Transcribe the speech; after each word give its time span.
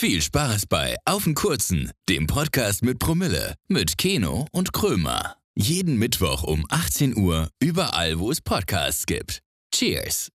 Viel 0.00 0.22
Spaß 0.22 0.66
bei 0.66 0.94
Auf 1.06 1.24
den 1.24 1.34
Kurzen, 1.34 1.90
dem 2.08 2.28
Podcast 2.28 2.84
mit 2.84 3.00
Promille, 3.00 3.56
mit 3.66 3.98
Keno 3.98 4.46
und 4.52 4.72
Krömer. 4.72 5.34
Jeden 5.56 5.98
Mittwoch 5.98 6.44
um 6.44 6.64
18 6.68 7.16
Uhr, 7.16 7.48
überall, 7.58 8.20
wo 8.20 8.30
es 8.30 8.40
Podcasts 8.40 9.06
gibt. 9.06 9.42
Cheers! 9.74 10.30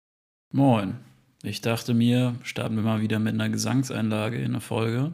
Moin. 0.52 0.96
Ich 1.44 1.62
dachte 1.62 1.94
mir, 1.94 2.34
starten 2.42 2.76
wir 2.76 2.82
mal 2.82 3.02
wieder 3.02 3.20
mit 3.20 3.36
einer 3.36 3.50
Gesangseinlage 3.50 4.38
in 4.38 4.54
der 4.54 4.62
Folge. 4.62 5.14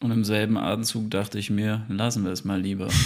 Und 0.00 0.10
im 0.10 0.24
selben 0.24 0.56
Atemzug 0.56 1.08
dachte 1.08 1.38
ich 1.38 1.48
mir, 1.48 1.86
lassen 1.88 2.24
wir 2.24 2.32
es 2.32 2.44
mal 2.44 2.60
lieber. 2.60 2.88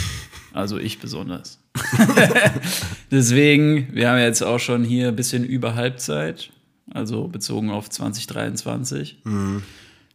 Also 0.54 0.78
ich 0.78 0.98
besonders. 0.98 1.58
Deswegen, 3.10 3.88
wir 3.94 4.10
haben 4.10 4.18
jetzt 4.18 4.42
auch 4.42 4.58
schon 4.58 4.84
hier 4.84 5.08
ein 5.08 5.16
bisschen 5.16 5.44
über 5.44 5.76
Halbzeit, 5.76 6.50
also 6.90 7.26
bezogen 7.28 7.70
auf 7.70 7.88
2023. 7.88 9.16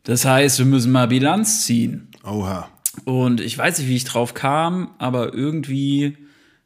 Das 0.08 0.24
heißt, 0.24 0.60
wir 0.60 0.66
müssen 0.66 0.94
mal 0.94 1.10
Bilanz 1.10 1.66
ziehen. 1.66 2.08
Oha. 2.24 2.70
Und 3.04 3.42
ich 3.42 3.58
weiß 3.58 3.78
nicht, 3.80 3.90
wie 3.90 3.96
ich 3.98 4.06
drauf 4.06 4.34
kam, 4.34 4.92
aber 5.00 5.34
irgendwie 5.34 6.16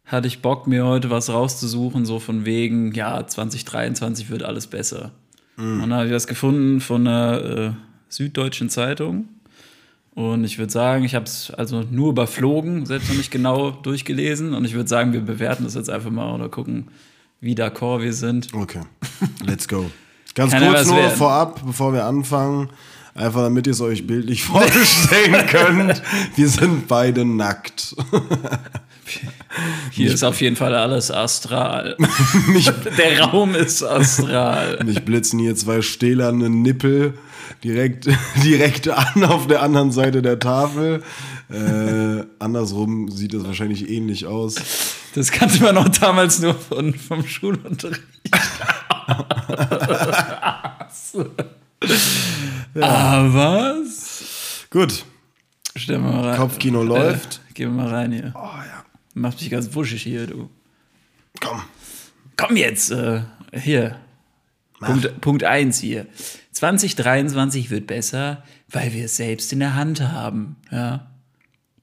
hatte 0.06 0.28
ich 0.28 0.44
Bock, 0.44 0.68
mir 0.68 0.86
heute 0.86 1.10
was 1.10 1.32
rauszusuchen, 1.32 2.06
so 2.06 2.20
von 2.20 2.46
wegen, 2.46 2.92
ja, 2.92 3.26
2023 3.26 4.30
wird 4.30 4.44
alles 4.44 4.68
besser. 4.68 5.14
Und 5.58 5.80
dann 5.80 5.94
habe 5.94 6.06
ich 6.06 6.14
was 6.14 6.28
gefunden 6.28 6.82
von 6.82 7.08
einer 7.08 7.44
äh, 7.44 7.72
süddeutschen 8.10 8.70
Zeitung. 8.70 9.28
Und 10.14 10.44
ich 10.44 10.60
würde 10.60 10.72
sagen, 10.72 11.04
ich 11.04 11.16
habe 11.16 11.26
es 11.26 11.50
also 11.50 11.82
nur 11.90 12.12
überflogen, 12.12 12.86
selbst 12.86 13.10
noch 13.10 13.18
nicht 13.18 13.32
genau 13.32 13.72
durchgelesen. 13.72 14.54
Und 14.54 14.66
ich 14.66 14.76
würde 14.76 14.88
sagen, 14.88 15.14
wir 15.14 15.22
bewerten 15.22 15.64
das 15.64 15.74
jetzt 15.74 15.90
einfach 15.90 16.12
mal 16.12 16.32
oder 16.36 16.48
gucken, 16.48 16.90
wie 17.40 17.56
d'accord 17.56 18.04
wir 18.04 18.14
sind. 18.14 18.54
Okay. 18.54 18.82
Let's 19.44 19.68
go. 19.68 19.90
Ganz 20.36 20.52
Kann 20.52 20.64
kurz 20.64 20.86
nur 20.86 20.98
werden. 20.98 21.18
vorab, 21.18 21.66
bevor 21.66 21.92
wir 21.92 22.06
anfangen, 22.06 22.70
einfach 23.16 23.42
damit 23.42 23.68
ihr 23.68 23.74
es 23.74 23.82
euch 23.82 24.08
bildlich 24.08 24.44
vorstellen 24.46 25.46
könnt. 25.48 26.02
Wir 26.36 26.48
sind 26.48 26.88
beide 26.88 27.26
nackt. 27.26 27.96
Hier 29.92 30.14
ist 30.14 30.24
auf 30.24 30.40
jeden 30.40 30.56
Fall 30.56 30.74
alles 30.74 31.12
astral. 31.12 31.98
Der 32.98 33.22
Raum 33.22 33.56
ist 33.56 33.84
astral. 33.84 34.82
Mich 34.86 35.04
blitzen 35.04 35.40
hier 35.40 35.56
zwei 35.56 35.82
stählerne 35.82 36.50
Nippel 36.50 37.16
direkt, 37.62 38.08
direkt 38.44 38.88
an 38.88 39.26
auf 39.26 39.48
der 39.48 39.62
anderen 39.62 39.92
Seite 39.92 40.22
der 40.22 40.40
Tafel. 40.40 41.04
Äh, 41.50 42.24
andersrum 42.40 43.12
sieht 43.12 43.34
es 43.34 43.44
wahrscheinlich 43.44 43.90
ähnlich 43.90 44.26
aus. 44.28 44.56
Das 45.16 45.32
kannte 45.32 45.62
man 45.62 45.78
auch 45.78 45.90
damals 45.90 46.40
nur 46.40 46.56
von, 46.56 46.94
vom 46.94 47.28
Schulunterricht. 47.28 48.02
Ah, 52.80 53.26
was? 53.34 54.66
Gut, 54.70 55.06
Stell 55.76 56.00
mal 56.00 56.28
rein. 56.28 56.38
Kopfkino 56.38 56.84
läuft. 56.84 57.42
Äh, 57.50 57.54
geh 57.54 57.66
mal 57.66 57.88
rein 57.88 58.12
hier. 58.12 58.34
Oh 58.36 58.40
ja. 58.40 58.84
Macht 59.14 59.42
dich 59.42 59.50
ganz 59.50 59.74
wuschig 59.74 60.04
hier, 60.04 60.28
du. 60.28 60.50
Komm. 61.40 61.62
Komm 62.38 62.58
jetzt, 62.58 62.92
äh, 62.92 63.22
hier. 63.54 63.98
Punkt, 64.80 65.22
Punkt 65.22 65.44
1 65.44 65.80
hier. 65.80 66.08
2023 66.52 67.70
wird 67.70 67.88
besser, 67.88 68.44
weil 68.70 68.94
wir 68.94 69.06
es 69.06 69.16
selbst 69.16 69.54
in 69.54 69.60
der 69.60 69.76
Hand 69.76 70.02
haben. 70.02 70.58
Ja. 70.72 71.12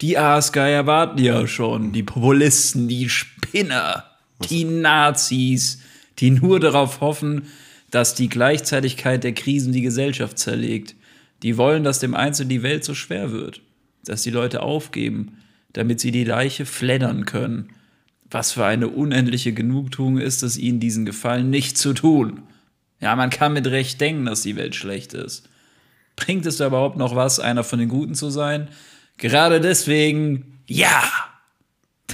Die 0.01 0.19
Aasgeier 0.19 0.87
warten 0.87 1.19
ja 1.19 1.47
schon. 1.47 1.93
Die 1.93 2.03
Populisten, 2.03 2.89
die 2.89 3.09
Spinner, 3.09 4.05
die 4.49 4.65
Nazis, 4.65 5.81
die 6.19 6.31
nur 6.31 6.61
darauf 6.61 7.01
hoffen, 7.01 7.47
dass 7.91 8.15
die 8.15 8.29
Gleichzeitigkeit 8.29 9.25
der 9.25 9.33
Krisen 9.33 9.73
die 9.73 9.83
Gesellschaft 9.83 10.39
zerlegt. 10.39 10.95
Die 11.43 11.57
wollen, 11.57 11.85
dass 11.85 12.01
dem 12.01 12.15
Einzelnen 12.15 12.51
die 12.51 12.63
Welt 12.63 12.85
so 12.85 12.95
schwer 12.95 13.33
wird. 13.33 13.61
Dass 14.05 14.23
die 14.23 14.31
Leute 14.31 14.63
aufgeben, 14.63 15.39
damit 15.73 16.01
sie 16.01 16.11
die 16.11 16.25
Leiche 16.25 16.67
fleddern 16.67 17.25
können. 17.25 17.71
Was 18.31 18.53
für 18.53 18.65
eine 18.65 18.89
unendliche 18.89 19.53
Genugtuung 19.53 20.19
ist 20.19 20.43
es, 20.43 20.59
ihnen 20.59 20.81
diesen 20.81 21.07
Gefallen 21.07 21.51
nicht 21.51 21.79
zu 21.79 21.95
tun. 21.95 22.43
Ja, 23.01 23.17
man 23.17 23.31
kann 23.31 23.53
mit 23.53 23.67
Recht 23.67 24.01
denken, 24.01 24.27
dass 24.27 24.43
die 24.43 24.57
Welt 24.57 24.75
schlecht 24.75 25.15
ist. 25.15 25.49
Bringt 26.17 26.45
es 26.47 26.57
da 26.57 26.67
überhaupt 26.67 26.97
noch 26.97 27.15
was, 27.15 27.39
einer 27.39 27.65
von 27.65 27.79
den 27.79 27.89
Guten 27.89 28.15
zu 28.15 28.29
sein? 28.29 28.69
Gerade 29.19 29.61
deswegen, 29.61 30.61
ja! 30.67 31.03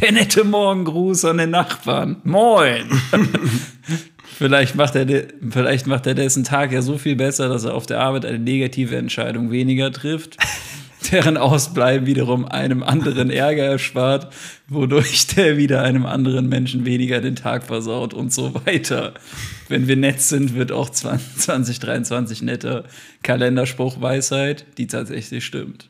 Der 0.00 0.12
nette 0.12 0.44
Morgengruß 0.44 1.25
an 1.25 1.38
den 1.38 1.50
Nachbarn. 1.50 2.20
Moin! 2.25 2.91
vielleicht, 4.37 4.75
macht 4.75 4.95
er 4.97 5.05
de- 5.05 5.28
vielleicht 5.50 5.87
macht 5.87 6.06
er 6.06 6.15
dessen 6.15 6.45
Tag 6.45 6.72
ja 6.72 6.83
so 6.83 6.99
viel 6.99 7.17
besser, 7.17 7.49
dass 7.49 7.65
er 7.65 7.75
auf 7.75 7.87
der 7.87 8.00
Arbeit 8.00 8.25
eine 8.27 8.39
negative 8.39 8.97
Entscheidung 8.97 9.50
weniger 9.50 9.93
trifft, 9.93 10.37
deren 11.12 11.37
Ausbleiben 11.37 12.06
wiederum 12.06 12.47
einem 12.47 12.83
anderen 12.83 13.31
Ärger 13.31 13.65
erspart, 13.65 14.33
wodurch 14.69 15.27
der 15.28 15.56
wieder 15.56 15.83
einem 15.83 16.06
anderen 16.06 16.49
Menschen 16.49 16.84
weniger 16.87 17.21
den 17.21 17.37
Tag 17.37 17.65
versaut 17.65 18.15
und 18.15 18.33
so 18.33 18.55
weiter. 18.67 19.12
Wenn 19.69 19.87
wir 19.87 19.97
nett 19.97 20.21
sind, 20.21 20.55
wird 20.55 20.73
auch 20.73 20.89
20, 20.91 21.41
2023 21.43 22.43
netter 22.43 22.84
Kalenderspruch 23.23 24.00
Weisheit, 24.00 24.65
die 24.78 24.87
tatsächlich 24.87 25.44
stimmt. 25.44 25.89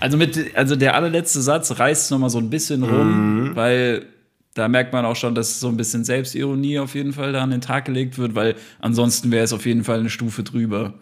Also, 0.00 0.16
mit, 0.16 0.56
also 0.56 0.76
der 0.76 0.94
allerletzte 0.94 1.40
Satz 1.40 1.78
reißt 1.78 2.04
es 2.04 2.10
nochmal 2.10 2.30
so 2.30 2.38
ein 2.38 2.50
bisschen 2.50 2.82
rum, 2.82 3.50
weil 3.54 4.06
da 4.54 4.68
merkt 4.68 4.92
man 4.92 5.04
auch 5.04 5.16
schon, 5.16 5.34
dass 5.34 5.60
so 5.60 5.68
ein 5.68 5.76
bisschen 5.76 6.04
Selbstironie 6.04 6.78
auf 6.78 6.94
jeden 6.94 7.12
Fall 7.12 7.32
da 7.32 7.42
an 7.42 7.50
den 7.50 7.60
Tag 7.60 7.84
gelegt 7.84 8.18
wird, 8.18 8.34
weil 8.34 8.56
ansonsten 8.80 9.30
wäre 9.30 9.44
es 9.44 9.52
auf 9.52 9.66
jeden 9.66 9.84
Fall 9.84 10.00
eine 10.00 10.10
Stufe 10.10 10.42
drüber. 10.42 10.94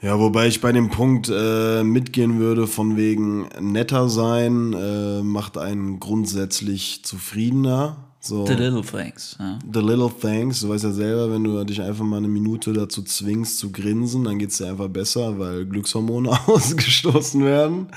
Ja, 0.00 0.18
wobei 0.18 0.46
ich 0.46 0.60
bei 0.60 0.70
dem 0.70 0.90
Punkt 0.90 1.28
äh, 1.28 1.82
mitgehen 1.82 2.38
würde, 2.38 2.68
von 2.68 2.96
wegen 2.96 3.48
netter 3.60 4.08
sein, 4.08 4.72
äh, 4.72 5.22
macht 5.22 5.58
einen 5.58 5.98
grundsätzlich 5.98 7.04
zufriedener. 7.04 8.07
So. 8.20 8.44
The 8.46 8.54
little 8.54 8.82
things. 8.82 9.36
Ja. 9.38 9.58
The 9.72 9.80
little 9.80 10.10
things, 10.10 10.60
du 10.60 10.68
weißt 10.68 10.84
ja 10.84 10.90
selber, 10.90 11.30
wenn 11.30 11.44
du 11.44 11.62
dich 11.64 11.80
einfach 11.80 12.04
mal 12.04 12.16
eine 12.16 12.28
Minute 12.28 12.72
dazu 12.72 13.02
zwingst 13.02 13.58
zu 13.58 13.70
grinsen, 13.70 14.24
dann 14.24 14.38
geht's 14.38 14.58
dir 14.58 14.68
einfach 14.68 14.88
besser, 14.88 15.38
weil 15.38 15.64
Glückshormone 15.66 16.30
ausgestoßen 16.46 17.44
werden. 17.44 17.88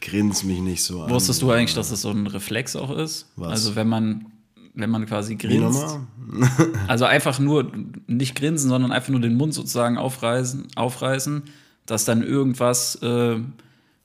Grins 0.00 0.44
mich 0.44 0.60
nicht 0.60 0.84
so 0.84 1.02
an. 1.02 1.10
Wusstest 1.10 1.40
du 1.40 1.50
eigentlich, 1.50 1.74
dass 1.74 1.88
das 1.88 2.02
so 2.02 2.10
ein 2.10 2.26
Reflex 2.26 2.76
auch 2.76 2.94
ist? 2.96 3.30
Was? 3.36 3.52
Also 3.52 3.76
wenn 3.76 3.88
man, 3.88 4.26
wenn 4.74 4.90
man 4.90 5.06
quasi 5.06 5.36
grinst. 5.36 5.98
Also 6.88 7.04
einfach 7.04 7.38
nur, 7.38 7.70
nicht 8.08 8.34
grinsen, 8.34 8.68
sondern 8.68 8.90
einfach 8.90 9.10
nur 9.10 9.20
den 9.20 9.36
Mund 9.36 9.54
sozusagen 9.54 9.98
aufreißen, 9.98 10.66
aufreißen 10.74 11.44
dass 11.86 12.04
dann 12.04 12.22
irgendwas 12.22 12.96
äh, 12.96 13.36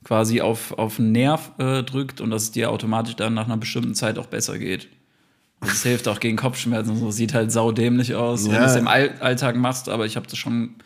quasi 0.04 0.40
auf, 0.40 0.72
auf 0.72 0.98
einen 0.98 1.12
Nerv 1.12 1.52
äh, 1.58 1.82
drückt 1.82 2.20
und 2.20 2.30
dass 2.30 2.44
es 2.44 2.50
dir 2.50 2.70
automatisch 2.70 3.16
dann 3.16 3.34
nach 3.34 3.46
einer 3.46 3.56
bestimmten 3.56 3.94
Zeit 3.94 4.18
auch 4.18 4.26
besser 4.26 4.58
geht. 4.58 4.88
Das 5.60 5.82
hilft 5.82 6.08
auch 6.08 6.20
gegen 6.20 6.36
Kopfschmerzen 6.36 6.90
und 6.92 6.98
so. 6.98 7.10
Sieht 7.10 7.34
halt 7.34 7.52
saudämlich 7.52 8.14
aus, 8.14 8.46
wenn 8.46 8.52
Ja. 8.54 8.60
du 8.60 8.66
es 8.66 8.76
im 8.76 8.88
All 8.88 9.14
Alltag 9.20 9.56
machst, 9.56 9.88
aber 9.88 10.06
ich 10.06 10.16
habe 10.16 10.26
das 10.26 10.38
schon 10.38 10.76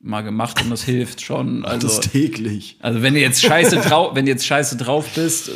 mal 0.00 0.22
gemacht 0.22 0.60
und 0.62 0.70
das 0.70 0.82
hilft 0.82 1.20
schon. 1.22 1.62
Das 1.62 1.72
Also, 1.72 2.00
täglich. 2.00 2.76
also 2.80 3.02
wenn 3.02 3.14
du 3.14 3.20
jetzt 3.20 3.40
scheiße 3.42 3.76
drauf, 3.76 4.14
wenn 4.14 4.26
du 4.26 4.32
jetzt 4.32 4.46
scheiße 4.46 4.76
drauf 4.76 5.06
bist, 5.14 5.50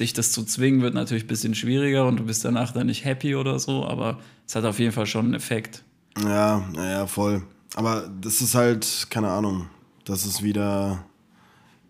dich 0.00 0.12
das 0.12 0.32
zu 0.32 0.44
zwingen, 0.44 0.80
wird 0.82 0.94
natürlich 0.94 1.24
ein 1.24 1.28
bisschen 1.28 1.54
schwieriger 1.54 2.06
und 2.06 2.16
du 2.18 2.24
bist 2.24 2.44
danach 2.44 2.72
dann 2.72 2.86
nicht 2.88 3.04
happy 3.04 3.34
oder 3.36 3.58
so, 3.58 3.84
aber 3.86 4.18
es 4.46 4.54
hat 4.56 4.64
auf 4.64 4.78
jeden 4.80 4.92
Fall 4.92 5.06
schon 5.06 5.26
einen 5.26 5.34
Effekt. 5.34 5.82
Ja, 6.24 6.68
naja, 6.72 7.06
voll. 7.06 7.42
Aber 7.76 8.08
das 8.20 8.40
ist 8.40 8.54
halt, 8.54 9.06
keine 9.10 9.28
Ahnung, 9.28 9.66
das 10.04 10.24
ist 10.26 10.42
wieder 10.42 11.04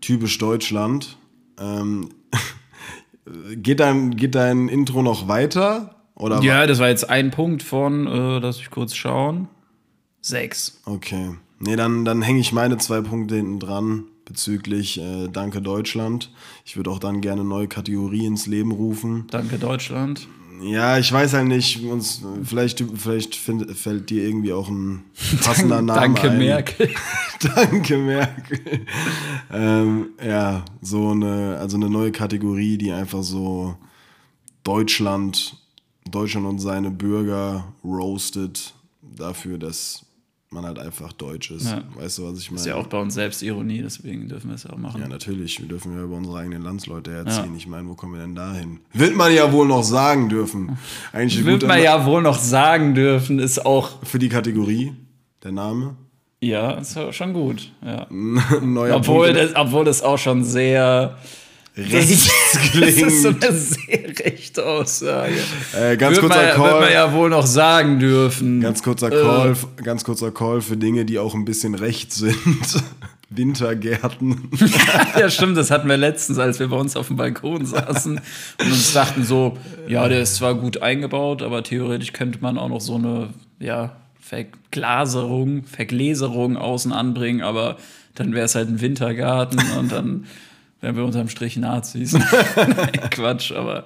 typisch 0.01 0.37
Deutschland. 0.39 1.17
Ähm, 1.59 2.09
geht, 3.57 3.79
dein, 3.79 4.15
geht 4.15 4.35
dein 4.35 4.67
Intro 4.69 5.01
noch 5.03 5.27
weiter? 5.27 5.94
Oder 6.15 6.41
Ja, 6.41 6.65
das 6.65 6.79
war 6.79 6.89
jetzt 6.89 7.09
ein 7.09 7.31
Punkt 7.31 7.63
von, 7.63 8.07
äh, 8.07 8.39
lass 8.39 8.57
mich 8.57 8.71
kurz 8.71 8.95
schauen. 8.95 9.47
Sechs. 10.21 10.81
Okay. 10.85 11.35
Nee, 11.59 11.75
dann, 11.75 12.05
dann 12.05 12.21
hänge 12.21 12.39
ich 12.39 12.51
meine 12.51 12.77
zwei 12.77 13.01
Punkte 13.01 13.35
hinten 13.35 13.59
dran 13.59 14.05
bezüglich 14.25 14.99
äh, 14.99 15.27
Danke 15.27 15.61
Deutschland. 15.61 16.31
Ich 16.65 16.77
würde 16.77 16.89
auch 16.89 16.99
dann 16.99 17.21
gerne 17.21 17.41
eine 17.41 17.49
neue 17.49 17.67
Kategorie 17.67 18.25
ins 18.25 18.47
Leben 18.47 18.71
rufen. 18.71 19.25
Danke, 19.29 19.57
Deutschland. 19.57 20.27
Ja, 20.61 20.97
ich 20.97 21.11
weiß 21.11 21.33
halt 21.33 21.47
nicht, 21.47 21.83
uns, 21.83 22.21
vielleicht, 22.43 22.83
vielleicht 22.95 23.35
find, 23.35 23.69
fällt 23.77 24.09
dir 24.09 24.23
irgendwie 24.23 24.53
auch 24.53 24.69
ein 24.69 25.03
passender 25.43 25.81
Name 25.81 25.99
Danke, 25.99 26.31
ein. 26.31 26.37
Merkel. 26.37 26.89
Danke, 27.55 27.97
Merkel. 27.97 28.85
ähm, 29.53 30.09
ja, 30.25 30.63
so 30.81 31.09
eine, 31.09 31.57
also 31.59 31.77
eine 31.77 31.89
neue 31.89 32.11
Kategorie, 32.11 32.77
die 32.77 32.91
einfach 32.91 33.23
so 33.23 33.75
Deutschland, 34.63 35.57
Deutschland 36.09 36.45
und 36.45 36.59
seine 36.59 36.91
Bürger 36.91 37.73
roastet 37.83 38.73
dafür, 39.01 39.57
dass 39.57 40.05
man 40.49 40.65
halt 40.65 40.79
einfach 40.79 41.11
deutsch 41.13 41.51
ist. 41.51 41.65
Ja. 41.65 41.83
Weißt 41.95 42.17
du, 42.17 42.31
was 42.31 42.39
ich 42.39 42.49
meine? 42.49 42.61
Ist 42.61 42.67
ja 42.67 42.75
auch 42.75 42.87
bei 42.87 42.99
uns 42.99 43.13
selbst 43.13 43.41
Ironie, 43.43 43.81
deswegen 43.81 44.29
dürfen 44.29 44.49
wir 44.49 44.55
es 44.55 44.63
ja 44.63 44.71
auch 44.71 44.77
machen. 44.77 45.01
Ja, 45.01 45.07
natürlich. 45.07 45.59
Wir 45.59 45.67
dürfen 45.67 45.93
ja 45.93 46.03
über 46.03 46.15
unsere 46.15 46.39
eigenen 46.39 46.63
Landsleute 46.63 47.11
herziehen. 47.11 47.55
Ich 47.55 47.67
meine, 47.67 47.87
wo 47.89 47.95
kommen 47.95 48.13
wir 48.13 48.21
denn 48.21 48.35
da 48.35 48.53
hin? 48.53 48.79
Wird 48.93 49.15
man 49.15 49.33
ja 49.33 49.51
wohl 49.51 49.67
noch 49.67 49.83
sagen 49.83 50.29
dürfen. 50.29 50.77
Eigentlich 51.11 51.43
Wird 51.43 51.67
man 51.67 51.81
ja 51.81 52.05
wohl 52.05 52.21
noch 52.21 52.39
sagen 52.39 52.95
dürfen, 52.95 53.39
ist 53.39 53.65
auch 53.65 54.03
für 54.03 54.19
die 54.19 54.29
Kategorie, 54.29 54.93
der 55.43 55.51
Name. 55.51 55.95
Ja, 56.41 56.71
ist 56.71 56.97
schon 57.11 57.33
gut. 57.33 57.71
Ja. 57.83 58.07
Neuer 58.09 58.97
Obwohl, 58.97 59.33
Punkt. 59.33 59.41
das, 59.41 59.55
obwohl 59.55 59.85
das 59.85 60.01
auch 60.01 60.17
schon 60.17 60.43
sehr. 60.43 61.17
Rechts 61.77 62.29
Das 62.73 62.89
ist 62.89 63.21
so 63.23 63.29
klingt. 63.33 63.45
eine 63.45 63.57
sehr 63.57 64.25
rechte 64.25 64.65
Aussage. 64.65 65.33
Äh, 65.77 65.97
ganz 65.97 66.15
wird, 66.17 66.27
kurzer 66.27 66.37
man, 66.37 66.47
wird 66.47 66.57
man 66.57 66.69
Call. 66.81 66.93
ja 66.93 67.13
wohl 67.13 67.29
noch 67.29 67.45
sagen 67.45 67.99
dürfen. 67.99 68.61
Ganz 68.61 68.81
kurzer 68.83 69.07
Äh. 69.11 69.21
Call, 69.21 69.55
ganz 69.83 70.03
kurzer 70.03 70.31
Call 70.31 70.61
für 70.61 70.77
Dinge, 70.77 71.05
die 71.05 71.19
auch 71.19 71.33
ein 71.35 71.45
bisschen 71.45 71.75
rechts 71.75 72.17
sind. 72.17 72.35
Wintergärten. 73.29 74.49
Ja, 75.19 75.29
stimmt, 75.29 75.57
das 75.57 75.71
hatten 75.71 75.87
wir 75.89 75.97
letztens, 75.97 76.37
als 76.39 76.59
wir 76.59 76.67
bei 76.67 76.75
uns 76.75 76.95
auf 76.95 77.07
dem 77.07 77.15
Balkon 77.15 77.65
saßen 77.65 78.19
und 78.59 78.65
uns 78.71 78.93
dachten 78.93 79.23
so, 79.23 79.57
ja, 79.87 80.07
der 80.07 80.21
ist 80.21 80.35
zwar 80.35 80.55
gut 80.55 80.81
eingebaut, 80.81 81.41
aber 81.41 81.63
theoretisch 81.63 82.13
könnte 82.13 82.39
man 82.41 82.57
auch 82.57 82.69
noch 82.69 82.81
so 82.81 82.95
eine, 82.95 83.29
ja, 83.59 83.95
Verglaserung, 84.19 85.63
Vergläserung 85.65 86.57
außen 86.57 86.91
anbringen, 86.91 87.41
aber 87.41 87.77
dann 88.15 88.33
wäre 88.33 88.45
es 88.45 88.55
halt 88.55 88.69
ein 88.69 88.81
Wintergarten 88.81 89.59
und 89.79 89.91
dann 89.91 90.25
wären 90.85 90.95
wir 90.95 91.03
unterm 91.03 91.29
Strich 91.29 91.57
Nazis. 91.57 92.13
Nein, 92.55 93.09
Quatsch, 93.09 93.51
aber 93.51 93.85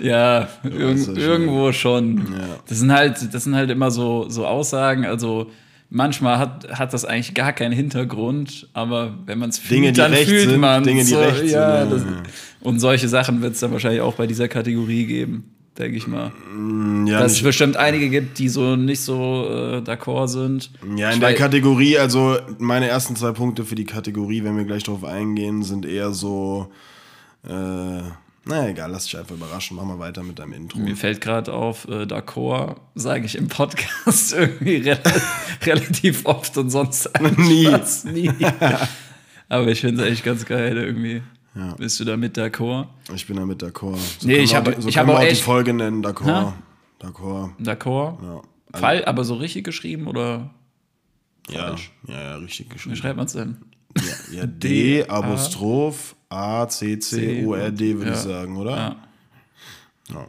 ja, 0.00 0.48
irg 0.64 0.98
schon- 0.98 1.16
irgendwo 1.16 1.72
schon. 1.72 2.16
Ja. 2.32 2.48
Das 2.66 2.78
sind 2.78 2.90
halt, 2.92 3.32
das 3.34 3.44
sind 3.44 3.54
halt 3.54 3.70
immer 3.70 3.90
so, 3.90 4.28
so 4.30 4.46
Aussagen, 4.46 5.04
also 5.04 5.50
manchmal 5.90 6.38
hat, 6.38 6.68
hat 6.70 6.92
das 6.94 7.04
eigentlich 7.04 7.34
gar 7.34 7.52
keinen 7.52 7.72
Hintergrund, 7.72 8.68
aber 8.72 9.14
wenn 9.26 9.38
man 9.38 9.50
es 9.50 9.58
fühlt, 9.58 9.72
Dinge, 9.72 9.92
dann 9.92 10.12
fühlt 10.14 10.56
man 10.58 10.82
Dinge, 10.82 11.04
die 11.04 11.10
so, 11.10 11.18
rechts 11.20 11.40
sind, 11.40 11.50
ja, 11.50 11.84
das, 11.84 12.02
ja. 12.02 12.08
Und 12.62 12.80
solche 12.80 13.08
Sachen 13.08 13.42
wird 13.42 13.52
es 13.54 13.60
dann 13.60 13.70
wahrscheinlich 13.72 14.00
auch 14.00 14.14
bei 14.14 14.26
dieser 14.26 14.48
Kategorie 14.48 15.04
geben, 15.06 15.44
denke 15.78 15.96
ich 15.96 16.06
mal. 16.06 16.32
Ja, 17.06 17.20
Dass 17.20 17.32
es 17.32 17.42
bestimmt 17.42 17.76
einige 17.76 18.08
gibt, 18.08 18.38
die 18.38 18.48
so 18.48 18.76
nicht 18.76 19.00
so 19.00 19.46
äh, 19.48 19.76
d'accord 19.78 20.28
sind. 20.28 20.70
ja, 20.96 21.08
in 21.08 21.14
Ich 21.14 21.20
der 21.20 21.34
Kategorie, 21.34 21.98
also 21.98 22.36
meine 22.58 22.88
ersten 22.88 23.16
zwei 23.16 23.32
Punkte 23.32 23.64
für 23.64 23.74
die 23.74 23.84
Kategorie, 23.84 24.42
wenn 24.44 24.56
wir 24.56 24.64
gleich 24.64 24.82
drauf 24.84 25.04
eingehen, 25.04 25.62
sind 25.62 25.84
eher 25.86 26.12
so. 26.12 26.70
Äh, 27.46 27.50
naja, 28.48 28.68
egal, 28.68 28.90
lass 28.92 29.04
dich 29.06 29.18
einfach 29.18 29.34
überraschen. 29.34 29.76
Mach 29.76 29.84
mal 29.84 29.98
weiter 29.98 30.22
mit 30.22 30.38
deinem 30.38 30.52
Intro. 30.52 30.78
Mir 30.78 30.96
fällt 30.96 31.20
gerade 31.20 31.52
auf, 31.52 31.86
äh, 31.88 32.04
d'accord 32.04 32.76
sage 32.94 33.26
ich 33.26 33.36
im 33.36 33.48
Podcast 33.48 34.32
irgendwie 34.38 34.76
re 34.88 34.98
relativ 35.64 36.24
oft 36.26 36.56
und 36.56 36.70
sonst 36.70 37.10
Nie. 37.38 37.64
fast 37.70 38.06
nie. 38.06 38.30
Aber 39.48 39.66
ich 39.68 39.80
finde 39.80 40.00
es 40.02 40.06
eigentlich 40.06 40.22
ganz 40.24 40.44
geil 40.46 40.76
irgendwie. 40.76 41.22
Bist 41.78 41.98
du 42.00 42.04
damit 42.04 42.36
d'accord? 42.36 42.88
Ich 43.14 43.26
bin 43.26 43.36
damit 43.36 43.62
d'accord. 43.62 43.96
So 44.18 44.26
Nee, 44.28 44.38
ich 44.38 44.54
habe- 44.54 44.70
auch 44.72 44.74
die- 44.76 44.82
so 44.82 44.88
ich 44.88 44.96
wir 44.96 45.08
auch 45.08 45.20
die 45.20 45.26
echt- 45.26 45.42
Folge 45.42 45.72
nennen, 45.72 46.02
d'accord. 46.02 46.52
D'accord. 46.98 47.50
D'accord? 47.58 48.18
Ja. 48.22 48.78
Fall, 48.78 49.04
aber 49.06 49.24
so 49.24 49.34
richtig 49.36 49.64
geschrieben 49.64 50.06
oder 50.06 50.50
Ja, 51.48 51.68
Falsch. 51.68 51.92
ja, 52.08 52.20
ja, 52.20 52.36
richtig 52.36 52.66
wie 52.66 52.74
geschrieben. 52.74 52.96
schreibt 52.96 53.16
man 53.16 53.26
es 53.26 53.32
denn? 53.32 53.56
Ja, 54.30 54.40
ja 54.40 54.46
D, 54.46 55.04
Apostroph, 55.08 56.14
A, 56.28 56.66
C, 56.68 56.98
C, 56.98 57.44
O, 57.46 57.54
R, 57.54 57.70
D, 57.70 57.96
würde 57.96 58.10
Ja. 58.10 58.16
ich 58.16 58.20
sagen, 58.22 58.56
oder? 58.56 58.76
Ja. 58.76 58.96
Ja. 60.10 60.26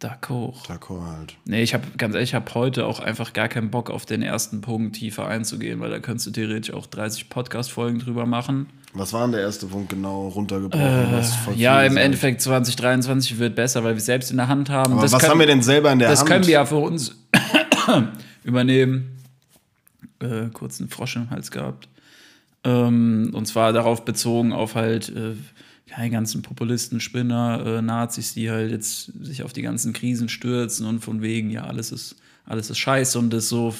D'accord. 0.00 0.66
D'accord 0.66 1.02
halt. 1.06 1.34
Nee, 1.44 1.62
ich 1.62 1.74
habe 1.74 1.84
ganz 1.98 2.14
ehrlich, 2.14 2.30
ich 2.30 2.34
habe 2.34 2.52
heute 2.54 2.86
auch 2.86 3.00
einfach 3.00 3.32
gar 3.34 3.48
keinen 3.48 3.70
Bock 3.70 3.90
auf 3.90 4.06
den 4.06 4.22
ersten 4.22 4.62
Punkt 4.62 4.96
tiefer 4.96 5.26
einzugehen, 5.26 5.78
weil 5.80 5.90
da 5.90 5.98
könntest 5.98 6.26
du 6.28 6.30
theoretisch 6.30 6.72
auch 6.74 6.86
30 6.86 7.28
Podcast-Folgen 7.28 7.98
drüber 7.98 8.24
machen. 8.24 8.66
Was 8.94 9.12
war 9.12 9.22
denn 9.22 9.32
der 9.32 9.42
erste 9.42 9.66
Punkt 9.66 9.90
genau 9.90 10.28
runtergebrochen? 10.28 10.82
Äh, 10.84 11.54
Ja, 11.56 11.82
im? 11.82 11.96
Endeffekt 11.98 12.40
2023 12.40 13.38
wird 13.38 13.54
besser, 13.54 13.84
weil 13.84 13.92
wir 13.92 13.98
es 13.98 14.06
selbst 14.06 14.30
in 14.30 14.38
der 14.38 14.48
Hand 14.48 14.70
haben. 14.70 14.94
Aber 14.94 15.02
das 15.02 15.12
was 15.12 15.20
können, 15.20 15.32
haben 15.32 15.38
wir 15.40 15.46
denn 15.46 15.62
selber 15.62 15.92
in 15.92 15.98
der 15.98 16.08
Das 16.08 16.20
Hand? 16.20 16.28
können 16.30 16.46
wir 16.46 16.54
ja 16.54 16.64
für 16.64 16.76
uns 16.76 17.14
übernehmen. 18.44 19.18
Äh, 20.20 20.46
kurz 20.52 20.80
einen 20.80 20.88
Frosch 20.88 21.16
im 21.16 21.30
Hals 21.30 21.50
gehabt. 21.50 21.88
Ähm, 22.64 23.30
und 23.32 23.46
zwar 23.46 23.72
darauf 23.72 24.04
bezogen 24.04 24.52
auf 24.52 24.74
halt 24.74 25.08
äh, 25.10 25.34
keine 25.90 26.10
ganzen 26.10 26.42
Populisten, 26.42 27.00
Spinner, 27.00 27.64
äh, 27.66 27.82
Nazis, 27.82 28.34
die 28.34 28.50
halt 28.50 28.70
jetzt 28.70 29.12
sich 29.24 29.42
auf 29.42 29.52
die 29.52 29.62
ganzen 29.62 29.92
Krisen 29.92 30.28
stürzen 30.28 30.86
und 30.86 31.00
von 31.00 31.20
wegen, 31.20 31.50
ja, 31.50 31.64
alles 31.64 31.90
ist, 31.90 32.16
alles 32.46 32.70
ist 32.70 32.78
scheiße 32.78 33.18
und 33.18 33.30
das 33.30 33.48
so 33.48 33.74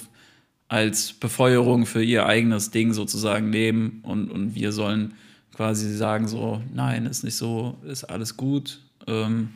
als 0.69 1.13
Befeuerung 1.13 1.87
für 1.87 2.03
ihr 2.03 2.27
eigenes 2.27 2.71
Ding 2.73 2.93
sozusagen 2.93 3.51
nehmen 3.51 4.01
und, 4.03 4.31
und 4.31 4.55
wir 4.55 4.73
sollen 4.73 5.15
quasi 5.55 5.95
sagen 5.95 6.27
so, 6.27 6.61
nein, 6.75 7.07
ist 7.07 7.23
nicht 7.23 7.37
so, 7.37 7.79
ist 7.85 8.05
alles 8.05 8.37
gut, 8.37 8.81
ähm, 9.07 9.51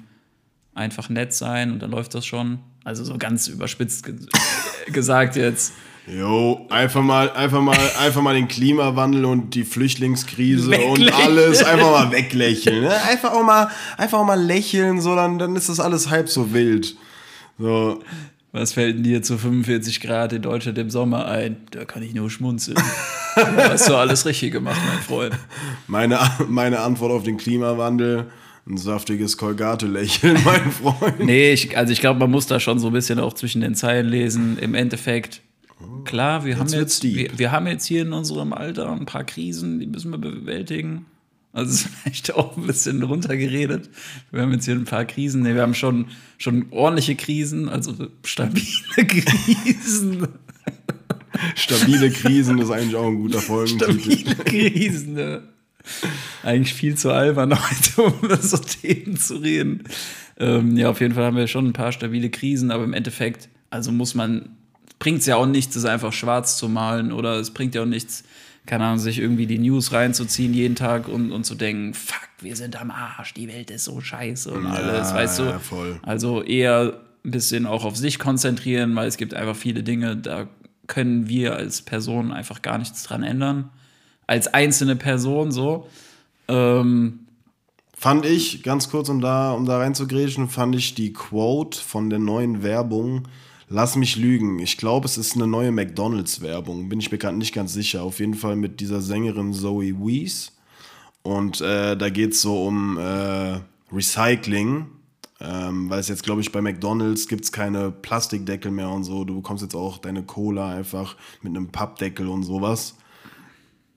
einfach 0.75 1.09
nett 1.09 1.33
sein 1.33 1.73
und 1.73 1.81
dann 1.81 1.91
läuft 1.91 2.15
das 2.15 2.25
schon. 2.25 2.61
Also 2.85 3.05
so 3.05 3.19
ganz 3.19 3.49
überspitzt 3.49 4.05
ge 4.05 4.15
gesagt 4.93 5.37
jetzt. 5.37 5.73
Jo, 6.06 6.67
einfach 6.69 7.03
mal, 7.03 7.31
einfach 7.33 7.62
mal, 7.62 7.79
einfach 7.99 8.21
mal 8.21 8.35
den 8.35 8.49
Klimawandel 8.49 9.25
und 9.25 9.55
die 9.55 9.65
Flüchtlingskrise 9.65 10.77
und 10.77 11.12
alles 11.12 11.65
einfach 11.65 11.91
mal 11.91 12.12
weglächeln. 12.12 12.83
Ne? 12.83 13.03
Einfach 13.05 13.33
auch 13.33 13.43
mal, 13.43 13.71
einfach 13.97 14.19
auch 14.19 14.27
mal 14.27 14.41
lächeln, 14.41 15.01
so 15.01 15.17
dann, 15.17 15.39
dann 15.39 15.56
ist 15.56 15.69
das 15.69 15.81
alles 15.81 16.11
halb 16.11 16.29
so 16.29 16.53
wild. 16.53 16.97
So, 17.59 18.03
Was 18.53 18.73
fällt 18.73 18.97
denn 18.97 19.05
dir 19.05 19.23
zu 19.23 19.39
45 19.39 20.01
Grad 20.01 20.33
in 20.33 20.43
Deutschland 20.43 20.77
im 20.77 20.91
Sommer 20.91 21.27
ein? 21.27 21.56
Da 21.71 21.85
kann 21.85 22.03
ich 22.03 22.12
nur 22.15 22.29
schmunzeln. 22.31 22.77
hast 23.37 23.89
du 23.89 23.95
alles 23.95 24.27
richtig 24.27 24.53
gemacht, 24.53 24.81
mein 24.87 25.03
Freund. 25.03 25.35
meine, 25.87 26.19
meine 26.49 26.81
Antwort 26.81 27.12
auf 27.12 27.23
den 27.23 27.37
Klimawandel, 27.39 28.27
ein 28.67 28.77
saftiges 28.77 29.39
Kolgate-Lächeln, 29.39 30.39
mein 30.45 30.71
Freund. 30.71 31.21
Nee, 31.21 31.53
ich, 31.53 31.77
also 31.79 31.93
ich 31.93 32.01
glaube, 32.01 32.21
man 32.21 32.31
muss 32.31 32.47
da 32.47 32.61
schon 32.61 32.79
so 32.79 32.89
ein 32.89 32.93
bisschen 32.93 33.19
auch 33.21 33.33
zwischen 33.33 33.61
den 33.61 33.75
Zeilen 33.75 34.09
lesen. 34.09 34.59
Im 34.59 34.75
Endeffekt, 34.75 35.41
klar, 36.05 36.44
wir 36.44 36.59
haben, 36.59 36.69
Jetzt 36.69 36.76
wird's 36.76 37.03
jetzt, 37.03 37.17
wir, 37.17 37.38
wir 37.38 37.53
haben 37.53 37.67
jetzt 37.67 37.87
hier 37.87 38.03
in 38.03 38.12
unserem 38.12 38.53
Alter 38.53 38.91
ein 38.91 39.06
paar 39.06 39.25
Krisen, 39.25 39.81
die 39.81 39.87
müssen 39.87 40.11
wir 40.11 40.19
bewältigen. 40.19 41.06
Also 41.53 41.71
ist 41.73 41.88
vielleicht 42.03 42.35
auch 42.35 42.56
ein 42.56 42.67
bisschen 42.67 43.03
runtergeredet. 43.03 43.88
Wir 44.31 44.43
haben 44.43 44.53
jetzt 44.53 44.65
hier 44.65 44.75
ein 44.75 44.85
paar 44.85 45.05
Krisen. 45.05 45.43
Nee, 45.43 45.55
wir 45.55 45.62
haben 45.62 45.75
schon, 45.75 46.06
schon 46.37 46.67
ordentliche 46.71 47.15
Krisen, 47.15 47.69
also 47.69 47.94
stabile 48.25 48.65
Krisen. 48.97 50.29
Stabile 51.55 52.11
Krisen 52.11 52.59
ist 52.59 52.70
eigentlich 52.70 52.97
auch 52.97 53.06
ein 53.06 53.17
guter 53.17 53.41
Folgentitel. 53.41 54.00
Stabile 54.00 54.35
Krisen, 54.37 55.15
ne? 55.15 55.43
Eigentlich 56.43 56.75
viel 56.75 56.97
zu 56.97 57.11
albern 57.12 57.53
heute, 57.53 58.03
um 58.03 58.15
über 58.23 58.37
so 58.37 58.56
Themen 58.56 59.17
zu 59.17 59.37
reden. 59.37 59.85
Ähm, 60.38 60.77
ja, 60.77 60.91
auf 60.91 61.00
jeden 61.00 61.15
Fall 61.15 61.25
haben 61.25 61.37
wir 61.37 61.47
schon 61.47 61.67
ein 61.67 61.73
paar 61.73 61.93
stabile 61.93 62.31
Krisen, 62.31 62.70
aber 62.70 62.85
im 62.85 62.93
Endeffekt, 62.93 63.49
also 63.70 63.93
muss 63.93 64.15
man, 64.15 64.56
bringt 64.99 65.20
es 65.20 65.26
ja 65.26 65.37
auch 65.37 65.46
nichts, 65.46 65.75
das 65.75 65.85
einfach 65.85 66.12
schwarz 66.12 66.56
zu 66.56 66.69
malen 66.69 67.12
oder 67.12 67.37
es 67.38 67.50
bringt 67.50 67.75
ja 67.75 67.82
auch 67.82 67.87
nichts, 67.87 68.25
keine 68.67 68.85
Ahnung, 68.85 68.99
sich 68.99 69.19
irgendwie 69.19 69.46
die 69.46 69.58
News 69.58 69.93
reinzuziehen 69.93 70.55
jeden 70.55 70.74
Tag 70.74 71.08
und, 71.08 71.32
und 71.32 71.44
zu 71.44 71.55
denken, 71.55 71.94
fuck, 71.94 72.29
wir 72.41 72.56
sind 72.56 72.81
am 72.81 72.91
Arsch, 72.91 73.34
die 73.34 73.48
Welt 73.48 73.70
ist 73.70 73.84
so 73.84 74.01
scheiße 74.01 74.51
und 74.51 74.67
alles, 74.67 75.13
weißt 75.13 75.39
du? 75.41 75.43
ja, 75.44 75.58
voll. 75.58 75.98
Also 76.03 76.43
eher 76.43 77.01
ein 77.24 77.31
bisschen 77.31 77.67
auch 77.67 77.84
auf 77.84 77.96
sich 77.96 78.19
konzentrieren, 78.19 78.94
weil 78.96 79.08
es 79.08 79.17
gibt 79.17 79.34
einfach 79.34 79.56
viele 79.56 79.82
Dinge, 79.82 80.17
da 80.17 80.46
können 80.86 81.29
wir 81.29 81.56
als 81.56 81.82
Person 81.82 82.32
einfach 82.32 82.63
gar 82.63 82.79
nichts 82.79 83.03
dran 83.03 83.22
ändern. 83.22 83.70
Als 84.27 84.53
einzelne 84.53 84.96
Person 84.96 85.53
so. 85.53 85.89
Ähm, 86.48 87.20
Fand 87.96 88.27
ich, 88.27 88.63
ganz 88.63 88.91
kurz, 88.91 89.08
um 89.08 89.20
da, 89.20 89.53
um 89.53 89.65
da 89.65 89.79
reinzugrätschen, 89.79 90.48
fand 90.48 90.74
ich 90.74 90.94
die 90.94 91.13
Quote 91.13 91.79
von 91.79 92.10
der 92.10 92.19
neuen 92.19 92.63
Werbung, 92.63 93.29
lass 93.69 93.97
mich 93.97 94.17
lügen. 94.17 94.59
Ich 94.59 94.77
glaube, 94.77 95.06
es 95.06 95.19
ist 95.19 95.35
eine 95.35 95.47
neue 95.47 95.73
McDonalds-Werbung, 95.73 96.89
bin 96.89 97.01
ich 97.01 97.11
mir 97.11 97.19
gerade 97.19 97.37
nicht 97.37 97.55
ganz 97.55 97.73
sicher. 97.73 98.03
Auf 98.03 98.21
jeden 98.21 98.35
Fall 98.35 98.56
mit 98.56 98.81
dieser 98.81 99.01
Sängerin 99.01 99.53
Zoe 99.53 99.94
Wees. 99.99 100.53
Und 101.23 101.61
äh, 101.61 101.97
da 101.97 102.09
geht 102.11 102.33
es 102.33 102.43
so 102.43 102.67
um 102.67 102.99
äh, 102.99 103.61
Recycling. 103.93 104.87
Ähm, 105.41 105.91
weil 105.91 105.99
es 105.99 106.09
jetzt, 106.09 106.23
glaube 106.23 106.41
ich, 106.41 106.53
bei 106.53 106.63
McDonalds 106.63 107.27
gibt 107.27 107.44
es 107.44 107.53
keine 107.53 107.91
Plastikdeckel 107.91 108.71
mehr 108.71 108.89
und 108.89 109.05
so. 109.05 109.25
Du 109.25 109.35
bekommst 109.35 109.63
jetzt 109.63 109.75
auch 109.75 109.99
deine 109.99 110.23
Cola 110.23 110.71
einfach 110.71 111.17
mit 111.43 111.56
einem 111.56 111.69
Pappdeckel 111.69 112.29
und 112.29 112.44
sowas 112.44 112.94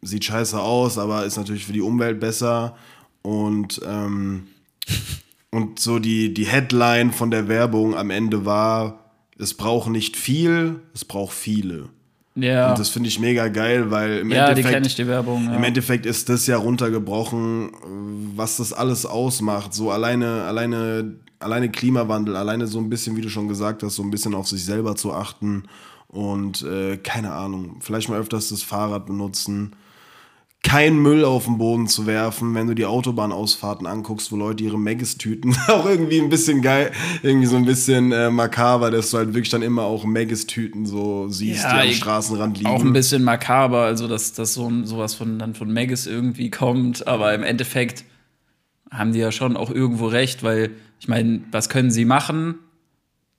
sieht 0.01 0.25
scheiße 0.25 0.59
aus, 0.59 0.97
aber 0.97 1.25
ist 1.25 1.37
natürlich 1.37 1.65
für 1.65 1.73
die 1.73 1.81
Umwelt 1.81 2.19
besser. 2.19 2.75
Und, 3.21 3.81
ähm, 3.85 4.47
und 5.51 5.79
so 5.79 5.99
die, 5.99 6.33
die 6.33 6.45
Headline 6.45 7.11
von 7.11 7.31
der 7.31 7.47
Werbung 7.47 7.95
am 7.95 8.09
Ende 8.09 8.45
war, 8.45 9.06
es 9.39 9.53
braucht 9.53 9.89
nicht 9.89 10.17
viel, 10.17 10.79
es 10.93 11.05
braucht 11.05 11.33
viele. 11.33 11.89
ja, 12.35 12.69
Und 12.69 12.79
das 12.79 12.89
finde 12.89 13.09
ich 13.09 13.19
mega 13.19 13.47
geil, 13.47 13.91
weil 13.91 14.19
im 14.19 14.31
ja 14.31 14.45
die 14.45 14.51
Endeffekt, 14.51 14.73
kenne 14.73 14.87
ich, 14.87 14.95
die 14.95 15.07
Werbung. 15.07 15.45
Ja. 15.45 15.55
im 15.55 15.63
Endeffekt 15.63 16.05
ist 16.05 16.29
das 16.29 16.47
ja 16.47 16.57
runtergebrochen, 16.57 17.71
was 18.35 18.57
das 18.57 18.73
alles 18.73 19.05
ausmacht. 19.05 19.73
So 19.73 19.91
alleine, 19.91 20.43
alleine, 20.43 21.15
alleine 21.39 21.69
Klimawandel, 21.69 22.35
alleine 22.35 22.67
so 22.67 22.79
ein 22.79 22.89
bisschen, 22.89 23.15
wie 23.15 23.21
du 23.21 23.29
schon 23.29 23.47
gesagt 23.47 23.83
hast, 23.83 23.95
so 23.95 24.03
ein 24.03 24.11
bisschen 24.11 24.33
auf 24.33 24.47
sich 24.47 24.63
selber 24.63 24.95
zu 24.95 25.13
achten 25.13 25.63
und 26.07 26.63
äh, 26.63 26.97
keine 26.97 27.33
Ahnung, 27.33 27.77
vielleicht 27.81 28.09
mal 28.09 28.19
öfters 28.19 28.49
das 28.49 28.63
Fahrrad 28.63 29.05
benutzen. 29.05 29.75
Kein 30.63 30.97
Müll 30.97 31.23
auf 31.23 31.45
den 31.45 31.57
Boden 31.57 31.87
zu 31.87 32.05
werfen, 32.07 32.53
wenn 32.53 32.67
du 32.67 32.73
die 32.73 32.85
Autobahnausfahrten 32.85 33.87
anguckst, 33.87 34.31
wo 34.31 34.35
Leute 34.35 34.63
ihre 34.63 34.77
Maggis-Tüten, 34.77 35.55
auch 35.67 35.85
irgendwie 35.85 36.19
ein 36.19 36.29
bisschen 36.29 36.61
geil, 36.61 36.91
irgendwie 37.23 37.47
so 37.47 37.55
ein 37.55 37.65
bisschen 37.65 38.11
äh, 38.11 38.29
makaber, 38.29 38.91
dass 38.91 39.11
du 39.11 39.17
halt 39.17 39.29
wirklich 39.29 39.49
dann 39.49 39.61
immer 39.61 39.83
auch 39.83 40.03
Maggis-Tüten 40.03 40.85
so 40.85 41.29
siehst, 41.29 41.63
Ja, 41.63 41.81
die 41.83 41.89
am 41.89 41.93
Straßenrand 41.93 42.57
liegen. 42.57 42.69
Auch 42.69 42.83
ein 42.83 42.91
bisschen 42.91 43.23
makaber, 43.23 43.83
also 43.83 44.07
dass, 44.07 44.33
dass 44.33 44.55
so 44.55 44.67
ein, 44.69 44.85
sowas 44.85 45.13
von, 45.13 45.39
dann 45.39 45.53
von 45.53 45.71
Maggis 45.71 46.05
irgendwie 46.05 46.49
kommt, 46.49 47.07
aber 47.07 47.33
im 47.33 47.43
Endeffekt 47.43 48.03
haben 48.91 49.13
die 49.13 49.19
ja 49.19 49.31
schon 49.31 49.55
auch 49.55 49.71
irgendwo 49.71 50.07
recht, 50.07 50.43
weil 50.43 50.71
ich 50.99 51.07
meine, 51.07 51.41
was 51.51 51.69
können 51.69 51.91
sie 51.91 52.05
machen, 52.05 52.55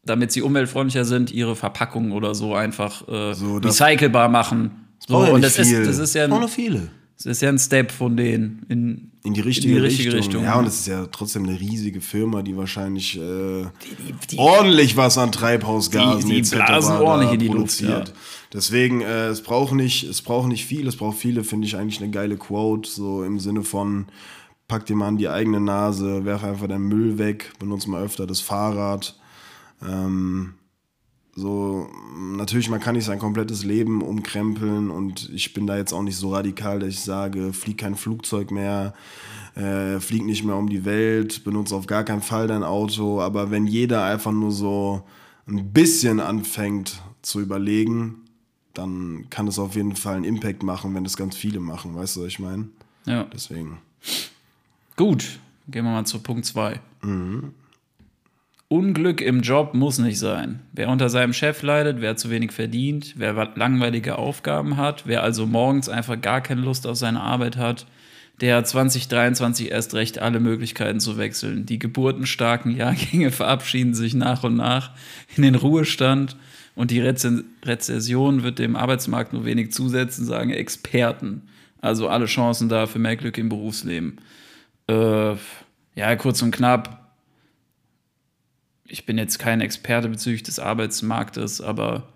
damit 0.05 0.33
sie 0.33 0.41
umweltfreundlicher 0.43 1.05
sind, 1.05 1.31
ihre 1.31 1.57
Verpackungen 1.57 2.13
oder 2.13 2.35
so 2.35 2.55
einfach 2.55 3.07
äh, 3.09 3.35
So, 3.35 3.57
recycelbar 3.57 4.29
machen. 4.29 4.89
So, 5.07 5.19
und 5.19 5.43
das 5.43 5.59
ist, 5.59 5.73
das 5.87 5.99
ist 5.99 6.15
ja 6.15 6.29
noch 6.29 6.49
viele. 6.49 6.91
Das 7.19 7.27
ist 7.27 7.43
ja 7.43 7.49
ein 7.49 7.59
Step 7.59 7.91
von 7.93 8.17
denen 8.17 8.65
in, 8.69 9.11
In 9.25 9.35
die 9.35 9.41
richtige, 9.41 9.83
richtige 9.83 10.13
Richtung. 10.13 10.41
Richtung. 10.41 10.45
Ja, 10.45 10.59
und 10.59 10.67
es 10.67 10.81
ist 10.81 10.87
ja 10.87 11.07
trotzdem 11.07 11.45
eine 11.45 11.59
riesige 11.59 12.01
Firma, 12.01 12.43
die 12.43 12.57
wahrscheinlich 12.57 13.17
äh, 13.17 13.21
die, 13.21 14.13
die, 14.31 14.39
ordentlich 14.39 14.97
was 14.97 15.19
an 15.19 15.33
Treibhausgasen 15.33 16.31
Die- 16.31 16.43
die 16.43 16.51
blasen 16.51 16.97
ordentlich 16.97 17.33
in 17.33 17.39
die 17.41 17.47
Luft, 17.49 17.57
produziert. 17.81 18.13
Deswegen, 18.53 19.01
äh, 19.03 19.27
es 19.27 19.43
braucht 19.43 19.75
nicht, 19.75 20.05
es 20.05 20.23
braucht 20.23 20.49
nicht 20.49 20.65
viel, 20.65 20.87
es 20.87 20.97
braucht 20.97 21.19
viele, 21.19 21.45
finde 21.45 21.67
ich 21.67 21.77
eigentlich 21.77 22.01
eine 22.01 22.11
geile 22.11 22.37
Quote, 22.37 22.89
so 22.89 23.23
im 23.25 23.39
Sinne 23.41 23.63
von 23.63 24.07
pack 24.69 24.87
dir 24.87 24.95
mal 24.97 25.09
an 25.09 25.17
die 25.19 25.29
eigene 25.29 25.61
Nase, 25.61 26.25
werf 26.25 26.45
einfach 26.45 26.69
deinen 26.69 26.87
Müll 26.89 27.19
weg, 27.19 27.53
benutze 27.59 27.91
mal 27.91 28.03
öfter 28.03 28.27
das 28.27 28.41
Fahrrad. 28.41 29.19
Ähm, 29.87 30.55
so, 31.39 31.89
natürlich, 32.17 32.69
man 32.69 32.81
kann 32.81 32.97
nicht 32.97 33.05
sein 33.05 33.21
komplettes 33.21 33.65
Leben 33.65 34.03
umkrempeln 34.03 34.91
und 34.91 35.31
ich 35.33 35.55
bin 35.55 35.69
da 35.69 35.77
jetzt 35.77 35.93
auch 35.93 36.03
nicht 36.03 36.17
so 36.17 36.35
radikal, 36.35 36.81
dass 36.81 36.89
ich 36.89 37.01
sage, 37.01 37.53
flieg 37.53 37.79
kein 37.79 37.95
Flugzeug 37.95 38.51
mehr, 38.51 38.93
äh, 39.55 40.01
flieg 40.01 40.25
nicht 40.25 40.43
mehr 40.43 40.57
um 40.57 40.69
die 40.69 40.85
Welt, 40.85 41.45
benutze 41.45 41.77
auf 41.77 41.87
gar 41.87 42.03
keinen 42.03 42.23
Fall 42.23 42.49
dein 42.49 42.65
Auto, 42.65 43.21
aber 43.21 43.53
wenn 43.53 43.69
jeder 43.69 44.05
einfach 44.05 44.33
nur 44.33 44.51
so 44.51 45.05
ein 45.47 45.73
bisschen 45.73 46.19
anfängt 46.19 47.01
zu 47.23 47.41
überlegen, 47.41 48.17
dann 48.75 49.27
kann 49.31 49.47
es 49.47 49.61
auf 49.61 49.77
jeden 49.77 49.95
Fall 49.95 50.17
einen 50.17 50.25
Impact 50.25 50.65
machen, 50.65 50.93
wenn 50.97 51.05
das 51.05 51.17
ganz 51.17 51.37
viele 51.37 51.61
machen, 51.61 51.95
weißt 51.95 52.17
du, 52.17 52.21
was 52.23 52.29
ich 52.29 52.41
meine? 52.41 52.69
ja. 53.07 53.25
Deswegen. 53.33 53.79
Gut, 54.97 55.39
gehen 55.69 55.85
wir 55.85 55.93
mal 55.93 56.05
zu 56.05 56.19
Punkt 56.19 56.47
2. 56.47 56.81
Mhm. 57.03 57.53
Unglück 58.71 59.23
im 59.23 59.41
Job 59.41 59.73
muss 59.73 59.99
nicht 59.99 60.19
sein. 60.19 60.61
Wer 60.73 60.91
unter 60.91 61.09
seinem 61.09 61.33
Chef 61.33 61.63
leidet, 61.63 62.03
wer 62.03 62.17
zu 62.17 62.29
wenig 62.29 62.53
verdient, 62.53 63.15
wer 63.17 63.33
langweilige 63.55 64.19
Aufgaben 64.19 64.77
hat, 64.77 65.07
wer 65.07 65.23
also 65.23 65.47
morgens 65.47 65.89
einfach 65.89 66.21
gar 66.21 66.43
keine 66.43 66.61
Lust 66.61 66.87
auf 66.87 66.97
seine 66.97 67.21
Arbeit 67.21 67.57
hat, 67.57 67.87
der 68.43 68.57
hat 68.57 68.69
2023 68.69 69.71
erst 69.71 69.95
recht 69.95 70.19
alle 70.19 70.39
Möglichkeiten 70.39 71.01
zu 71.01 71.17
wechseln. 71.17 71.65
Die 71.65 71.79
geburtenstarken 71.79 72.77
Jahrgänge 72.77 73.31
verabschieden 73.33 73.95
sich 73.95 74.15
nach 74.15 74.45
und 74.45 74.57
nach 74.57 74.91
in 75.35 75.43
den 75.43 75.55
Ruhestand 75.55 76.37
und 76.75 76.91
die 76.91 77.01
Reze 77.01 77.45
Rezession 77.65 78.43
wird 78.43 78.59
dem 78.59 78.77
Arbeitsmarkt 78.77 79.33
nur 79.33 79.47
wenig 79.47 79.73
zusetzen, 79.73 80.27
sagen 80.27 80.51
Experten. 80.51 81.49
Also 81.81 82.09
alle 82.09 82.27
Chancen 82.27 82.69
da 82.69 82.87
für 82.87 82.99
mehr 82.99 83.17
Glück 83.17 83.39
im 83.39 83.49
Berufsleben. 83.49 84.21
Äh, 84.89 85.35
ja, 85.95 86.17
kurz 86.17 86.43
und 86.43 86.51
knapp. 86.51 86.98
Ich 88.89 89.07
bin 89.07 89.19
jetzt 89.19 89.39
kein 89.39 89.61
Experte 89.61 90.09
bezüglich 90.09 90.43
des 90.43 90.59
Arbeitsmarktes, 90.59 91.61
aber 91.61 92.09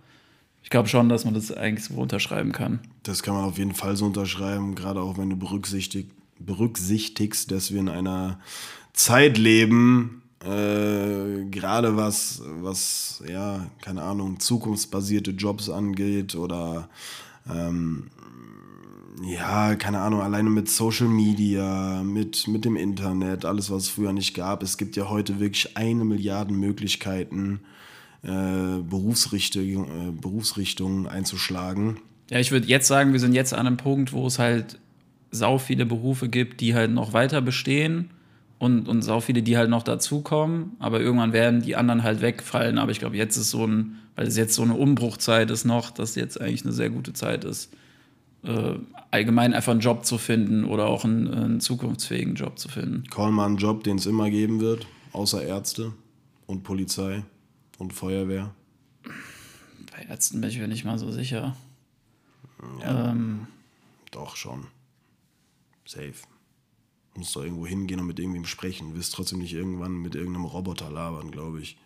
ich 0.62 0.70
glaube 0.70 0.88
schon, 0.88 1.08
dass 1.08 1.24
man 1.24 1.34
das 1.34 1.52
eigentlich 1.52 1.84
so 1.84 1.94
unterschreiben 1.94 2.52
kann. 2.52 2.80
Das 3.02 3.22
kann 3.22 3.34
man 3.34 3.44
auf 3.44 3.58
jeden 3.58 3.74
Fall 3.74 3.96
so 3.96 4.06
unterschreiben, 4.06 4.74
gerade 4.74 5.00
auch 5.00 5.18
wenn 5.18 5.30
du 5.30 5.36
berücksichtig, 5.36 6.06
berücksichtigst, 6.38 7.50
dass 7.50 7.72
wir 7.72 7.80
in 7.80 7.88
einer 7.88 8.40
Zeit 8.92 9.38
leben, 9.38 10.22
äh, 10.44 11.44
gerade 11.50 11.96
was, 11.96 12.42
was, 12.60 13.22
ja, 13.28 13.66
keine 13.80 14.02
Ahnung, 14.02 14.40
zukunftsbasierte 14.40 15.32
Jobs 15.32 15.68
angeht 15.68 16.34
oder 16.34 16.88
ähm, 17.48 18.10
ja, 19.24 19.74
keine 19.76 20.00
Ahnung, 20.00 20.20
alleine 20.20 20.50
mit 20.50 20.68
Social 20.68 21.08
Media, 21.08 22.02
mit, 22.02 22.48
mit 22.48 22.64
dem 22.64 22.76
Internet, 22.76 23.44
alles, 23.44 23.70
was 23.70 23.84
es 23.84 23.88
früher 23.88 24.12
nicht 24.12 24.34
gab. 24.34 24.62
Es 24.62 24.78
gibt 24.78 24.96
ja 24.96 25.08
heute 25.08 25.40
wirklich 25.40 25.76
eine 25.76 26.04
Milliarde 26.04 26.52
Möglichkeiten, 26.52 27.60
äh, 28.22 28.28
Berufsrichtung, 28.88 29.84
äh, 29.84 30.12
Berufsrichtungen 30.12 31.06
einzuschlagen. 31.06 31.98
Ja, 32.30 32.38
ich 32.38 32.50
würde 32.50 32.66
jetzt 32.66 32.88
sagen, 32.88 33.12
wir 33.12 33.20
sind 33.20 33.34
jetzt 33.34 33.52
an 33.52 33.66
einem 33.66 33.76
Punkt, 33.76 34.12
wo 34.12 34.26
es 34.26 34.38
halt 34.38 34.78
sau 35.30 35.58
viele 35.58 35.86
Berufe 35.86 36.28
gibt, 36.28 36.60
die 36.60 36.74
halt 36.74 36.90
noch 36.90 37.12
weiter 37.12 37.40
bestehen 37.40 38.10
und, 38.58 38.88
und 38.88 39.02
sau 39.02 39.20
viele, 39.20 39.42
die 39.42 39.56
halt 39.56 39.70
noch 39.70 39.82
dazukommen. 39.82 40.72
Aber 40.78 41.00
irgendwann 41.00 41.32
werden 41.32 41.62
die 41.62 41.74
anderen 41.74 42.02
halt 42.02 42.20
wegfallen. 42.20 42.78
Aber 42.78 42.92
ich 42.92 43.00
glaube, 43.00 43.16
jetzt 43.16 43.36
ist 43.36 43.50
so 43.50 43.66
ein, 43.66 43.98
weil 44.14 44.26
es 44.26 44.36
jetzt 44.36 44.54
so 44.54 44.62
eine 44.62 44.74
Umbruchzeit 44.74 45.50
ist 45.50 45.64
noch, 45.64 45.90
dass 45.90 46.14
jetzt 46.14 46.40
eigentlich 46.40 46.64
eine 46.64 46.72
sehr 46.72 46.90
gute 46.90 47.12
Zeit 47.12 47.44
ist, 47.44 47.72
äh, 48.44 48.74
allgemein 49.10 49.54
einfach 49.54 49.72
einen 49.72 49.80
Job 49.80 50.04
zu 50.04 50.18
finden 50.18 50.64
oder 50.64 50.86
auch 50.86 51.04
einen, 51.04 51.32
einen 51.32 51.60
zukunftsfähigen 51.60 52.34
Job 52.34 52.58
zu 52.58 52.68
finden. 52.68 53.04
Call 53.10 53.30
mal 53.30 53.46
einen 53.46 53.56
Job, 53.56 53.84
den 53.84 53.98
es 53.98 54.06
immer 54.06 54.30
geben 54.30 54.60
wird, 54.60 54.86
außer 55.12 55.42
Ärzte 55.44 55.92
und 56.46 56.62
Polizei 56.64 57.24
und 57.78 57.92
Feuerwehr. 57.92 58.54
Bei 59.92 60.04
Ärzten 60.08 60.40
bin 60.40 60.50
ich 60.50 60.58
mir 60.58 60.68
nicht 60.68 60.84
mal 60.84 60.98
so 60.98 61.10
sicher. 61.12 61.56
Ähm, 62.82 63.46
Doch 64.10 64.36
schon. 64.36 64.66
Safe. 65.84 66.14
Du 67.14 67.20
musst 67.20 67.36
doch 67.36 67.42
irgendwo 67.42 67.66
hingehen 67.66 68.00
und 68.00 68.06
mit 68.06 68.18
irgendwem 68.18 68.46
sprechen. 68.46 68.90
Du 68.90 68.96
wirst 68.96 69.14
trotzdem 69.14 69.38
nicht 69.38 69.52
irgendwann 69.52 69.92
mit 69.96 70.14
irgendeinem 70.14 70.46
Roboter 70.46 70.90
labern, 70.90 71.30
glaube 71.30 71.60
ich. 71.60 71.76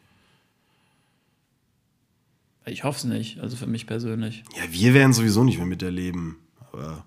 ich 2.66 2.84
hoffe 2.84 2.98
es 2.98 3.04
nicht, 3.04 3.40
also 3.40 3.56
für 3.56 3.66
mich 3.66 3.86
persönlich. 3.86 4.44
Ja, 4.56 4.62
wir 4.70 4.94
werden 4.94 5.12
sowieso 5.12 5.44
nicht 5.44 5.58
mehr 5.58 5.66
miterleben. 5.66 6.36
Aber 6.76 7.04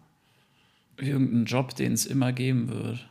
Irgendeinen 0.98 1.46
Job, 1.46 1.76
den 1.76 1.94
es 1.94 2.06
immer 2.06 2.34
geben 2.34 2.68
wird. 2.70 3.08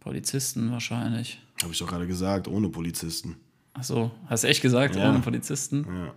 Polizisten 0.00 0.70
wahrscheinlich. 0.72 1.40
habe 1.62 1.72
ich 1.72 1.78
doch 1.78 1.86
gerade 1.86 2.06
gesagt, 2.06 2.48
ohne 2.48 2.68
Polizisten. 2.68 3.36
Ach 3.74 3.84
so, 3.84 4.10
hast 4.26 4.44
du 4.44 4.48
echt 4.48 4.62
gesagt, 4.62 4.96
Ja. 4.96 5.08
ohne 5.08 5.20
Polizisten? 5.20 5.86
Ja. 5.88 6.14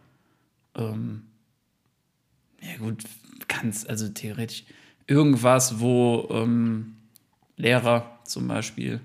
Ähm, 0.92 1.24
ja 2.62 2.78
gut, 2.78 3.04
kannst, 3.48 3.90
also 3.90 4.10
theoretisch 4.10 4.64
irgendwas, 5.08 5.80
wo 5.80 6.28
ähm, 6.32 6.96
Lehrer 7.58 8.20
zum 8.26 8.48
Beispiel 8.48 9.02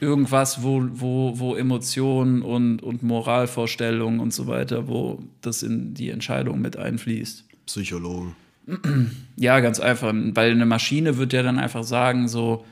irgendwas, 0.00 0.62
wo, 0.62 0.82
wo, 0.92 1.38
wo 1.38 1.54
Emotionen 1.54 2.42
und, 2.42 2.82
und 2.82 3.02
Moralvorstellungen 3.02 4.20
und 4.20 4.32
so 4.32 4.46
weiter, 4.46 4.88
wo 4.88 5.22
das 5.42 5.62
in 5.62 5.94
die 5.94 6.10
Entscheidung 6.10 6.60
mit 6.60 6.76
einfließt. 6.76 7.44
Psychologen. 7.66 8.34
Ja, 9.36 9.60
ganz 9.60 9.80
einfach, 9.80 10.12
weil 10.14 10.52
eine 10.52 10.66
Maschine 10.66 11.16
wird 11.16 11.32
ja 11.32 11.42
dann 11.42 11.58
einfach 11.58 11.82
sagen, 11.84 12.28
so, 12.28 12.64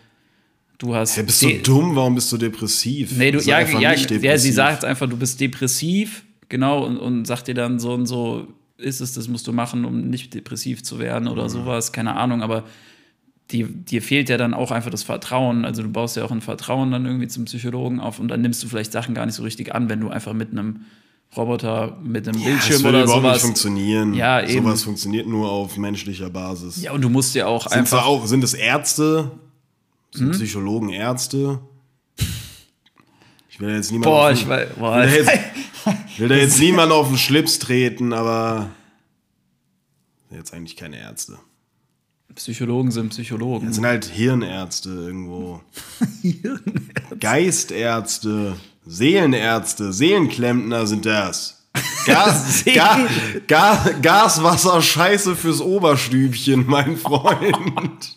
du 0.78 0.94
hast. 0.94 1.16
Hey, 1.16 1.24
bist 1.24 1.42
du 1.42 1.50
dumm? 1.58 1.96
Warum 1.96 2.14
bist 2.14 2.30
du 2.32 2.36
depressiv? 2.36 3.16
Nee, 3.16 3.32
du, 3.32 3.40
ja, 3.40 3.56
einfach 3.56 3.80
ja, 3.80 3.94
ja, 3.94 4.38
sie 4.38 4.52
sagt 4.52 4.84
einfach, 4.84 5.08
du 5.08 5.16
bist 5.16 5.40
depressiv, 5.40 6.24
genau, 6.48 6.84
und, 6.84 6.98
und 6.98 7.24
sagt 7.26 7.48
dir 7.48 7.54
dann 7.54 7.78
so 7.78 7.92
und 7.94 8.06
so, 8.06 8.46
ist 8.76 9.00
es, 9.00 9.12
das 9.14 9.26
musst 9.28 9.46
du 9.46 9.52
machen, 9.52 9.84
um 9.84 10.08
nicht 10.08 10.34
depressiv 10.34 10.82
zu 10.84 10.98
werden 11.00 11.26
oder 11.26 11.44
Mhm. 11.44 11.48
sowas, 11.48 11.92
keine 11.92 12.14
Ahnung, 12.14 12.42
aber 12.42 12.64
die, 13.50 13.64
dir 13.64 14.02
fehlt 14.02 14.28
ja 14.28 14.36
dann 14.36 14.52
auch 14.54 14.70
einfach 14.70 14.90
das 14.90 15.02
Vertrauen. 15.02 15.64
Also 15.64 15.82
du 15.82 15.88
baust 15.90 16.16
ja 16.16 16.24
auch 16.24 16.30
ein 16.30 16.40
Vertrauen 16.42 16.90
dann 16.90 17.06
irgendwie 17.06 17.28
zum 17.28 17.46
Psychologen 17.46 17.98
auf 18.00 18.18
und 18.18 18.28
dann 18.28 18.42
nimmst 18.42 18.62
du 18.62 18.68
vielleicht 18.68 18.92
Sachen 18.92 19.14
gar 19.14 19.24
nicht 19.26 19.34
so 19.36 19.42
richtig 19.42 19.74
an, 19.74 19.88
wenn 19.88 20.00
du 20.00 20.08
einfach 20.10 20.34
mit 20.34 20.50
einem 20.52 20.80
Roboter, 21.36 21.98
mit 22.02 22.26
einem 22.28 22.38
Ja, 22.40 22.46
Bildschirm 22.46 22.72
das 22.74 22.82
würde 22.84 22.96
oder 22.98 23.04
überhaupt 23.04 23.22
nicht 23.22 23.30
sowas. 23.32 23.42
funktionieren. 23.42 24.14
Ja, 24.14 24.40
eben. 24.42 24.64
Sowas 24.64 24.82
funktioniert 24.82 25.26
nur 25.26 25.50
auf 25.50 25.76
menschlicher 25.76 26.30
Basis. 26.30 26.80
Ja, 26.82 26.92
und 26.92 27.00
du 27.02 27.08
musst 27.08 27.34
ja 27.34 27.46
auch 27.46 27.68
Sind 27.68 27.78
einfach. 27.80 28.06
auch, 28.06 28.26
sind 28.26 28.44
es 28.44 28.54
Ärzte? 28.54 29.30
Hm? 30.14 30.18
Sind 30.18 30.32
Psychologen 30.32 30.90
Ärzte? 30.90 31.60
Ich 33.50 33.60
will 33.60 33.68
da 33.70 33.74
jetzt 33.76 33.90
niemand 33.90 34.04
boah, 34.06 34.26
auf 34.26 34.32
ich 34.34 34.40
den, 34.40 34.48
weiß. 34.50 34.68
Boah, 34.78 34.96
will 34.96 35.24
da 35.24 35.32
jetzt, 35.32 35.32
will 36.18 36.28
da 36.28 36.34
jetzt 36.36 36.60
niemand 36.60 36.92
auf 36.92 37.08
den 37.08 37.18
Schlips 37.18 37.58
treten, 37.58 38.12
aber 38.12 38.70
jetzt 40.30 40.54
eigentlich 40.54 40.76
keine 40.76 40.98
Ärzte. 40.98 41.38
Psychologen 42.38 42.92
sind 42.92 43.08
Psychologen. 43.10 43.66
Das 43.66 43.74
sind 43.74 43.84
halt 43.84 44.04
Hirnärzte 44.06 44.90
irgendwo. 44.90 45.60
Geistärzte, 47.20 48.56
Seelenärzte, 48.86 49.92
Seelenklempner 49.92 50.86
sind 50.86 51.04
das. 51.04 51.66
Gas, 52.06 52.64
Ga, 52.64 53.06
Ga, 53.46 53.90
Gaswasser, 54.00 54.80
Scheiße 54.80 55.36
fürs 55.36 55.60
Oberstübchen, 55.60 56.64
mein 56.66 56.96
Freund. 56.96 58.14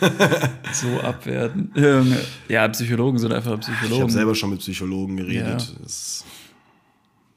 so 0.72 1.00
abwerten. 1.00 1.72
Junge. 1.74 2.20
Ja, 2.48 2.68
Psychologen 2.68 3.18
sind 3.18 3.32
einfach 3.32 3.58
Ich 3.58 3.66
habe 3.68 3.76
Psychologen. 3.78 4.10
selber 4.10 4.34
schon 4.34 4.50
mit 4.50 4.58
Psychologen 4.60 5.16
geredet. 5.16 5.46
Ja. 5.46 5.82
Das 5.82 6.24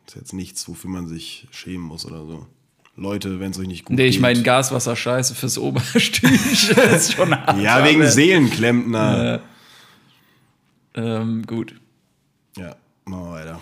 ist 0.08 0.16
jetzt 0.16 0.34
nichts, 0.34 0.68
wofür 0.68 0.90
man 0.90 1.08
sich 1.08 1.48
schämen 1.52 1.86
muss 1.86 2.06
oder 2.06 2.25
so. 2.25 2.48
Leute, 2.96 3.40
wenn 3.40 3.52
es 3.52 3.58
euch 3.60 3.68
nicht 3.68 3.86
gut 3.86 3.96
Nee, 3.98 4.04
geht. 4.06 4.14
ich 4.16 4.20
meine 4.20 4.44
Gaswasser 4.44 4.96
scheiße 4.96 5.34
fürs 5.36 5.58
Oberstübchen. 5.58 6.78
ist 6.96 7.14
schon 7.14 7.34
hart. 7.36 7.60
Ja, 7.62 7.84
wegen 7.84 8.06
Seelenklempner. 8.06 9.42
Ähm, 10.94 11.44
gut. 11.48 11.74
Ja, 12.58 12.76
machen 13.06 13.24
wir 13.26 13.32
weiter. 13.32 13.62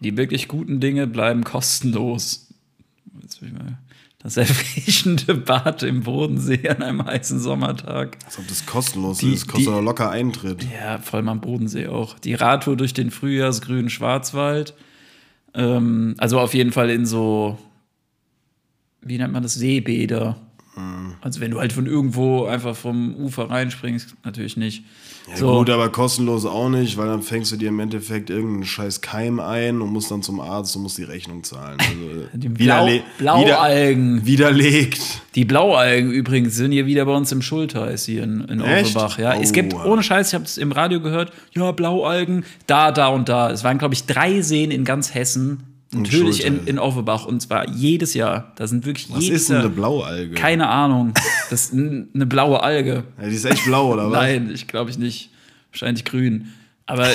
Die 0.00 0.16
wirklich 0.16 0.48
guten 0.48 0.80
Dinge 0.80 1.06
bleiben 1.06 1.44
kostenlos. 1.44 2.48
Jetzt 3.22 3.40
will 3.40 3.48
ich 3.48 3.54
mal 3.54 3.78
das 4.18 4.36
erfrischende 4.36 5.34
Bad 5.34 5.82
im 5.82 6.02
Bodensee 6.02 6.68
an 6.68 6.82
einem 6.82 7.04
heißen 7.04 7.40
Sommertag. 7.40 8.18
Als 8.26 8.38
ob 8.38 8.46
das 8.48 8.66
kostenlos 8.66 9.18
Die- 9.18 9.32
ist. 9.32 9.46
Kostet 9.48 9.60
die- 9.68 9.70
doch 9.72 9.80
locker 9.82 10.10
Eintritt. 10.10 10.66
Ja, 10.72 10.98
vor 10.98 11.18
allem 11.18 11.28
am 11.30 11.40
Bodensee 11.40 11.86
auch. 11.86 12.18
Die 12.18 12.34
Radtour 12.34 12.76
durch 12.76 12.92
den 12.92 13.10
frühjahrsgrünen 13.10 13.88
Schwarzwald. 13.88 14.74
Ähm, 15.54 16.14
also 16.18 16.38
auf 16.38 16.52
jeden 16.54 16.72
Fall 16.72 16.90
in 16.90 17.06
so, 17.06 17.58
wie 19.04 19.18
nennt 19.18 19.32
man 19.32 19.42
das, 19.42 19.54
Seebäder. 19.54 20.36
Mhm. 20.76 21.14
Also 21.20 21.40
wenn 21.40 21.50
du 21.50 21.60
halt 21.60 21.72
von 21.72 21.86
irgendwo 21.86 22.46
einfach 22.46 22.74
vom 22.74 23.14
Ufer 23.16 23.50
reinspringst, 23.50 24.14
natürlich 24.24 24.56
nicht. 24.56 24.84
Ja, 25.30 25.36
so, 25.36 25.58
gut, 25.58 25.70
aber 25.70 25.88
kostenlos 25.90 26.44
auch 26.46 26.68
nicht, 26.68 26.96
weil 26.96 27.06
dann 27.06 27.22
fängst 27.22 27.52
du 27.52 27.56
dir 27.56 27.68
im 27.68 27.78
Endeffekt 27.78 28.28
irgendeinen 28.30 28.64
scheiß 28.64 29.02
Keim 29.02 29.38
ein 29.38 29.80
und 29.80 29.92
musst 29.92 30.10
dann 30.10 30.22
zum 30.22 30.40
Arzt 30.40 30.74
und 30.74 30.82
musst 30.82 30.98
die 30.98 31.04
Rechnung 31.04 31.44
zahlen. 31.44 31.78
Also 31.78 32.26
die 32.32 32.48
Blau, 32.48 32.88
Blaualgen. 33.18 34.26
widerlegt. 34.26 35.00
Die 35.34 35.44
Blaualgen 35.44 36.10
übrigens 36.10 36.56
sind 36.56 36.72
hier 36.72 36.86
wieder 36.86 37.04
bei 37.04 37.12
uns 37.14 37.30
im 37.32 37.42
Schultheiß 37.42 38.04
hier 38.06 38.24
in, 38.24 38.40
in? 38.40 38.62
Offenbach. 38.62 39.18
Ja, 39.18 39.34
es 39.34 39.52
gibt, 39.52 39.74
Oh. 39.74 39.84
ohne 39.92 40.02
Scheiß, 40.02 40.28
ich 40.28 40.34
habe 40.34 40.44
es 40.44 40.58
im 40.58 40.72
Radio 40.72 41.00
gehört, 41.00 41.32
ja, 41.52 41.70
Blaualgen, 41.72 42.44
da, 42.66 42.90
da 42.90 43.08
und 43.08 43.28
da. 43.28 43.50
Es 43.50 43.62
waren, 43.62 43.78
glaube 43.78 43.94
ich, 43.94 44.06
drei 44.06 44.40
Seen 44.42 44.70
in 44.70 44.84
ganz 44.84 45.14
Hessen. 45.14 45.62
Natürlich 45.94 46.44
in, 46.44 46.66
in 46.66 46.78
Offenbach 46.78 47.26
und 47.26 47.40
zwar 47.40 47.68
jedes 47.68 48.14
Jahr. 48.14 48.52
Da 48.56 48.66
sind 48.66 48.86
wirklich 48.86 49.08
Was 49.10 49.24
jedes 49.24 49.42
ist 49.42 49.48
denn 49.50 49.56
Jahr. 49.56 49.64
eine 49.66 49.74
Blaualge? 49.74 50.34
Keine 50.34 50.68
Ahnung. 50.68 51.12
Das 51.50 51.66
ist 51.66 51.72
eine 51.74 52.26
blaue 52.26 52.62
Alge. 52.62 53.04
Ja, 53.20 53.28
die 53.28 53.34
ist 53.36 53.44
echt 53.44 53.64
blau, 53.66 53.92
oder 53.92 54.10
was? 54.10 54.14
Nein, 54.18 54.50
ich 54.52 54.66
glaube 54.68 54.90
ich 54.90 54.98
nicht. 54.98 55.30
Wahrscheinlich 55.70 56.04
grün. 56.04 56.48
Aber 56.86 57.08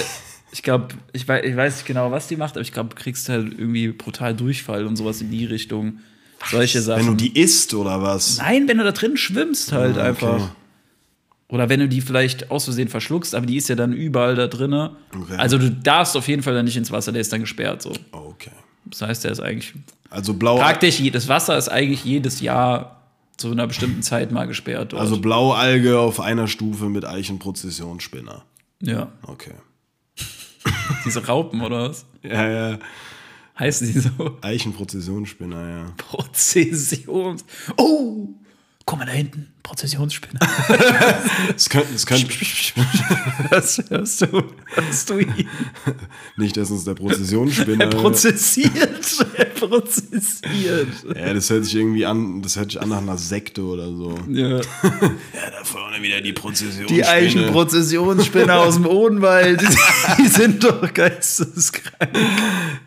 ich 0.51 0.63
glaube, 0.63 0.89
ich 1.13 1.27
weiß, 1.27 1.43
ich 1.45 1.55
weiß 1.55 1.75
nicht 1.77 1.85
genau, 1.87 2.11
was 2.11 2.27
die 2.27 2.35
macht, 2.35 2.53
aber 2.53 2.61
ich 2.61 2.71
glaube, 2.71 2.89
du 2.89 2.95
kriegst 2.95 3.29
halt 3.29 3.51
irgendwie 3.57 3.89
brutal 3.89 4.33
Durchfall 4.35 4.85
und 4.85 4.95
sowas 4.95 5.21
in 5.21 5.31
die 5.31 5.45
Richtung. 5.45 5.99
Solche 6.49 6.81
Sachen. 6.81 6.99
Wenn 7.07 7.17
du 7.17 7.23
die 7.25 7.39
isst, 7.39 7.73
oder 7.73 8.01
was? 8.01 8.37
Nein, 8.37 8.67
wenn 8.67 8.77
du 8.77 8.83
da 8.83 8.91
drin 8.91 9.17
schwimmst 9.17 9.71
halt 9.71 9.97
Ah, 9.97 10.01
okay. 10.01 10.07
einfach. 10.09 10.49
Oder 11.49 11.69
wenn 11.69 11.79
du 11.79 11.87
die 11.87 12.01
vielleicht 12.01 12.51
aus 12.51 12.65
Versehen 12.65 12.89
verschluckst, 12.89 13.33
aber 13.33 13.45
die 13.45 13.55
ist 13.57 13.69
ja 13.69 13.75
dann 13.75 13.93
überall 13.93 14.35
da 14.35 14.47
drinne. 14.47 14.97
Okay. 15.15 15.35
Also 15.37 15.57
du 15.57 15.71
darfst 15.71 16.17
auf 16.17 16.27
jeden 16.27 16.43
Fall 16.43 16.53
dann 16.53 16.65
nicht 16.65 16.75
ins 16.77 16.91
Wasser, 16.91 17.11
der 17.11 17.21
ist 17.21 17.31
dann 17.31 17.39
gesperrt 17.41 17.81
so. 17.81 17.93
Okay. 18.11 18.26
Das 18.91 19.01
heißt, 19.01 19.23
der 19.23 19.31
ist 19.31 19.39
eigentlich 19.39 19.73
Also 20.09 20.33
blau, 20.33 20.57
praktisch, 20.57 21.01
das 21.11 21.27
Wasser 21.27 21.57
ist 21.57 21.69
eigentlich 21.69 22.03
jedes 22.03 22.41
Jahr 22.41 23.01
zu 23.37 23.51
einer 23.51 23.67
bestimmten 23.67 24.01
Zeit 24.01 24.31
mal 24.31 24.45
gesperrt 24.47 24.93
dort. 24.93 25.01
also 25.01 25.19
Blaualge 25.19 25.99
auf 25.99 26.19
einer 26.19 26.47
Stufe 26.47 26.85
mit 26.89 27.05
Eichenprozessionsspinner. 27.05 28.43
ja, 28.81 29.11
Okay. 29.23 29.53
diese 31.05 31.25
Raupen 31.25 31.61
oder 31.61 31.89
was? 31.89 32.05
Ja, 32.23 32.49
ja. 32.71 32.79
Heißen 33.59 33.91
die 33.91 33.99
so? 33.99 34.37
Eichenprozessionsspinner, 34.41 35.69
ja. 35.69 35.85
Prozessions. 35.97 37.45
Oh! 37.77 38.27
Guck 38.85 38.99
mal 38.99 39.05
da 39.05 39.11
hinten, 39.11 39.51
Prozessionsspinner. 39.67 40.39
Es 41.55 41.69
könnte, 41.69 41.93
es 41.93 42.05
könnte 42.05 42.27
Was 43.49 43.83
hörst 43.89 44.21
du? 44.21 44.43
Hörst 44.65 45.09
du 45.09 45.19
ihn? 45.19 45.47
nicht, 46.37 46.55
dass 46.55 46.71
uns 46.71 46.85
der 46.85 46.93
Prozessionsspinner. 46.93 47.85
Er 47.85 47.89
prozessiert. 47.89 49.25
Er 49.35 49.45
prozessiert. 49.45 50.87
ja, 51.15 51.33
das 51.33 51.49
hört 51.49 51.65
sich 51.65 51.75
irgendwie 51.75 52.05
an, 52.05 52.41
das 52.41 52.55
hört 52.55 52.71
sich 52.71 52.81
an 52.81 52.89
nach 52.89 52.99
einer 52.99 53.17
Sekte 53.17 53.63
oder 53.63 53.87
so. 53.87 54.17
Ja. 54.29 54.61
Ja, 55.37 55.51
da 55.51 55.63
vorne 55.63 56.01
wieder 56.01 56.21
die 56.21 56.33
Prozessionsspinne. 56.33 56.87
Die 56.87 57.05
Eichenprozessionsspinner 57.05 58.55
aus 58.55 58.75
dem 58.75 58.85
Odenwald, 58.85 59.61
die, 59.61 59.67
die 60.23 60.27
sind 60.27 60.63
doch 60.63 60.93
geisteskrank. 60.93 62.11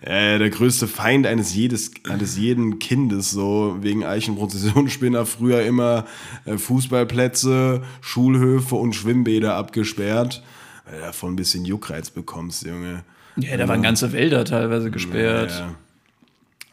Ja, 0.04 0.38
der 0.38 0.50
größte 0.50 0.88
Feind 0.88 1.26
eines, 1.26 1.54
jedes, 1.54 1.92
eines 2.08 2.36
jeden 2.36 2.78
Kindes, 2.78 3.30
so 3.30 3.76
wegen 3.80 4.04
Eichenprozessionsspinner, 4.04 5.26
früher 5.26 5.62
immer 5.62 6.06
äh, 6.44 6.58
Fußballplätze, 6.70 7.82
Schulhöfe 8.00 8.76
und 8.76 8.94
Schwimmbäder 8.94 9.56
abgesperrt, 9.56 10.40
weil 10.84 11.00
du 11.00 11.04
davon 11.04 11.32
ein 11.32 11.36
bisschen 11.36 11.64
Juckreiz 11.64 12.10
bekommst, 12.10 12.64
Junge. 12.64 13.02
Ja, 13.34 13.56
da 13.56 13.66
waren 13.66 13.82
ganze 13.82 14.12
Wälder 14.12 14.44
teilweise 14.44 14.92
gesperrt. 14.92 15.50
Ja. 15.50 15.74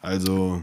Also, 0.00 0.62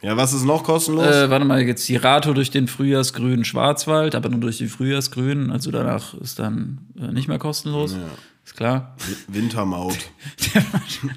ja, 0.00 0.16
was 0.16 0.32
ist 0.32 0.44
noch 0.44 0.64
kostenlos? 0.64 1.14
Äh, 1.14 1.28
warte 1.28 1.44
mal, 1.44 1.60
jetzt 1.60 1.86
die 1.90 1.96
Radtour 1.96 2.32
durch 2.32 2.50
den 2.50 2.68
frühjahrsgrünen 2.68 3.44
Schwarzwald, 3.44 4.14
aber 4.14 4.30
nur 4.30 4.40
durch 4.40 4.56
den 4.56 4.68
frühjahrsgrünen, 4.68 5.50
also 5.50 5.70
danach 5.70 6.14
ist 6.14 6.38
dann 6.38 6.78
äh, 6.98 7.12
nicht 7.12 7.28
mehr 7.28 7.38
kostenlos. 7.38 7.94
Ist 8.46 8.56
klar. 8.56 8.96
Wintermaut. 9.28 9.98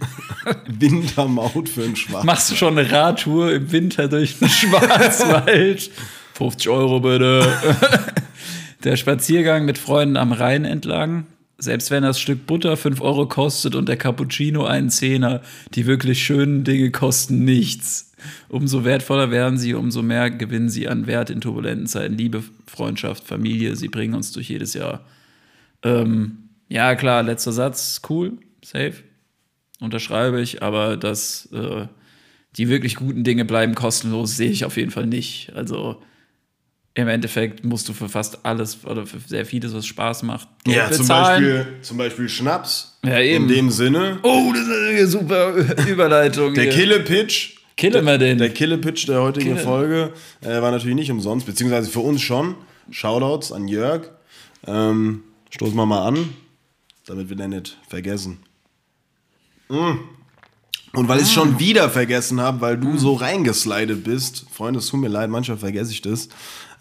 Wintermaut 0.67 1.69
für 1.69 1.85
einen 1.85 1.95
Schwarz. 1.95 2.25
Machst 2.25 2.51
du 2.51 2.55
schon 2.55 2.77
eine 2.77 2.91
Radtour 2.91 3.53
im 3.53 3.71
Winter 3.71 4.09
durch 4.09 4.37
den 4.37 4.49
Schwarzwald? 4.49 5.91
50 6.35 6.69
Euro 6.69 6.99
bitte. 6.99 7.45
Der 8.83 8.97
Spaziergang 8.97 9.65
mit 9.65 9.77
Freunden 9.77 10.17
am 10.17 10.31
Rhein 10.31 10.65
entlang. 10.65 11.25
Selbst 11.57 11.89
wenn 11.89 12.03
das 12.03 12.19
Stück 12.19 12.45
Butter 12.45 12.75
5 12.75 12.99
Euro 12.99 13.27
kostet 13.27 13.75
und 13.75 13.87
der 13.87 13.95
Cappuccino 13.95 14.65
einen 14.65 14.89
Zehner, 14.89 15.41
die 15.73 15.85
wirklich 15.85 16.21
schönen 16.21 16.65
Dinge 16.65 16.91
kosten 16.91 17.45
nichts. 17.45 18.11
Umso 18.49 18.83
wertvoller 18.83 19.31
werden 19.31 19.57
sie, 19.57 19.73
umso 19.73 20.01
mehr 20.01 20.29
gewinnen 20.29 20.67
sie 20.67 20.89
an 20.89 21.07
Wert 21.07 21.29
in 21.29 21.39
turbulenten 21.39 21.87
Zeiten. 21.87 22.17
Liebe, 22.17 22.43
Freundschaft, 22.67 23.23
Familie, 23.23 23.77
sie 23.77 23.87
bringen 23.87 24.15
uns 24.15 24.33
durch 24.33 24.49
jedes 24.49 24.73
Jahr. 24.73 25.05
Ähm, 25.81 26.49
ja, 26.67 26.95
klar, 26.95 27.23
letzter 27.23 27.53
Satz, 27.53 28.01
cool, 28.09 28.33
safe 28.61 28.95
unterschreibe 29.79 30.41
ich, 30.41 30.61
aber 30.61 30.97
dass 30.97 31.47
äh, 31.53 31.87
die 32.57 32.69
wirklich 32.69 32.95
guten 32.95 33.23
Dinge 33.23 33.45
bleiben 33.45 33.75
kostenlos, 33.75 34.35
sehe 34.35 34.49
ich 34.49 34.65
auf 34.65 34.77
jeden 34.77 34.91
Fall 34.91 35.07
nicht. 35.07 35.53
Also 35.55 36.01
im 36.97 37.09
Endeffekt 37.09 37.65
musst 37.65 37.89
du 37.89 37.93
für 37.93 38.07
fast 38.07 38.45
alles 38.45 38.85
oder 38.85 39.05
für 39.05 39.19
sehr 39.19 39.45
vieles, 39.45 39.73
was 39.73 39.85
Spaß 39.85 40.23
macht, 40.23 40.47
Geld 40.63 40.77
Ja, 40.77 40.89
zum 40.89 40.99
bezahlen. 40.99 41.43
Beispiel, 41.43 41.67
zum 41.81 41.97
Beispiel 41.97 42.29
Schnaps. 42.29 42.97
Ja, 43.05 43.19
eben. 43.19 43.43
In 43.43 43.55
dem 43.55 43.69
Sinne. 43.69 44.19
Oh, 44.23 44.51
das 44.53 44.61
ist 44.61 44.89
eine 44.89 45.07
super 45.07 45.53
Überleitung. 45.87 46.53
Der. 46.53 46.69
Kille-Pitch. 46.69 47.57
Killen 47.75 48.05
wir 48.05 48.17
den. 48.17 48.37
Der 48.37 48.49
Kille-Pitch 48.49 49.09
der 49.09 49.21
heutigen 49.21 49.55
Kille. 49.55 49.59
Folge 49.59 50.13
äh, 50.39 50.61
war 50.61 50.71
natürlich 50.71 50.95
nicht 50.95 51.11
umsonst, 51.11 51.45
beziehungsweise 51.45 51.89
für 51.91 51.99
uns 51.99 52.21
schon. 52.21 52.55
Shoutouts 52.89 53.51
an 53.51 53.67
Jörg. 53.67 54.09
Ähm, 54.65 55.23
stoßen 55.49 55.75
wir 55.75 55.85
mal 55.85 56.07
an, 56.07 56.29
damit 57.05 57.27
wir 57.27 57.35
den 57.35 57.49
nicht 57.49 57.77
vergessen. 57.89 58.39
Mm. 59.67 59.97
Und 60.93 61.09
weil 61.09 61.17
ich 61.17 61.25
es 61.25 61.33
schon 61.33 61.59
wieder 61.59 61.89
vergessen 61.89 62.39
habe, 62.39 62.61
weil 62.61 62.77
du 62.77 62.97
so 62.97 63.15
reingeslidet 63.15 64.05
bist, 64.05 64.45
Freunde, 64.49 64.79
es 64.79 64.87
tut 64.87 65.01
mir 65.01 65.09
leid, 65.09 65.29
manchmal 65.29 65.57
vergesse 65.57 65.91
ich 65.91 66.01
das, 66.01 66.29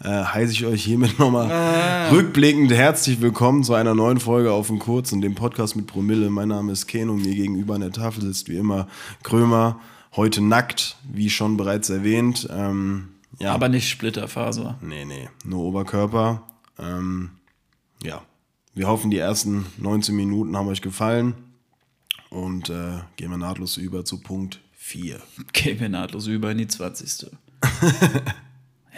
äh, 0.03 0.23
heiße 0.23 0.53
ich 0.53 0.65
euch 0.65 0.83
hiermit 0.83 1.19
nochmal 1.19 2.09
rückblickend 2.11 2.71
herzlich 2.71 3.21
willkommen 3.21 3.63
zu 3.63 3.73
einer 3.73 3.95
neuen 3.95 4.19
Folge 4.19 4.51
auf 4.51 4.67
dem 4.67 4.79
Kurzen, 4.79 5.21
dem 5.21 5.35
Podcast 5.35 5.75
mit 5.75 5.87
Promille. 5.87 6.29
Mein 6.29 6.49
Name 6.49 6.71
ist 6.71 6.87
Keno, 6.87 7.13
mir 7.13 7.33
gegenüber 7.33 7.75
an 7.75 7.81
der 7.81 7.91
Tafel 7.91 8.23
sitzt 8.23 8.49
wie 8.49 8.57
immer 8.57 8.87
Krömer, 9.23 9.79
heute 10.15 10.41
nackt, 10.41 10.97
wie 11.11 11.29
schon 11.29 11.57
bereits 11.57 11.89
erwähnt. 11.89 12.47
Ähm, 12.51 13.09
ja, 13.39 13.53
aber 13.53 13.69
nicht 13.69 13.89
Splitterfaser. 13.89 14.77
Nee, 14.81 15.05
nee, 15.05 15.29
nur 15.43 15.63
Oberkörper. 15.63 16.43
Ähm, 16.79 17.31
ja, 18.03 18.21
wir 18.73 18.87
hoffen, 18.87 19.11
die 19.11 19.17
ersten 19.17 19.65
19 19.77 20.15
Minuten 20.15 20.55
haben 20.57 20.67
euch 20.67 20.81
gefallen. 20.81 21.33
Und 22.29 22.69
äh, 22.69 22.99
gehen 23.15 23.29
wir 23.29 23.37
nahtlos 23.37 23.77
über 23.77 24.03
zu 24.03 24.19
Punkt 24.19 24.59
4. 24.73 25.21
Gehen 25.53 25.79
wir 25.79 25.89
nahtlos 25.89 26.27
über 26.27 26.51
in 26.51 26.57
die 26.57 26.67
20. 26.67 27.27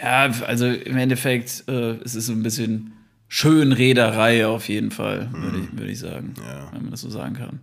ja, 0.02 0.30
also 0.46 0.66
im 0.66 0.96
Endeffekt, 0.96 1.64
äh, 1.68 1.96
es 2.04 2.14
ist 2.14 2.26
so 2.26 2.32
ein 2.32 2.42
bisschen 2.42 2.92
Schönrederei 3.28 4.46
auf 4.46 4.68
jeden 4.68 4.90
Fall, 4.90 5.30
würde 5.32 5.58
ich, 5.58 5.78
würd 5.78 5.90
ich 5.90 5.98
sagen. 5.98 6.34
Ja. 6.38 6.72
Wenn 6.72 6.82
man 6.82 6.90
das 6.90 7.02
so 7.02 7.10
sagen 7.10 7.34
kann. 7.34 7.60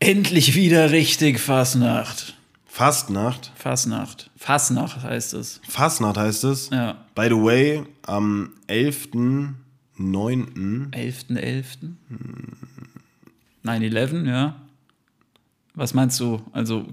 Endlich 0.00 0.54
wieder 0.54 0.90
richtig 0.90 1.38
Fasnacht. 1.40 2.36
Fastnacht. 2.66 3.52
Fasnacht. 3.56 4.30
Fasnacht 4.36 5.02
heißt 5.02 5.34
es. 5.34 5.60
Fastnacht 5.68 6.16
heißt 6.16 6.44
es. 6.44 6.70
Ja. 6.70 7.04
By 7.14 7.26
the 7.28 7.34
way, 7.34 7.82
am 8.02 8.52
11.9. 8.68 9.54
11.11. 10.90 11.66
9-11, 13.64 14.28
ja. 14.28 14.54
Was 15.74 15.94
meinst 15.94 16.20
du? 16.20 16.40
Also 16.52 16.86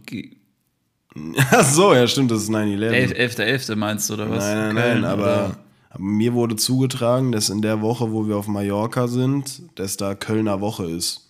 Ach 1.52 1.66
so, 1.66 1.94
ja, 1.94 2.08
stimmt, 2.08 2.32
das 2.32 2.44
ist 2.44 2.50
9-11. 2.50 3.16
11.11. 3.16 3.76
meinst 3.76 4.10
du, 4.10 4.16
oder 4.16 4.30
was? 4.30 4.44
Nein, 4.44 4.58
nein, 4.58 4.76
Köln, 4.76 5.02
nein, 5.02 5.06
aber, 5.06 5.24
oder? 5.24 5.58
aber 5.90 6.04
mir 6.04 6.34
wurde 6.34 6.56
zugetragen, 6.56 7.32
dass 7.32 7.50
in 7.50 7.62
der 7.62 7.82
Woche, 7.82 8.12
wo 8.12 8.28
wir 8.28 8.38
auf 8.38 8.48
Mallorca 8.48 9.08
sind, 9.08 9.62
dass 9.76 9.98
da 9.98 10.16
Kölner 10.16 10.62
Woche 10.62 10.86
ist. 10.86 11.22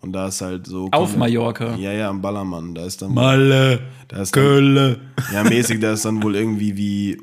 Und 0.00 0.12
da 0.12 0.28
ist 0.28 0.40
halt 0.40 0.66
so. 0.66 0.88
Auf 0.92 1.16
Mallorca. 1.16 1.74
Ja, 1.74 1.92
ja, 1.92 2.08
am 2.08 2.22
Ballermann. 2.22 2.74
Da 2.74 2.84
ist 2.84 3.02
dann. 3.02 3.14
Malle. 3.14 3.80
Da 4.06 4.22
ist 4.22 4.32
Kölle. 4.32 5.00
ja, 5.32 5.42
mäßig, 5.42 5.80
da 5.80 5.92
ist 5.92 6.04
dann 6.04 6.22
wohl 6.22 6.36
irgendwie 6.36 6.76
wie, 6.76 7.20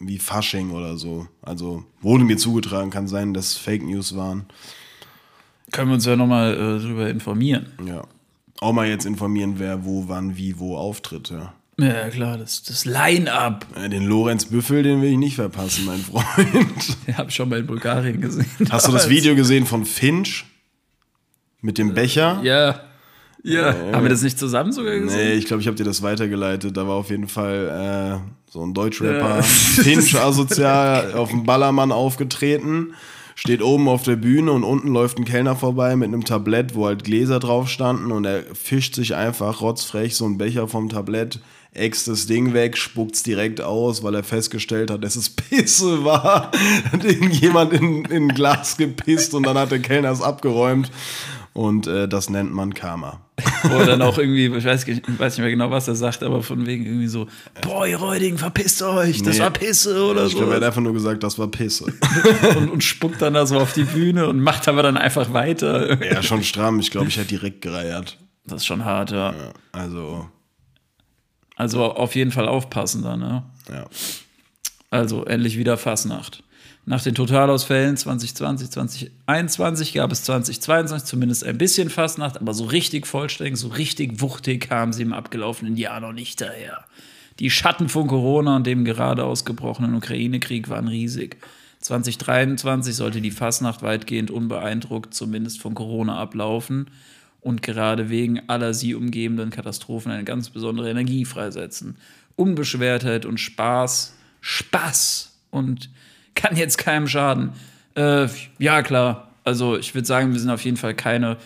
wie 0.00 0.18
Fasching 0.18 0.72
oder 0.72 0.96
so. 0.96 1.28
Also 1.42 1.84
wurde 2.00 2.24
mir 2.24 2.36
zugetragen, 2.36 2.90
kann 2.90 3.06
sein, 3.06 3.34
dass 3.34 3.56
Fake 3.56 3.84
News 3.84 4.16
waren. 4.16 4.46
Können 5.70 5.90
wir 5.90 5.94
uns 5.94 6.06
ja 6.06 6.16
nochmal 6.16 6.54
äh, 6.54 6.82
drüber 6.82 7.08
informieren. 7.08 7.66
Ja. 7.86 8.02
Auch 8.60 8.72
mal 8.72 8.88
jetzt 8.88 9.06
informieren, 9.06 9.54
wer 9.58 9.84
wo, 9.84 10.04
wann, 10.08 10.36
wie, 10.36 10.58
wo 10.58 10.76
auftritt, 10.76 11.30
ja. 11.30 11.52
Ja, 11.80 12.08
klar, 12.10 12.36
das, 12.38 12.64
das 12.64 12.84
Line-Up. 12.84 13.66
Äh, 13.76 13.88
Den 13.88 14.04
Lorenz 14.04 14.46
Büffel, 14.46 14.82
den 14.82 15.00
will 15.00 15.12
ich 15.12 15.16
nicht 15.18 15.36
verpassen, 15.36 15.84
mein 15.86 16.00
Freund. 16.00 16.26
Den 17.06 17.16
habe 17.16 17.28
ich 17.30 17.36
schon 17.36 17.48
mal 17.48 17.60
in 17.60 17.66
Bulgarien 17.68 18.20
gesehen. 18.20 18.46
Hast 18.68 18.88
du 18.88 18.92
das 18.92 19.08
Video 19.08 19.36
gesehen 19.36 19.64
von 19.64 19.84
Finch? 19.84 20.44
Mit 21.60 21.78
dem 21.78 21.94
Becher? 21.94 22.40
Ja. 22.42 22.80
Ja. 23.44 23.74
Haben 23.92 24.02
wir 24.02 24.08
das 24.10 24.22
nicht 24.22 24.38
zusammen 24.40 24.72
sogar 24.72 24.92
Nee, 24.94 25.00
gesehen? 25.02 25.38
ich 25.38 25.46
glaube, 25.46 25.60
ich 25.60 25.68
habe 25.68 25.76
dir 25.76 25.84
das 25.84 26.02
weitergeleitet. 26.02 26.76
Da 26.76 26.86
war 26.88 26.96
auf 26.96 27.10
jeden 27.10 27.28
Fall 27.28 28.20
äh, 28.26 28.50
so 28.50 28.64
ein 28.64 28.74
Deutschrapper, 28.74 29.36
Ja. 29.36 29.42
Finch 29.42 30.14
asozial, 30.20 31.12
auf 31.14 31.30
dem 31.30 31.44
Ballermann 31.44 31.92
aufgetreten. 31.92 32.94
Steht 33.40 33.62
oben 33.62 33.86
auf 33.86 34.02
der 34.02 34.16
Bühne 34.16 34.50
und 34.50 34.64
unten 34.64 34.88
läuft 34.88 35.16
ein 35.16 35.24
Kellner 35.24 35.54
vorbei 35.54 35.94
mit 35.94 36.08
einem 36.08 36.24
Tablett, 36.24 36.74
wo 36.74 36.86
halt 36.86 37.04
Gläser 37.04 37.38
drauf 37.38 37.68
standen 37.68 38.10
und 38.10 38.24
er 38.24 38.42
fischt 38.52 38.96
sich 38.96 39.14
einfach 39.14 39.60
rotzfrech 39.60 40.16
so 40.16 40.24
einen 40.24 40.38
Becher 40.38 40.66
vom 40.66 40.88
Tablett, 40.88 41.38
äxt 41.72 42.08
das 42.08 42.26
Ding 42.26 42.52
weg, 42.52 42.76
spuckt's 42.76 43.22
direkt 43.22 43.60
aus, 43.60 44.02
weil 44.02 44.16
er 44.16 44.24
festgestellt 44.24 44.90
hat, 44.90 45.04
dass 45.04 45.14
es 45.14 45.30
Pisse 45.36 46.04
war. 46.04 46.50
Hat 46.90 47.04
irgendjemand 47.04 47.74
in, 47.74 48.04
in 48.06 48.24
ein 48.24 48.34
Glas 48.34 48.76
gepisst 48.76 49.32
und 49.34 49.44
dann 49.44 49.56
hat 49.56 49.70
der 49.70 49.78
Kellner 49.78 50.10
es 50.10 50.20
abgeräumt. 50.20 50.90
Und 51.58 51.88
äh, 51.88 52.06
das 52.06 52.30
nennt 52.30 52.52
man 52.52 52.72
Karma. 52.72 53.20
Wo 53.64 53.78
er 53.78 53.86
dann 53.86 54.00
auch 54.02 54.16
irgendwie, 54.16 54.46
ich 54.46 54.64
weiß, 54.64 54.86
ich 54.86 55.02
weiß 55.18 55.32
nicht 55.34 55.40
mehr 55.42 55.50
genau, 55.50 55.72
was 55.72 55.88
er 55.88 55.96
sagt, 55.96 56.22
aber 56.22 56.40
von 56.44 56.66
wegen 56.66 56.86
irgendwie 56.86 57.08
so, 57.08 57.26
boah, 57.62 57.84
ihr 57.84 57.96
Räudigen, 57.96 58.38
verpisst 58.38 58.80
euch, 58.82 59.22
das 59.24 59.38
Nee. 59.38 59.42
war 59.42 59.50
Pisse 59.50 60.04
oder 60.04 60.26
Ich 60.26 60.32
so. 60.32 60.38
glaube, 60.38 60.52
er 60.52 60.56
hat 60.58 60.62
einfach 60.62 60.80
nur 60.82 60.92
gesagt, 60.92 61.24
das 61.24 61.36
war 61.36 61.48
Pisse. 61.48 61.86
und, 62.58 62.70
und 62.70 62.84
spuckt 62.84 63.20
dann 63.22 63.34
da 63.34 63.44
so 63.44 63.58
auf 63.58 63.72
die 63.72 63.82
Bühne 63.82 64.28
und 64.28 64.40
macht 64.40 64.68
aber 64.68 64.84
dann 64.84 64.96
einfach 64.96 65.32
weiter. 65.32 66.00
Ja, 66.04 66.22
schon 66.22 66.44
stramm. 66.44 66.78
Ich 66.78 66.92
glaube, 66.92 67.08
ich 67.08 67.16
hätte 67.16 67.28
direkt 67.28 67.60
gereiert. 67.60 68.18
Das 68.46 68.58
ist 68.62 68.66
schon 68.66 68.84
hart, 68.84 69.10
ja. 69.10 69.32
Ja, 69.32 69.52
also, 69.72 70.28
Also 71.56 71.84
auf 71.92 72.14
jeden 72.14 72.30
Fall 72.30 72.46
aufpassen 72.46 73.02
da, 73.02 73.16
ne? 73.16 73.42
ja. 73.68 73.84
Also 74.90 75.24
endlich 75.24 75.58
wieder 75.58 75.76
Fasnacht. 75.76 76.44
Nach 76.88 77.02
den 77.02 77.14
Totalausfällen 77.14 77.98
2020, 77.98 78.70
2021 78.70 79.92
gab 79.92 80.10
es 80.10 80.22
2022 80.24 81.06
zumindest 81.06 81.44
ein 81.44 81.58
bisschen 81.58 81.90
Fastnacht, 81.90 82.40
aber 82.40 82.54
so 82.54 82.64
richtig 82.64 83.06
vollständig, 83.06 83.58
so 83.58 83.68
richtig 83.68 84.22
wuchtig 84.22 84.70
kamen 84.70 84.94
sie 84.94 85.02
im 85.02 85.12
abgelaufenen 85.12 85.76
Jahr 85.76 86.00
noch 86.00 86.14
nicht 86.14 86.40
daher. 86.40 86.86
Die 87.40 87.50
Schatten 87.50 87.90
von 87.90 88.06
Corona 88.06 88.56
und 88.56 88.66
dem 88.66 88.86
gerade 88.86 89.24
ausgebrochenen 89.24 89.96
Ukraine-Krieg 89.96 90.70
waren 90.70 90.88
riesig. 90.88 91.36
2023 91.80 92.96
sollte 92.96 93.20
die 93.20 93.32
Fastnacht 93.32 93.82
weitgehend 93.82 94.30
unbeeindruckt 94.30 95.12
zumindest 95.12 95.60
von 95.60 95.74
Corona 95.74 96.16
ablaufen 96.18 96.86
und 97.42 97.60
gerade 97.60 98.08
wegen 98.08 98.48
aller 98.48 98.72
sie 98.72 98.94
umgebenden 98.94 99.50
Katastrophen 99.50 100.10
eine 100.10 100.24
ganz 100.24 100.48
besondere 100.48 100.88
Energie 100.88 101.26
freisetzen. 101.26 101.98
Unbeschwertheit 102.34 103.26
und 103.26 103.38
Spaß, 103.38 104.14
Spaß 104.40 105.36
und 105.50 105.90
kann 106.38 106.56
jetzt 106.56 106.78
keinem 106.78 107.06
schaden. 107.06 107.52
Äh, 107.94 108.28
ja, 108.58 108.82
klar. 108.82 109.28
Also 109.44 109.76
ich 109.76 109.94
würde 109.94 110.06
sagen, 110.06 110.32
wir 110.32 110.40
sind 110.40 110.50
auf 110.50 110.64
jeden 110.64 110.76
Fall 110.76 110.94
keine 110.94 111.36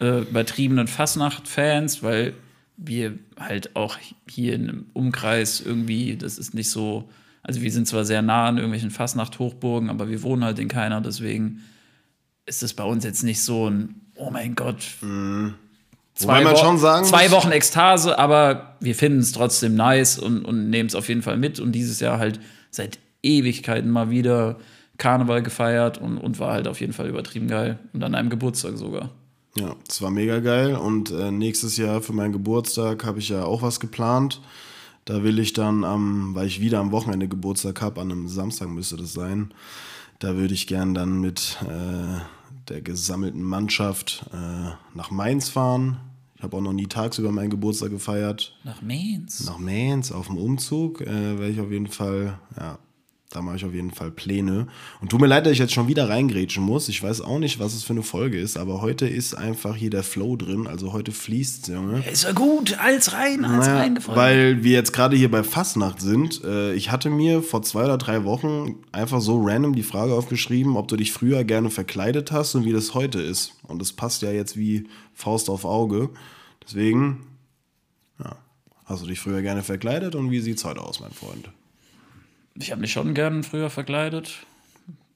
äh, 0.00 0.20
übertriebenen 0.22 0.86
Fasnacht-Fans, 0.88 2.02
weil 2.02 2.32
wir 2.76 3.18
halt 3.38 3.74
auch 3.76 3.96
hier 4.28 4.54
in 4.54 4.68
einem 4.68 4.86
Umkreis 4.92 5.60
irgendwie, 5.60 6.16
das 6.16 6.38
ist 6.38 6.52
nicht 6.54 6.68
so, 6.70 7.08
also 7.42 7.62
wir 7.62 7.72
sind 7.72 7.88
zwar 7.88 8.04
sehr 8.04 8.20
nah 8.22 8.46
an 8.48 8.56
irgendwelchen 8.56 8.90
Fasnacht-Hochburgen, 8.90 9.88
aber 9.88 10.08
wir 10.10 10.22
wohnen 10.22 10.44
halt 10.44 10.58
in 10.58 10.68
keiner, 10.68 11.00
deswegen 11.00 11.62
ist 12.44 12.62
es 12.62 12.74
bei 12.74 12.84
uns 12.84 13.04
jetzt 13.04 13.22
nicht 13.22 13.40
so 13.42 13.70
ein, 13.70 13.94
oh 14.16 14.30
mein 14.30 14.54
Gott, 14.54 14.82
Wobei 16.18 16.42
man 16.42 16.54
Wo- 16.54 16.76
sagen 16.78 17.04
zwei 17.06 17.30
Wochen 17.30 17.52
Ekstase, 17.52 18.18
aber 18.18 18.76
wir 18.80 18.94
finden 18.94 19.18
es 19.20 19.32
trotzdem 19.32 19.74
nice 19.74 20.18
und, 20.18 20.44
und 20.44 20.70
nehmen 20.70 20.88
es 20.88 20.94
auf 20.94 21.08
jeden 21.08 21.20
Fall 21.22 21.36
mit. 21.36 21.60
Und 21.60 21.72
dieses 21.72 22.00
Jahr 22.00 22.18
halt 22.18 22.40
seit 22.70 22.98
Ewigkeiten 23.26 23.90
mal 23.90 24.10
wieder 24.10 24.56
Karneval 24.98 25.42
gefeiert 25.42 25.98
und, 25.98 26.18
und 26.18 26.38
war 26.38 26.52
halt 26.52 26.68
auf 26.68 26.80
jeden 26.80 26.92
Fall 26.92 27.08
übertrieben 27.08 27.48
geil. 27.48 27.78
Und 27.92 28.02
an 28.02 28.14
einem 28.14 28.30
Geburtstag 28.30 28.76
sogar. 28.76 29.10
Ja, 29.58 29.74
das 29.86 30.02
war 30.02 30.10
mega 30.10 30.40
geil. 30.40 30.74
Und 30.76 31.10
äh, 31.10 31.30
nächstes 31.30 31.76
Jahr 31.76 32.02
für 32.02 32.12
meinen 32.12 32.32
Geburtstag 32.32 33.04
habe 33.04 33.18
ich 33.18 33.28
ja 33.28 33.44
auch 33.44 33.62
was 33.62 33.80
geplant. 33.80 34.40
Da 35.06 35.22
will 35.22 35.38
ich 35.38 35.52
dann 35.52 35.84
am, 35.84 36.34
weil 36.34 36.46
ich 36.46 36.60
wieder 36.60 36.80
am 36.80 36.90
Wochenende 36.90 37.28
Geburtstag 37.28 37.80
habe, 37.80 38.00
an 38.00 38.10
einem 38.10 38.28
Samstag 38.28 38.68
müsste 38.68 38.96
das 38.96 39.12
sein, 39.12 39.54
da 40.18 40.36
würde 40.36 40.52
ich 40.52 40.66
gern 40.66 40.94
dann 40.94 41.20
mit 41.20 41.58
äh, 41.62 42.20
der 42.68 42.80
gesammelten 42.80 43.42
Mannschaft 43.42 44.26
äh, 44.32 44.72
nach 44.94 45.10
Mainz 45.10 45.48
fahren. 45.48 45.98
Ich 46.34 46.42
habe 46.42 46.56
auch 46.56 46.60
noch 46.60 46.72
nie 46.72 46.88
tagsüber 46.88 47.30
meinen 47.30 47.50
Geburtstag 47.50 47.90
gefeiert. 47.90 48.56
Nach 48.64 48.82
Mainz. 48.82 49.44
Nach 49.46 49.58
Mainz 49.58 50.10
auf 50.10 50.26
dem 50.26 50.38
Umzug 50.38 51.00
äh, 51.00 51.38
werde 51.38 51.50
ich 51.50 51.60
auf 51.60 51.70
jeden 51.70 51.86
Fall, 51.86 52.38
ja, 52.56 52.78
da 53.30 53.42
mache 53.42 53.56
ich 53.56 53.64
auf 53.64 53.74
jeden 53.74 53.90
Fall 53.90 54.10
Pläne. 54.10 54.68
Und 55.00 55.10
tut 55.10 55.20
mir 55.20 55.26
leid, 55.26 55.44
dass 55.46 55.52
ich 55.52 55.58
jetzt 55.58 55.72
schon 55.72 55.88
wieder 55.88 56.08
reingrätschen 56.08 56.62
muss. 56.62 56.88
Ich 56.88 57.02
weiß 57.02 57.20
auch 57.22 57.38
nicht, 57.38 57.58
was 57.58 57.74
es 57.74 57.82
für 57.82 57.92
eine 57.92 58.02
Folge 58.04 58.38
ist, 58.38 58.56
aber 58.56 58.80
heute 58.80 59.06
ist 59.08 59.34
einfach 59.36 59.74
hier 59.74 59.90
der 59.90 60.04
Flow 60.04 60.36
drin. 60.36 60.66
Also 60.66 60.92
heute 60.92 61.10
fließt 61.12 61.68
Junge. 61.68 62.04
Ist 62.08 62.24
ja 62.24 62.32
gut, 62.32 62.78
als 62.78 63.12
rein, 63.12 63.44
als 63.44 63.66
Naja, 63.66 63.78
reingefallen. 63.80 64.16
weil 64.18 64.64
wir 64.64 64.72
jetzt 64.72 64.92
gerade 64.92 65.16
hier 65.16 65.30
bei 65.30 65.42
Fastnacht 65.42 66.00
sind. 66.00 66.42
Äh, 66.44 66.74
ich 66.74 66.90
hatte 66.92 67.10
mir 67.10 67.42
vor 67.42 67.62
zwei 67.62 67.84
oder 67.84 67.98
drei 67.98 68.24
Wochen 68.24 68.76
einfach 68.92 69.20
so 69.20 69.42
random 69.44 69.74
die 69.74 69.82
Frage 69.82 70.14
aufgeschrieben, 70.14 70.76
ob 70.76 70.86
du 70.88 70.96
dich 70.96 71.12
früher 71.12 71.42
gerne 71.44 71.70
verkleidet 71.70 72.30
hast 72.30 72.54
und 72.54 72.64
wie 72.64 72.72
das 72.72 72.94
heute 72.94 73.20
ist. 73.20 73.54
Und 73.64 73.80
das 73.82 73.92
passt 73.92 74.22
ja 74.22 74.30
jetzt 74.30 74.56
wie 74.56 74.86
Faust 75.14 75.50
auf 75.50 75.64
Auge. 75.64 76.10
Deswegen, 76.64 77.26
ja, 78.22 78.36
hast 78.84 79.02
du 79.02 79.06
dich 79.08 79.18
früher 79.18 79.42
gerne 79.42 79.62
verkleidet 79.64 80.14
und 80.14 80.30
wie 80.30 80.40
sieht's 80.40 80.64
heute 80.64 80.80
aus, 80.80 81.00
mein 81.00 81.12
Freund? 81.12 81.50
Ich 82.58 82.70
habe 82.70 82.80
mich 82.80 82.92
schon 82.92 83.14
gern 83.14 83.42
früher 83.42 83.70
verkleidet, 83.70 84.38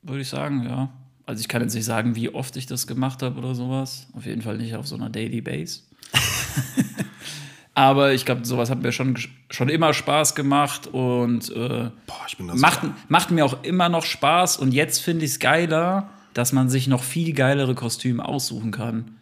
würde 0.03 0.20
ich 0.20 0.29
sagen, 0.29 0.64
ja. 0.64 0.90
Also 1.26 1.40
ich 1.40 1.48
kann 1.48 1.62
jetzt 1.62 1.74
nicht 1.74 1.85
sagen, 1.85 2.16
wie 2.16 2.35
oft 2.35 2.57
ich 2.57 2.66
das 2.66 2.87
gemacht 2.87 3.22
habe 3.22 3.38
oder 3.38 3.55
sowas. 3.55 4.09
Auf 4.14 4.26
jeden 4.26 4.42
Fall 4.42 4.59
nicht 4.59 4.74
auf 4.74 4.87
so 4.87 4.96
einer 4.96 5.11
Daily 5.11 5.40
Base. 5.40 5.83
Aber 7.74 8.12
ich 8.12 8.24
glaube, 8.24 8.44
sowas 8.44 8.68
hat 8.68 8.83
mir 8.83 8.90
schon, 8.90 9.16
schon 9.48 9.68
immer 9.68 9.94
Spaß 9.94 10.35
gemacht 10.35 10.88
und 10.88 11.50
äh, 11.50 11.90
Boah, 12.07 12.55
macht, 12.55 12.81
macht 13.09 13.31
mir 13.31 13.44
auch 13.44 13.62
immer 13.62 13.88
noch 13.88 14.05
Spaß. 14.05 14.57
Und 14.57 14.72
jetzt 14.72 14.98
finde 14.98 15.24
ich 15.24 15.33
es 15.33 15.38
geiler, 15.38 16.11
dass 16.35 16.53
man 16.53 16.68
sich 16.68 16.88
noch 16.88 17.03
viel 17.03 17.33
geilere 17.33 17.74
Kostüme 17.74 18.24
aussuchen 18.24 18.72
kann. 18.72 19.16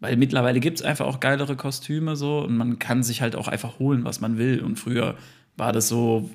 Weil 0.00 0.16
mittlerweile 0.16 0.60
gibt 0.60 0.78
es 0.78 0.84
einfach 0.84 1.06
auch 1.06 1.18
geilere 1.18 1.56
Kostüme 1.56 2.14
so 2.14 2.40
und 2.40 2.56
man 2.56 2.78
kann 2.78 3.02
sich 3.02 3.22
halt 3.22 3.36
auch 3.36 3.48
einfach 3.48 3.78
holen, 3.78 4.04
was 4.04 4.20
man 4.20 4.38
will. 4.38 4.62
Und 4.62 4.76
früher 4.78 5.16
war 5.56 5.72
das 5.72 5.88
so, 5.88 6.30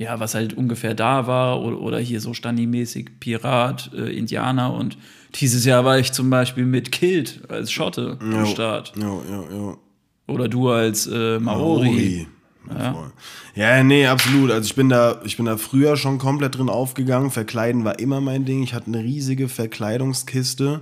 ja, 0.00 0.18
was 0.18 0.34
halt 0.34 0.54
ungefähr 0.54 0.94
da 0.94 1.26
war 1.26 1.60
oder, 1.60 1.78
oder 1.78 1.98
hier 1.98 2.22
so 2.22 2.32
standardmäßig 2.32 3.20
Pirat, 3.20 3.90
äh, 3.94 4.16
Indianer 4.16 4.72
und 4.72 4.96
dieses 5.34 5.66
Jahr 5.66 5.84
war 5.84 5.98
ich 5.98 6.12
zum 6.12 6.30
Beispiel 6.30 6.64
mit 6.64 6.90
Kilt 6.90 7.42
als 7.50 7.70
Schotte 7.70 8.16
am 8.18 8.32
Jo, 8.32 8.46
Start. 8.46 8.94
Jo, 8.96 9.22
jo, 9.30 9.48
jo. 9.50 9.78
Oder 10.26 10.48
du 10.48 10.70
als 10.70 11.06
äh, 11.06 11.38
Maori. 11.38 12.26
Ja. 12.74 13.12
ja, 13.54 13.82
nee, 13.82 14.06
absolut. 14.06 14.50
Also 14.50 14.64
ich 14.64 14.74
bin 14.74 14.88
da, 14.88 15.20
ich 15.24 15.36
bin 15.36 15.44
da 15.44 15.58
früher 15.58 15.98
schon 15.98 16.16
komplett 16.16 16.56
drin 16.56 16.70
aufgegangen. 16.70 17.30
Verkleiden 17.30 17.84
war 17.84 17.98
immer 17.98 18.22
mein 18.22 18.46
Ding. 18.46 18.62
Ich 18.62 18.72
hatte 18.72 18.86
eine 18.86 19.02
riesige 19.02 19.48
Verkleidungskiste. 19.48 20.80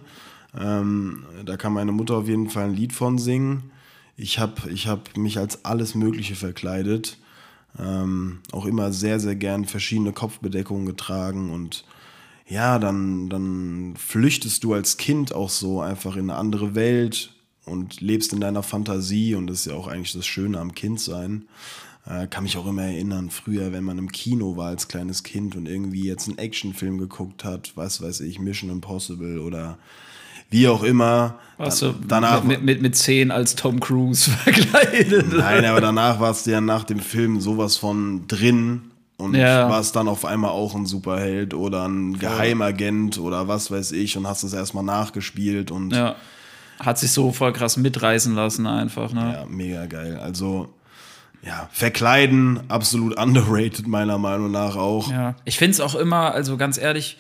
Ähm, 0.57 1.24
da 1.44 1.57
kann 1.57 1.72
meine 1.72 1.92
Mutter 1.92 2.18
auf 2.18 2.28
jeden 2.28 2.50
Fall 2.50 2.66
ein 2.66 2.74
Lied 2.74 2.92
von 2.92 3.18
singen. 3.18 3.72
Ich 4.16 4.38
habe 4.38 4.70
ich 4.70 4.87
hab 4.87 5.16
mich 5.16 5.38
als 5.38 5.64
alles 5.64 5.96
Mögliche 5.96 6.37
verkleidet. 6.37 7.18
Ähm, 7.78 8.40
auch 8.52 8.66
immer 8.66 8.92
sehr, 8.92 9.20
sehr 9.20 9.36
gern 9.36 9.64
verschiedene 9.64 10.12
Kopfbedeckungen 10.12 10.86
getragen 10.86 11.50
und 11.50 11.84
ja, 12.48 12.78
dann, 12.78 13.28
dann 13.28 13.94
flüchtest 13.96 14.64
du 14.64 14.72
als 14.72 14.96
Kind 14.96 15.34
auch 15.34 15.50
so 15.50 15.80
einfach 15.80 16.16
in 16.16 16.30
eine 16.30 16.36
andere 16.36 16.74
Welt 16.74 17.34
und 17.66 18.00
lebst 18.00 18.32
in 18.32 18.40
deiner 18.40 18.62
Fantasie 18.62 19.34
und 19.34 19.46
das 19.46 19.60
ist 19.60 19.66
ja 19.66 19.74
auch 19.74 19.86
eigentlich 19.86 20.14
das 20.14 20.26
Schöne 20.26 20.58
am 20.58 20.74
Kindsein. 20.74 21.46
Äh, 22.06 22.26
kann 22.26 22.44
mich 22.44 22.56
auch 22.56 22.66
immer 22.66 22.84
erinnern, 22.84 23.28
früher, 23.28 23.72
wenn 23.72 23.84
man 23.84 23.98
im 23.98 24.10
Kino 24.10 24.56
war 24.56 24.68
als 24.68 24.88
kleines 24.88 25.22
Kind 25.22 25.56
und 25.56 25.66
irgendwie 25.66 26.04
jetzt 26.04 26.26
einen 26.26 26.38
Actionfilm 26.38 26.96
geguckt 26.96 27.44
hat, 27.44 27.72
was 27.76 28.00
weiß 28.00 28.20
ich, 28.20 28.38
Mission 28.38 28.70
Impossible 28.70 29.40
oder 29.40 29.78
wie 30.50 30.68
auch 30.68 30.82
immer. 30.82 31.38
Dann- 31.58 31.94
danach, 32.06 32.44
mit, 32.44 32.62
mit, 32.62 32.80
mit 32.82 32.94
10 32.96 33.30
als 33.32 33.56
Tom 33.56 33.80
Cruise 33.80 34.30
verkleidet? 34.44 35.32
Nein, 35.32 35.64
aber 35.64 35.80
danach 35.80 36.20
warst 36.20 36.46
du 36.46 36.52
ja 36.52 36.61
nach 36.61 36.84
dem 36.84 37.00
Film 37.00 37.40
sowas 37.40 37.76
von 37.76 38.28
drin 38.28 38.82
und 39.16 39.34
Ja. 39.34 39.68
warst 39.68 39.96
dann 39.96 40.06
auf 40.06 40.24
einmal 40.24 40.50
auch 40.52 40.76
ein 40.76 40.87
Superheld 40.87 41.54
oder 41.54 41.88
ein 41.88 42.16
Geheimagent 42.18 43.18
oder 43.18 43.48
was 43.48 43.72
weiß 43.72 43.90
ich 43.92 44.16
und 44.16 44.28
hast 44.28 44.44
es 44.44 44.52
erstmal 44.52 44.84
nachgespielt 44.84 45.72
und 45.72 45.90
Ja. 45.92 46.14
hat 46.78 46.98
sich 47.00 47.11
so 47.11 47.32
voll 47.32 47.52
krass 47.52 47.76
mitreißen 47.76 48.37
lassen 48.37 48.68
einfach, 48.68 49.12
ne? 49.12 49.38
Ja, 49.40 49.46
mega 49.48 49.87
geil. 49.87 50.16
Also, 50.22 50.68
ja, 51.44 51.68
verkleiden, 51.72 52.61
absolut 52.68 53.18
underrated, 53.18 53.88
meiner 53.88 54.18
Meinung 54.18 54.52
nach 54.52 54.76
auch. 54.76 55.11
Ja. 55.11 55.34
Ich 55.44 55.58
finde 55.58 55.72
es 55.72 55.80
auch 55.80 55.96
immer, 55.96 56.32
also 56.32 56.56
ganz 56.56 56.78
ehrlich, 56.78 57.18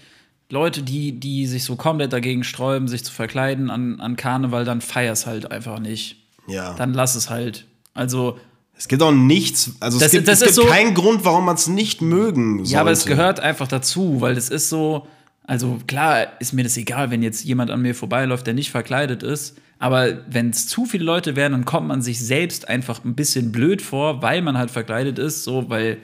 Leute, 0.50 0.82
die, 0.82 1.12
die 1.20 1.46
sich 1.46 1.64
so 1.64 1.76
komplett 1.76 2.12
dagegen 2.12 2.42
sträuben, 2.44 2.88
sich 2.88 3.04
zu 3.04 3.12
verkleiden 3.12 3.70
an, 3.70 4.00
an 4.00 4.16
Karneval, 4.16 4.64
dann 4.64 4.80
feier's 4.80 5.26
halt 5.26 5.50
einfach 5.50 5.78
nicht. 5.78 6.16
Ja. 6.46 6.74
Dann 6.74 6.94
lass 6.94 7.14
es 7.14 7.28
halt. 7.28 7.66
Also, 7.94 8.38
Es 8.76 8.88
gibt 8.88 9.02
auch 9.02 9.12
nichts, 9.12 9.72
also 9.80 9.98
Das- 9.98 10.06
es 10.06 10.12
gibt, 10.12 10.28
es 10.28 10.40
gibt 10.40 10.54
so- 10.54 10.64
keinen 10.64 10.94
Grund, 10.94 11.24
warum 11.24 11.44
man 11.44 11.56
es 11.56 11.66
nicht 11.66 12.00
mögen 12.00 12.58
sollte. 12.58 12.72
ja, 12.72 12.80
aber 12.80 12.92
es 12.92 13.04
gehört 13.04 13.40
einfach 13.40 13.68
dazu, 13.68 14.20
weil 14.20 14.36
es 14.36 14.48
ist 14.48 14.68
so, 14.70 15.06
also 15.44 15.80
klar 15.86 16.28
ist 16.40 16.52
mir 16.54 16.62
das 16.62 16.76
egal, 16.76 17.10
wenn 17.10 17.22
jetzt 17.22 17.44
jemand 17.44 17.70
an 17.70 17.82
mir 17.82 17.94
vorbeiläuft, 17.94 18.46
der 18.46 18.54
nicht 18.54 18.70
verkleidet 18.70 19.22
ist. 19.22 19.56
Aber 19.80 20.18
wenn 20.30 20.50
es 20.50 20.66
zu 20.66 20.86
viele 20.86 21.04
Leute 21.04 21.36
wären, 21.36 21.52
dann 21.52 21.64
kommt 21.64 21.88
man 21.88 22.02
sich 22.02 22.20
selbst 22.24 22.68
einfach 22.68 23.04
ein 23.04 23.14
bisschen 23.14 23.52
blöd 23.52 23.82
vor, 23.82 24.22
weil 24.22 24.42
man 24.42 24.56
halt 24.56 24.70
verkleidet 24.70 25.18
ist, 25.18 25.44
so, 25.44 25.68
weil 25.68 25.98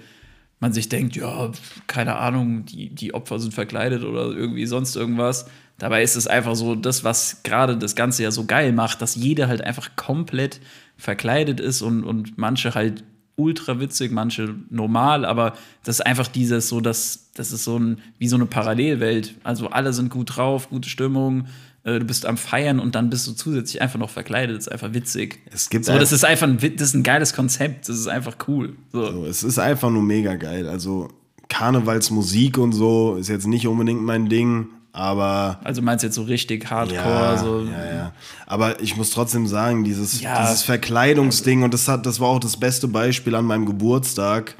man 0.64 0.72
sich 0.72 0.88
denkt, 0.88 1.14
ja, 1.14 1.52
keine 1.86 2.16
Ahnung, 2.16 2.64
die, 2.64 2.88
die 2.88 3.12
Opfer 3.12 3.38
sind 3.38 3.52
verkleidet 3.52 4.02
oder 4.02 4.30
irgendwie 4.30 4.64
sonst 4.64 4.96
irgendwas. 4.96 5.44
Dabei 5.76 6.02
ist 6.02 6.16
es 6.16 6.26
einfach 6.26 6.56
so, 6.56 6.74
das, 6.74 7.04
was 7.04 7.42
gerade 7.42 7.76
das 7.76 7.94
Ganze 7.94 8.22
ja 8.22 8.30
so 8.30 8.46
geil 8.46 8.72
macht, 8.72 9.02
dass 9.02 9.14
jeder 9.14 9.46
halt 9.46 9.60
einfach 9.60 9.94
komplett 9.94 10.60
verkleidet 10.96 11.60
ist 11.60 11.82
und, 11.82 12.02
und 12.02 12.38
manche 12.38 12.74
halt 12.74 13.04
ultra 13.36 13.78
witzig, 13.78 14.10
manche 14.10 14.54
normal, 14.70 15.26
aber 15.26 15.52
das 15.82 15.96
ist 15.96 16.06
einfach 16.06 16.28
dieses 16.28 16.70
so, 16.70 16.80
das, 16.80 17.30
das 17.34 17.52
ist 17.52 17.64
so 17.64 17.78
ein, 17.78 17.98
wie 18.16 18.28
so 18.28 18.36
eine 18.36 18.46
Parallelwelt. 18.46 19.34
Also 19.44 19.68
alle 19.68 19.92
sind 19.92 20.08
gut 20.08 20.36
drauf, 20.36 20.70
gute 20.70 20.88
Stimmung, 20.88 21.46
äh, 21.84 21.98
du 21.98 22.04
bist 22.04 22.26
am 22.26 22.36
Feiern 22.36 22.80
und 22.80 22.94
dann 22.94 23.10
bist 23.10 23.26
du 23.26 23.32
zusätzlich 23.32 23.80
einfach 23.82 23.98
noch 23.98 24.10
verkleidet, 24.10 24.56
das 24.56 24.66
ist 24.66 24.72
einfach 24.72 24.92
witzig. 24.94 25.40
Es 25.52 25.70
gibt 25.70 25.84
so, 25.84 25.98
das 25.98 26.12
ist 26.12 26.24
einfach 26.24 26.46
ein, 26.48 26.58
das 26.58 26.88
ist 26.88 26.94
ein 26.94 27.02
geiles 27.02 27.34
Konzept, 27.34 27.88
das 27.88 27.96
ist 27.98 28.08
einfach 28.08 28.36
cool. 28.48 28.76
So. 28.92 29.10
So, 29.12 29.24
es 29.26 29.42
ist 29.42 29.58
einfach 29.58 29.90
nur 29.90 30.02
mega 30.02 30.34
geil. 30.36 30.68
Also 30.68 31.08
Karnevalsmusik 31.48 32.58
und 32.58 32.72
so 32.72 33.16
ist 33.16 33.28
jetzt 33.28 33.46
nicht 33.46 33.66
unbedingt 33.66 34.02
mein 34.02 34.28
Ding, 34.28 34.66
aber 34.92 35.60
Also 35.64 35.82
meinst 35.82 36.02
du 36.02 36.06
jetzt 36.06 36.14
so 36.14 36.22
richtig 36.22 36.70
Hardcore, 36.70 36.98
ja, 37.00 37.36
so. 37.38 37.60
ja, 37.64 37.94
ja. 37.94 38.12
Aber 38.46 38.80
ich 38.80 38.96
muss 38.96 39.10
trotzdem 39.10 39.46
sagen, 39.46 39.82
dieses, 39.84 40.20
Ja. 40.20 40.42
dieses 40.42 40.62
Verkleidungsding, 40.62 41.62
und 41.64 41.74
das, 41.74 41.88
hat, 41.88 42.06
das 42.06 42.20
war 42.20 42.28
auch 42.28 42.38
das 42.38 42.56
beste 42.58 42.86
Beispiel 42.88 43.34
an 43.34 43.44
meinem 43.44 43.66
Geburtstag. 43.66 44.54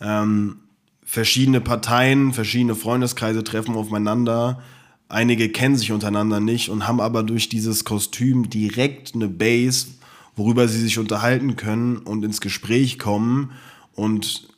Ähm, 0.00 0.56
verschiedene 1.04 1.60
Parteien, 1.60 2.32
verschiedene 2.32 2.74
Freundeskreise 2.74 3.44
treffen 3.44 3.76
aufeinander. 3.76 4.60
Einige 5.08 5.48
kennen 5.50 5.76
sich 5.76 5.92
untereinander 5.92 6.40
nicht 6.40 6.68
und 6.68 6.88
haben 6.88 7.00
aber 7.00 7.22
durch 7.22 7.48
dieses 7.48 7.84
Kostüm 7.84 8.50
direkt 8.50 9.14
eine 9.14 9.28
Base, 9.28 9.86
worüber 10.34 10.66
sie 10.66 10.80
sich 10.80 10.98
unterhalten 10.98 11.56
können 11.56 11.98
und 11.98 12.24
ins 12.24 12.40
Gespräch 12.40 12.98
kommen. 12.98 13.52
Und 13.94 14.48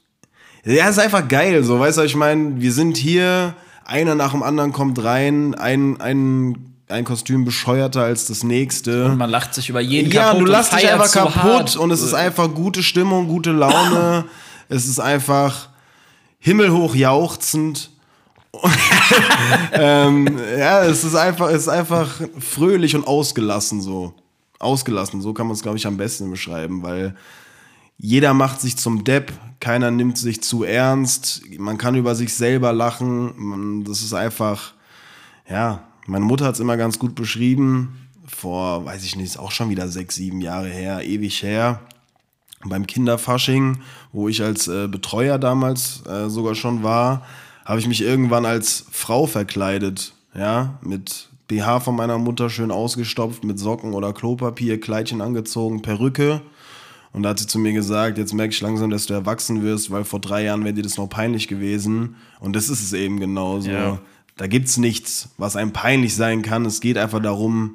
ja, 0.65 0.89
ist 0.89 0.99
einfach 0.99 1.29
geil, 1.29 1.63
so, 1.65 1.79
weißt 1.79 1.99
du, 1.99 2.03
ich 2.03 2.17
meine, 2.17 2.61
wir 2.61 2.73
sind 2.73 2.97
hier, 2.97 3.55
einer 3.85 4.15
nach 4.15 4.33
dem 4.33 4.43
anderen 4.43 4.73
kommt 4.73 5.03
rein, 5.05 5.55
ein, 5.55 6.01
ein, 6.01 6.75
ein 6.89 7.05
Kostüm 7.05 7.45
bescheuerter 7.45 8.03
als 8.03 8.27
das 8.27 8.43
nächste. 8.43 9.05
Und 9.05 9.19
man 9.19 9.31
lacht 9.31 9.55
sich 9.55 9.69
über 9.69 9.81
jeden 9.81 10.11
Ja, 10.11 10.29
kaputt 10.29 10.41
du 10.41 10.45
und 10.45 10.51
lässt 10.51 10.73
dich 10.73 10.91
einfach 10.91 11.07
so 11.07 11.19
kaputt 11.21 11.43
hart. 11.43 11.77
und 11.77 11.91
es 11.91 12.03
ist 12.03 12.15
einfach 12.15 12.53
gute 12.55 12.83
Stimmung, 12.83 13.29
gute 13.29 13.53
Laune. 13.53 14.25
es 14.69 14.87
ist 14.87 14.99
einfach 14.99 15.69
himmelhoch 16.39 16.95
jauchzend. 16.95 17.91
ähm, 19.73 20.39
ja, 20.59 20.85
es 20.85 21.05
ist 21.05 21.15
einfach, 21.15 21.49
es 21.49 21.63
ist 21.63 21.69
einfach 21.69 22.21
fröhlich 22.39 22.97
und 22.97 23.07
ausgelassen 23.07 23.81
so. 23.81 24.15
Ausgelassen, 24.59 25.21
so 25.21 25.33
kann 25.33 25.47
man 25.47 25.55
es, 25.55 25.63
glaube 25.63 25.77
ich, 25.77 25.87
am 25.87 25.97
besten 25.97 26.31
beschreiben, 26.31 26.83
weil 26.83 27.15
jeder 27.97 28.35
macht 28.35 28.61
sich 28.61 28.77
zum 28.77 29.05
Depp, 29.05 29.33
keiner 29.61 29.91
nimmt 29.91 30.19
sich 30.19 30.43
zu 30.43 30.65
ernst, 30.65 31.43
man 31.59 31.79
kann 31.79 31.95
über 31.95 32.17
sich 32.17 32.35
selber 32.35 32.73
lachen, 32.73 33.35
man, 33.37 33.85
das 33.85 34.03
ist 34.03 34.15
einfach, 34.15 34.75
ja, 35.49 35.85
meine 36.07 36.25
Mutter 36.25 36.45
hat 36.45 36.55
es 36.55 36.61
immer 36.61 36.77
ganz 36.77 36.99
gut 36.99 37.15
beschrieben, 37.15 38.09
vor, 38.27 38.85
weiß 38.85 39.05
ich 39.05 39.15
nicht, 39.15 39.27
ist 39.27 39.39
auch 39.39 39.53
schon 39.53 39.71
wieder 39.71 39.89
sechs, 39.89 40.17
sieben 40.17 40.41
Jahre 40.41 40.69
her, 40.69 41.05
ewig 41.05 41.43
her, 41.43 41.81
beim 42.65 42.87
Kinderfasching, 42.87 43.81
wo 44.13 44.29
ich 44.29 44.43
als 44.43 44.67
äh, 44.69 44.89
Betreuer 44.89 45.39
damals 45.39 46.05
äh, 46.07 46.29
sogar 46.29 46.55
schon 46.55 46.83
war, 46.83 47.25
habe 47.69 47.81
ich 47.81 47.87
mich 47.87 48.01
irgendwann 48.01 48.47
als 48.47 48.87
Frau 48.91 49.27
verkleidet, 49.27 50.15
ja, 50.35 50.79
mit 50.81 51.29
BH 51.49 51.81
von 51.81 51.95
meiner 51.95 52.17
Mutter 52.17 52.49
schön 52.49 52.71
ausgestopft, 52.71 53.45
mit 53.45 53.59
Socken 53.59 53.93
oder 53.93 54.15
Klopapier, 54.15 54.81
Kleidchen 54.81 55.21
angezogen, 55.21 55.83
Perücke. 55.83 56.41
Und 57.13 57.23
da 57.23 57.31
hat 57.31 57.39
sie 57.39 57.47
zu 57.47 57.59
mir 57.59 57.75
gesagt, 57.75 58.17
jetzt 58.17 58.33
merke 58.33 58.55
ich 58.55 58.61
langsam, 58.63 58.89
dass 58.89 59.05
du 59.05 59.13
erwachsen 59.13 59.63
wirst, 59.63 59.91
weil 59.91 60.05
vor 60.05 60.19
drei 60.19 60.45
Jahren 60.45 60.65
wäre 60.65 60.73
dir 60.73 60.83
das 60.83 60.97
noch 60.97 61.09
peinlich 61.09 61.47
gewesen. 61.47 62.17
Und 62.41 62.57
das 62.57 62.71
ist 62.71 62.83
es 62.83 62.95
eben 62.95 63.21
genauso. 63.21 63.71
Ja. 63.71 63.99
Da 64.37 64.47
gibt's 64.47 64.79
nichts, 64.79 65.29
was 65.37 65.55
einem 65.55 65.73
peinlich 65.73 66.15
sein 66.15 66.41
kann. 66.41 66.65
Es 66.65 66.81
geht 66.81 66.97
einfach 66.97 67.21
darum, 67.21 67.75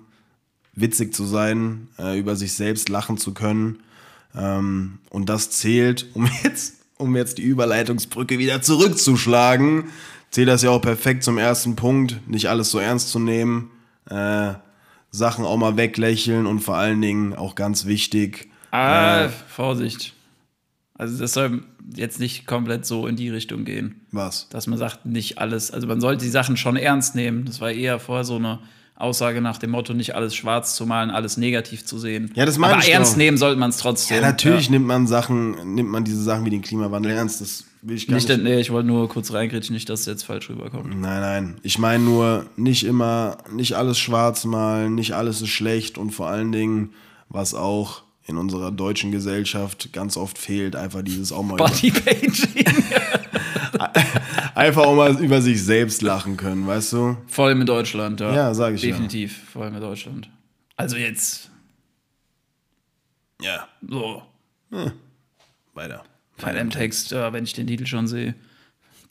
witzig 0.74 1.14
zu 1.14 1.24
sein, 1.26 1.88
äh, 2.00 2.18
über 2.18 2.36
sich 2.36 2.54
selbst 2.54 2.90
lachen 2.90 3.18
zu 3.18 3.34
können. 3.34 3.80
Ähm, 4.36 5.00
und 5.12 5.30
das 5.30 5.52
zählt, 5.52 6.08
um 6.16 6.28
jetzt, 6.44 6.83
um 7.04 7.16
jetzt 7.16 7.38
die 7.38 7.44
Überleitungsbrücke 7.44 8.40
wieder 8.40 8.62
zurückzuschlagen, 8.62 9.86
zählt 10.32 10.48
das 10.48 10.64
ja 10.64 10.72
auch 10.72 10.82
perfekt 10.82 11.24
zum 11.24 11.38
ersten 11.38 11.76
Punkt, 11.76 12.28
nicht 12.28 12.50
alles 12.50 12.72
so 12.72 12.80
ernst 12.80 13.10
zu 13.10 13.20
nehmen, 13.20 13.70
äh, 14.10 14.54
Sachen 15.12 15.46
auch 15.46 15.58
mal 15.58 15.78
weglächeln 15.78 16.48
und 16.48 16.62
vor 16.62 16.76
allen 16.78 17.02
Dingen 17.02 17.36
auch 17.36 17.54
ganz 17.56 17.86
wichtig, 17.86 18.50
Ah, 18.72 19.30
Vorsicht. 19.30 20.14
Also 20.96 21.20
das 21.20 21.34
soll 21.34 21.64
jetzt 21.96 22.20
nicht 22.20 22.48
komplett 22.48 22.88
so 22.88 23.06
in 23.06 23.16
die 23.16 23.30
Richtung 23.30 23.66
gehen, 23.66 24.02
was? 24.12 24.50
dass 24.50 24.66
man 24.66 24.80
sagt, 24.80 25.06
nicht 25.06 25.38
alles, 25.38 25.70
also 25.70 25.86
man 25.86 26.02
sollte 26.02 26.24
die 26.24 26.32
Sachen 26.32 26.58
schon 26.58 26.76
ernst 26.76 27.14
nehmen. 27.14 27.46
Das 27.46 27.62
war 27.62 27.72
eher 27.72 28.00
vorher 28.00 28.24
so 28.24 28.36
eine 28.38 28.60
Aussage 28.96 29.42
nach 29.42 29.58
dem 29.58 29.72
Motto, 29.72 29.94
nicht 29.94 30.16
alles 30.16 30.36
schwarz 30.36 30.76
zu 30.76 30.86
malen, 30.86 31.10
alles 31.10 31.36
negativ 31.38 31.84
zu 31.84 31.98
sehen. 31.98 32.32
Ja, 32.36 32.46
das 32.46 32.58
meine 32.58 32.74
Aber 32.76 32.84
ich 32.84 32.92
ernst 32.94 33.14
doch. 33.14 33.18
nehmen 33.18 33.38
sollte 33.38 33.60
man 33.60 33.72
es 33.72 33.78
trotzdem. 33.78 34.18
Ja, 34.18 34.22
natürlich 34.22 34.70
nimmt 34.70 34.86
man 34.86 35.08
Sachen, 35.08 35.74
nimmt 35.74 35.90
man 35.90 36.04
diese 36.04 36.22
Sachen 36.22 36.46
wie 36.46 36.52
den 36.52 36.62
Klimawandel 36.62 37.12
ernst. 37.12 37.42
Das 37.42 37.66
will 37.82 37.98
ich 37.98 38.08
gar 38.08 38.16
Nicht, 38.16 38.30
nicht. 38.30 38.44
nee, 38.44 38.60
ich 38.60 38.72
wollte 38.72 38.88
nur 38.88 39.10
kurz 39.10 39.34
reingrätschen, 39.34 39.74
nicht, 39.74 39.90
dass 39.90 40.02
es 40.02 40.06
jetzt 40.06 40.24
falsch 40.24 40.50
rüberkommt. 40.50 40.90
Nein, 41.00 41.22
nein. 41.22 41.58
Ich 41.64 41.80
meine 41.80 42.04
nur, 42.04 42.46
nicht 42.56 42.86
immer, 42.86 43.38
nicht 43.52 43.74
alles 43.74 43.98
schwarz 43.98 44.46
malen, 44.46 44.96
nicht 44.96 45.14
alles 45.14 45.42
ist 45.42 45.50
schlecht 45.50 45.98
und 45.98 46.12
vor 46.12 46.28
allen 46.28 46.52
Dingen, 46.52 46.94
was 47.30 47.56
auch 47.56 48.04
in 48.26 48.38
unserer 48.38 48.72
deutschen 48.72 49.12
Gesellschaft 49.12 49.92
ganz 49.92 50.16
oft 50.18 50.38
fehlt, 50.38 50.76
einfach 50.78 51.02
dieses 51.02 51.32
auch 51.34 51.44
mal 51.44 51.58
Bodypainting. 51.58 52.64
einfach 54.56 54.84
auch 54.84 54.96
mal 54.96 55.22
über 55.22 55.42
sich 55.42 55.62
selbst 55.64 56.02
lachen 56.02 56.38
können, 56.38 56.66
weißt 56.68 56.94
du? 56.94 57.18
Voll 57.28 57.56
mit 57.56 57.70
Deutschland, 57.70 58.20
ja. 58.20 58.34
Ja, 58.34 58.54
sag 58.54 58.74
ich 58.76 58.82
ja. 58.84 58.90
Definitiv, 58.90 59.50
voll 59.50 59.72
mit 59.72 59.82
Deutschland. 59.82 60.30
Also 60.76 60.98
jetzt 60.98 61.50
Ja, 63.42 63.68
so 63.88 64.24
weiter. 65.74 66.04
bei 66.42 66.54
dem 66.54 66.70
Text, 66.70 67.12
ja, 67.12 67.32
wenn 67.34 67.44
ich 67.44 67.54
den 67.54 67.68
Titel 67.68 67.86
schon 67.86 68.08
sehe. 68.08 68.36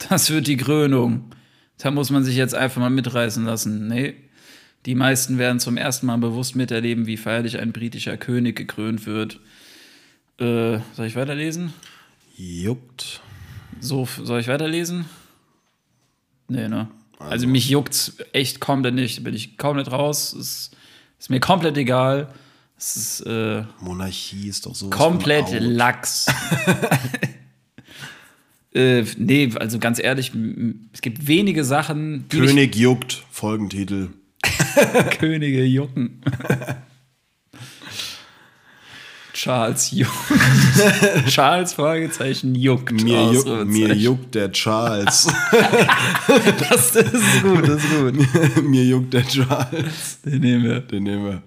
Das 0.09 0.29
wird 0.29 0.47
die 0.47 0.57
Krönung. 0.57 1.31
Da 1.77 1.91
muss 1.91 2.09
man 2.09 2.23
sich 2.23 2.35
jetzt 2.35 2.55
einfach 2.55 2.81
mal 2.81 2.89
mitreißen 2.89 3.45
lassen. 3.45 3.87
Nee. 3.87 4.15
Die 4.85 4.95
meisten 4.95 5.37
werden 5.37 5.59
zum 5.59 5.77
ersten 5.77 6.05
Mal 6.07 6.17
bewusst 6.17 6.55
miterleben, 6.55 7.05
wie 7.07 7.15
feierlich 7.17 7.59
ein 7.59 7.71
britischer 7.71 8.17
König 8.17 8.55
gekrönt 8.57 9.05
wird. 9.05 9.39
Äh, 10.39 10.79
soll 10.93 11.05
ich 11.05 11.15
weiterlesen? 11.15 11.73
Juckt. 12.35 13.21
So, 13.79 14.07
soll 14.23 14.41
ich 14.41 14.47
weiterlesen? 14.47 15.05
Nee, 16.47 16.67
ne? 16.67 16.87
Also, 17.19 17.47
mich 17.47 17.69
juckt's 17.69 18.17
echt 18.33 18.59
komplett 18.59 18.95
nicht. 18.95 19.23
Bin 19.23 19.33
ich 19.33 19.57
komplett 19.57 19.91
raus. 19.91 20.33
Ist, 20.33 20.71
ist 21.19 21.29
mir 21.29 21.39
komplett 21.39 21.77
egal. 21.77 22.27
Es 22.77 22.95
ist 22.97 23.21
äh, 23.21 23.63
Monarchie 23.79 24.49
ist 24.49 24.65
doch 24.65 24.75
so. 24.75 24.89
komplett 24.89 25.45
Lachs. 25.61 26.25
äh, 28.73 29.03
nee, 29.17 29.51
also 29.55 29.79
ganz 29.79 29.99
ehrlich, 30.03 30.31
es 30.91 31.01
gibt 31.01 31.27
wenige 31.27 31.63
Sachen, 31.63 32.27
die 32.29 32.39
König 32.39 32.75
juckt, 32.75 33.23
Folgentitel. 33.31 34.09
Könige 35.19 35.63
jucken. 35.63 36.21
Charles 39.33 39.91
juckt. 39.91 40.11
Charles 41.27 41.73
Fragezeichen 41.73 42.53
juckt. 42.55 42.91
Mir, 42.91 43.23
juckt, 43.33 43.47
Ausrufezeichen. 43.47 43.71
mir 43.71 43.93
juckt 43.95 44.35
der 44.35 44.51
Charles. 44.51 45.27
Das, 46.69 46.95
ist 46.95 47.43
gut, 47.43 47.67
das 47.67 47.83
ist 47.83 47.89
gut. 47.97 48.63
mir 48.63 48.83
juckt 48.85 49.13
der 49.13 49.25
Charles. 49.25 50.21
Den 50.23 50.39
nehmen 50.39 50.63
wir. 50.63 50.79
Den 50.81 51.03
nehmen 51.03 51.25
wir. 51.25 51.41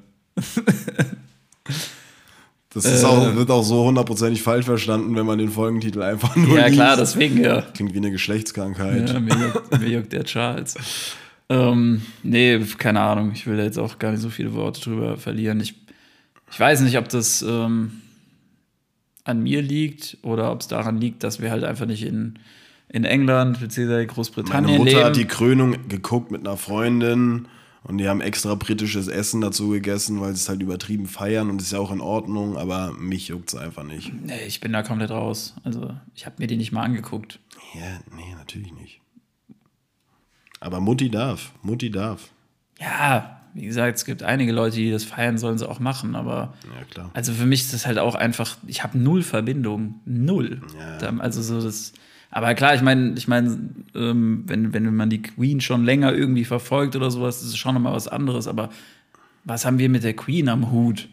Das 2.70 2.84
ist 2.84 3.04
auch, 3.04 3.34
wird 3.34 3.50
auch 3.50 3.62
so 3.62 3.84
hundertprozentig 3.86 4.42
falsch 4.42 4.66
verstanden, 4.66 5.16
wenn 5.16 5.24
man 5.24 5.38
den 5.38 5.48
Folgentitel 5.50 6.02
einfach 6.02 6.36
nur 6.36 6.58
Ja, 6.58 6.66
liest. 6.66 6.76
klar, 6.76 6.96
deswegen 6.96 7.42
ja. 7.42 7.62
Klingt 7.62 7.94
wie 7.94 7.98
eine 7.98 8.10
Geschlechtskrankheit. 8.10 9.10
ja 9.10 9.20
mir, 9.20 9.34
juckt, 9.34 9.80
mir 9.80 9.88
juckt 9.88 10.12
der 10.12 10.24
Charles. 10.24 10.74
Ähm, 11.48 12.02
nee, 12.22 12.58
keine 12.76 13.00
Ahnung. 13.00 13.30
Ich 13.32 13.46
will 13.46 13.56
da 13.56 13.62
jetzt 13.62 13.78
auch 13.78 13.98
gar 13.98 14.10
nicht 14.10 14.20
so 14.20 14.28
viele 14.28 14.52
Worte 14.52 14.80
drüber 14.82 15.16
verlieren. 15.16 15.60
Ich, 15.60 15.74
ich 16.50 16.60
weiß 16.60 16.80
nicht, 16.80 16.98
ob 16.98 17.08
das 17.08 17.42
ähm, 17.42 18.02
an 19.24 19.42
mir 19.42 19.62
liegt 19.62 20.18
oder 20.22 20.52
ob 20.52 20.60
es 20.60 20.68
daran 20.68 20.98
liegt, 21.00 21.22
dass 21.24 21.40
wir 21.40 21.50
halt 21.50 21.64
einfach 21.64 21.86
nicht 21.86 22.02
in, 22.04 22.38
in 22.88 23.04
England 23.04 23.60
bzw. 23.60 24.06
Großbritannien 24.06 24.64
Meine 24.64 24.78
Mutter 24.78 24.90
leben. 24.98 25.04
hat 25.04 25.16
die 25.16 25.24
Krönung 25.26 25.88
geguckt 25.88 26.30
mit 26.30 26.46
einer 26.46 26.56
Freundin 26.56 27.48
und 27.82 27.98
die 27.98 28.08
haben 28.08 28.20
extra 28.20 28.54
britisches 28.54 29.08
Essen 29.08 29.40
dazu 29.40 29.68
gegessen, 29.70 30.20
weil 30.20 30.34
sie 30.34 30.40
es 30.40 30.48
halt 30.48 30.60
übertrieben 30.62 31.06
feiern 31.06 31.50
und 31.50 31.60
ist 31.60 31.72
ja 31.72 31.78
auch 31.78 31.92
in 31.92 32.00
Ordnung, 32.00 32.56
aber 32.56 32.92
mich 32.92 33.28
juckt 33.28 33.48
es 33.48 33.54
einfach 33.54 33.84
nicht. 33.84 34.12
nee, 34.24 34.44
ich 34.46 34.60
bin 34.60 34.72
da 34.72 34.82
komplett 34.82 35.10
raus. 35.10 35.54
Also, 35.64 35.94
ich 36.14 36.26
habe 36.26 36.36
mir 36.38 36.46
die 36.46 36.56
nicht 36.56 36.72
mal 36.72 36.82
angeguckt. 36.82 37.38
Ja, 37.74 38.00
nee, 38.14 38.34
natürlich 38.36 38.72
nicht. 38.72 39.00
Aber 40.58 40.80
Mutti 40.80 41.10
darf, 41.10 41.52
Mutti 41.62 41.90
darf. 41.90 42.30
Ja, 42.80 43.35
wie 43.56 43.66
gesagt, 43.66 43.96
es 43.96 44.04
gibt 44.04 44.22
einige 44.22 44.52
Leute, 44.52 44.76
die 44.76 44.90
das 44.90 45.04
feiern, 45.04 45.38
sollen 45.38 45.56
sie 45.56 45.66
auch 45.68 45.80
machen, 45.80 46.14
aber 46.14 46.52
Ja, 46.96 47.10
also 47.14 47.32
für 47.32 47.46
mich 47.46 47.62
ist 47.62 47.72
das 47.72 47.86
halt 47.86 47.98
auch 47.98 48.14
einfach, 48.14 48.58
ich 48.66 48.82
habe 48.82 48.98
null 48.98 49.22
Verbindung, 49.22 50.00
null. 50.04 50.60
Ja. 51.00 51.16
Also 51.18 51.40
so 51.40 51.62
das, 51.62 51.94
aber 52.30 52.54
klar, 52.54 52.74
ich 52.74 52.82
meine, 52.82 53.14
ich 53.16 53.28
meine, 53.28 53.58
ähm, 53.94 54.44
wenn, 54.46 54.74
wenn 54.74 54.94
man 54.94 55.08
die 55.08 55.22
Queen 55.22 55.62
schon 55.62 55.84
länger 55.84 56.12
irgendwie 56.12 56.44
verfolgt 56.44 56.96
oder 56.96 57.10
sowas, 57.10 57.42
ist 57.42 57.56
schon 57.56 57.72
nochmal 57.74 57.94
was 57.94 58.08
anderes, 58.08 58.46
aber 58.46 58.68
was 59.44 59.64
haben 59.64 59.78
wir 59.78 59.88
mit 59.88 60.04
der 60.04 60.14
Queen 60.14 60.50
am 60.50 60.70
Hut? 60.70 61.08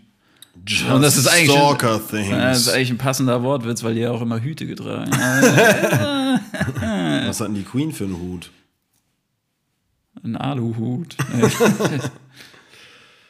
Und 0.56 1.02
das 1.02 1.18
ist 1.18 1.28
eigentlich, 1.28 1.52
Stalker 1.52 2.00
das 2.12 2.60
ist 2.60 2.70
eigentlich 2.70 2.92
ein 2.92 2.98
passender 2.98 3.42
Wortwitz, 3.42 3.84
weil 3.84 3.96
die 3.96 4.02
ja 4.02 4.12
auch 4.12 4.22
immer 4.22 4.42
Hüte 4.42 4.68
getragen. 4.68 5.10
Was 7.26 7.40
hat 7.40 7.48
denn 7.48 7.56
die 7.56 7.64
Queen 7.64 7.92
für 7.92 8.04
einen 8.04 8.20
Hut? 8.20 8.52
Ein 10.24 10.38
Aluhut. 10.38 11.18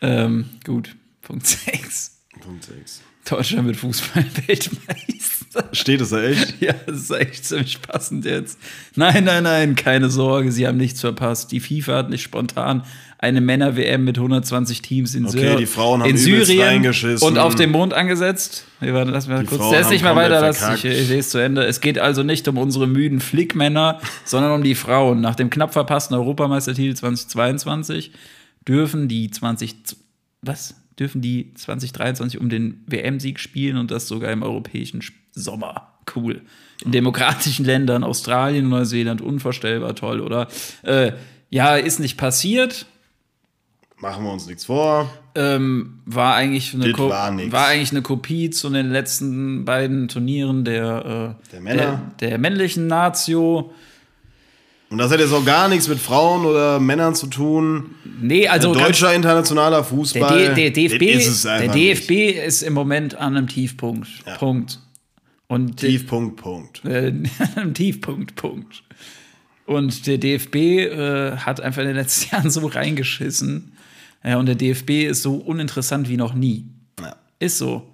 ähm, 0.02 0.46
gut, 0.64 0.96
Punkt 1.22 1.48
6. 1.48 2.20
Punkt 2.40 2.66
6. 2.66 3.02
Deutschland 3.28 3.68
wird 3.68 3.78
Fußball-Weltmeister. 3.78 5.70
Steht 5.72 6.02
es 6.02 6.10
da 6.10 6.22
echt? 6.22 6.56
Ja, 6.62 6.74
das 6.86 7.02
ist 7.02 7.12
echt 7.12 7.46
ziemlich 7.46 7.82
passend 7.82 8.26
jetzt. 8.26 8.60
Nein, 8.96 9.24
nein, 9.24 9.44
nein, 9.44 9.76
keine 9.76 10.10
Sorge, 10.10 10.52
sie 10.52 10.68
haben 10.68 10.78
nichts 10.78 11.02
verpasst. 11.02 11.52
Die 11.52 11.60
FIFA 11.60 11.98
hat 11.98 12.10
nicht 12.10 12.22
spontan 12.22 12.84
eine 13.24 13.40
Männer-WM 13.40 14.04
mit 14.04 14.18
120 14.18 14.82
Teams 14.82 15.16
in, 15.16 15.26
Okay, 15.26 15.40
Syr 15.40 15.56
die 15.56 15.66
Frauen 15.66 16.02
haben 16.02 16.10
in 16.10 16.18
Syrien 16.18 16.62
reingeschissen. 16.62 17.26
und 17.26 17.38
auf 17.38 17.56
dem 17.56 17.72
Mond 17.72 17.94
angesetzt. 17.94 18.66
Lass 18.82 19.28
mal 19.28 19.40
Die 19.40 19.46
kurz. 19.46 19.62
Haben 19.62 19.90
nicht 19.90 20.04
mal 20.04 20.16
weiter, 20.16 20.42
lass 20.42 20.62
ich, 20.76 20.86
ich 20.86 21.08
lese 21.10 21.30
zu 21.30 21.38
Ende. 21.38 21.64
Es 21.64 21.80
geht 21.80 21.98
also 21.98 22.22
nicht 22.22 22.48
um 22.50 22.58
unsere 22.58 22.86
müden 22.86 23.22
Flickmänner, 23.22 24.02
sondern 24.26 24.52
um 24.52 24.62
die 24.62 24.76
Frauen. 24.76 25.22
Nach 25.22 25.36
dem 25.36 25.50
knapp 25.50 25.72
verpassten 25.72 26.18
Europameistertitel 26.18 26.94
2022 26.96 28.12
dürfen 28.68 29.08
die 29.08 29.32
20 29.32 29.76
was? 30.42 30.76
Dürfen 31.00 31.22
die 31.22 31.54
2023 31.54 32.40
um 32.42 32.50
den 32.50 32.84
WM-Sieg 32.88 33.40
spielen 33.40 33.78
und 33.78 33.90
das 33.90 34.08
sogar 34.08 34.32
im 34.32 34.44
europäischen 34.44 35.02
Sommer. 35.32 35.94
Cool. 36.14 36.42
In 36.84 36.92
demokratischen 36.92 37.66
Ländern, 37.66 38.04
Australien, 38.04 38.68
Neuseeland, 38.68 39.22
unvorstellbar 39.22 39.96
toll, 39.96 40.20
oder? 40.20 40.50
Äh, 40.84 41.14
ja, 41.50 41.78
ist 41.78 42.00
nicht 42.00 42.18
passiert. 42.18 42.86
Machen 44.04 44.26
wir 44.26 44.34
uns 44.34 44.46
nichts 44.48 44.66
vor. 44.66 45.10
Ähm, 45.34 46.00
war 46.06 46.36
eigentlich 46.36 46.74
eine 46.74 46.92
Ko- 46.92 47.08
war 47.10 47.32
war 47.54 47.68
eigentlich 47.68 47.92
eine 47.92 48.02
Kopie 48.02 48.50
zu 48.50 48.70
den 48.70 48.92
letzten 48.92 49.64
beiden 49.64 50.10
Turnieren 50.10 50.66
der, 50.66 51.38
äh, 51.40 51.52
Der 51.54 51.62
Männer. 51.62 52.02
der, 52.20 52.30
der 52.32 52.38
männlichen 52.38 52.88
Nazio. 52.88 53.72
Und 54.90 54.98
das 54.98 55.10
hat 55.10 55.22
jetzt 55.22 55.32
auch 55.32 55.46
gar 55.46 55.70
nichts 55.70 55.88
mit 55.88 56.00
Frauen 56.00 56.46
oder 56.46 56.82
Männern 56.82 57.16
zu 57.16 57.28
tun. 57.28 57.92
Nee, 58.22 58.46
also 58.50 58.74
ganz- 58.74 58.88
Deutscher 58.88 59.14
internationaler 59.16 59.78
der, 59.78 59.84
Fußball. 59.86 60.54
D 60.54 60.70
der 60.70 60.72
DFB, 60.72 61.02
ist 61.04 61.28
es 61.30 61.42
der 61.44 61.70
DFB 61.70 62.12
ist 62.46 62.62
im 62.62 62.74
Moment 62.74 63.16
an 63.16 63.38
einem 63.38 63.48
Tiefpunkt. 63.48 64.10
Punkt. 64.38 64.80
Und 65.48 65.66
Nicht. 65.66 65.78
Tiefpunkt, 65.80 66.36
Punkt. 66.42 66.84
äh, 66.86 67.14
Tiefpunkt, 67.74 68.36
Punkt. 68.36 68.84
Und 69.66 70.08
der 70.08 70.18
DFB 70.18 70.56
äh, 70.56 71.38
hat 71.38 71.62
einfach 71.62 71.82
in 71.84 71.88
den 71.88 71.96
letzten 71.96 72.30
Jahren 72.36 72.50
so 72.52 72.68
reingeschissen. 72.68 73.72
Ja, 74.24 74.38
und 74.38 74.46
der 74.46 74.56
DFB 74.56 75.06
ist 75.10 75.22
so 75.22 75.36
uninteressant 75.36 76.08
wie 76.10 76.18
noch 76.18 76.34
nie. 76.34 76.68
Ja. 77.00 77.16
Ist 77.40 77.58
so. 77.58 77.90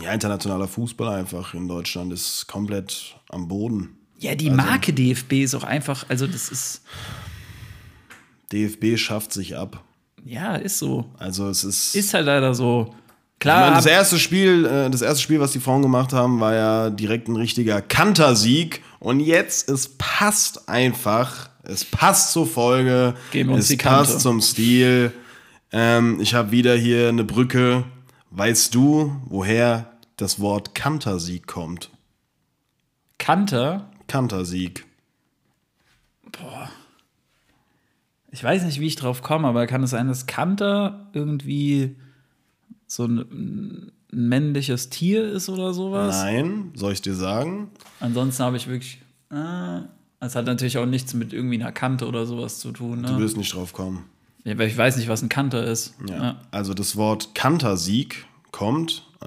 ja, 0.00 0.12
internationaler 0.12 0.68
Fußball 0.68 1.14
einfach 1.20 1.54
in 1.54 1.68
Deutschland 1.68 2.12
ist 2.12 2.46
komplett 2.48 3.16
am 3.28 3.48
Boden. 3.48 3.96
Ja, 4.18 4.34
die 4.34 4.50
Marke 4.50 4.92
DFB 4.92 5.34
ist 5.44 5.54
auch 5.54 5.64
einfach, 5.64 6.04
also 6.08 6.26
das 6.26 6.50
ist, 6.50 6.82
DFB 8.52 8.98
schafft 8.98 9.32
sich 9.32 9.56
ab. 9.56 9.82
ja, 10.24 10.56
ist 10.56 10.78
so. 10.78 11.06
Also 11.18 11.48
es 11.48 11.64
ist. 11.64 11.94
Ist 11.94 12.12
halt 12.14 12.26
leider 12.26 12.54
so. 12.54 12.82
ich 12.82 13.46
meine, 13.46 13.58
Klar, 13.60 13.70
das 13.74 13.86
erste 13.86 14.18
Spiel, 14.18 14.66
äh, 14.66 14.90
das 14.90 15.02
erste 15.02 15.22
Spiel, 15.22 15.40
was 15.40 15.52
die 15.52 15.60
Frauen 15.60 15.82
gemacht 15.82 16.12
haben, 16.12 16.40
war 16.40 16.54
ja 16.54 16.90
direkt 16.90 17.28
ein 17.28 17.36
richtiger 17.36 17.80
Kantersieg. 17.80 18.82
Und 18.98 19.20
jetzt, 19.20 19.70
es 19.70 19.96
passt 19.96 20.68
einfach. 20.68 21.48
Es 21.62 21.84
passt 21.84 22.32
zur 22.32 22.46
Folge. 22.46 23.14
Geben 23.30 23.50
wir 23.50 23.54
uns 23.56 23.64
es 23.64 23.68
die 23.68 23.76
Kante. 23.78 24.12
passt 24.12 24.20
zum 24.20 24.40
Stil. 24.42 25.12
Ähm, 25.72 26.20
ich 26.20 26.34
habe 26.34 26.50
wieder 26.50 26.74
hier 26.76 27.08
eine 27.08 27.24
Brücke. 27.24 27.84
Weißt 28.30 28.74
du, 28.74 29.16
woher 29.26 29.90
das 30.16 30.40
Wort 30.40 30.74
Kantersieg 30.74 31.46
kommt? 31.46 31.90
Kanter, 33.18 33.90
Kantersieg. 34.06 34.84
ich 38.30 38.42
weiß 38.42 38.64
nicht, 38.64 38.80
wie 38.80 38.86
ich 38.86 38.96
drauf 38.96 39.22
komme, 39.22 39.48
aber 39.48 39.66
kann 39.66 39.82
es 39.82 39.90
sein, 39.90 40.08
dass 40.08 40.26
Kanter 40.26 41.08
irgendwie 41.12 41.96
so 42.86 43.04
ein, 43.06 43.18
ein 43.18 43.92
männliches 44.28 44.90
Tier 44.90 45.28
ist 45.30 45.48
oder 45.48 45.74
sowas? 45.74 46.16
Nein, 46.22 46.70
soll 46.74 46.92
ich 46.92 47.02
dir 47.02 47.14
sagen? 47.14 47.70
Ansonsten 48.00 48.42
habe 48.44 48.56
ich 48.56 48.66
wirklich. 48.68 49.00
Es 50.22 50.34
hat 50.34 50.46
natürlich 50.46 50.78
auch 50.78 50.86
nichts 50.86 51.14
mit 51.14 51.32
irgendwie 51.32 51.54
einer 51.60 51.72
Kante 51.72 52.06
oder 52.06 52.26
sowas 52.26 52.58
zu 52.58 52.72
tun. 52.72 53.02
Du 53.02 53.12
Ne? 53.12 53.18
wirst 53.18 53.36
nicht 53.36 53.54
drauf 53.54 53.72
kommen. 53.72 54.04
Ja, 54.44 54.56
weil 54.58 54.68
ich 54.68 54.76
weiß 54.76 54.96
nicht, 54.96 55.08
was 55.08 55.22
ein 55.22 55.28
Kanter 55.28 55.64
ist. 55.64 55.94
Ja. 56.08 56.40
Also 56.50 56.72
das 56.74 56.96
Wort 56.96 57.34
Kantersieg 57.34 58.24
kommt, 58.52 59.06
äh, 59.22 59.26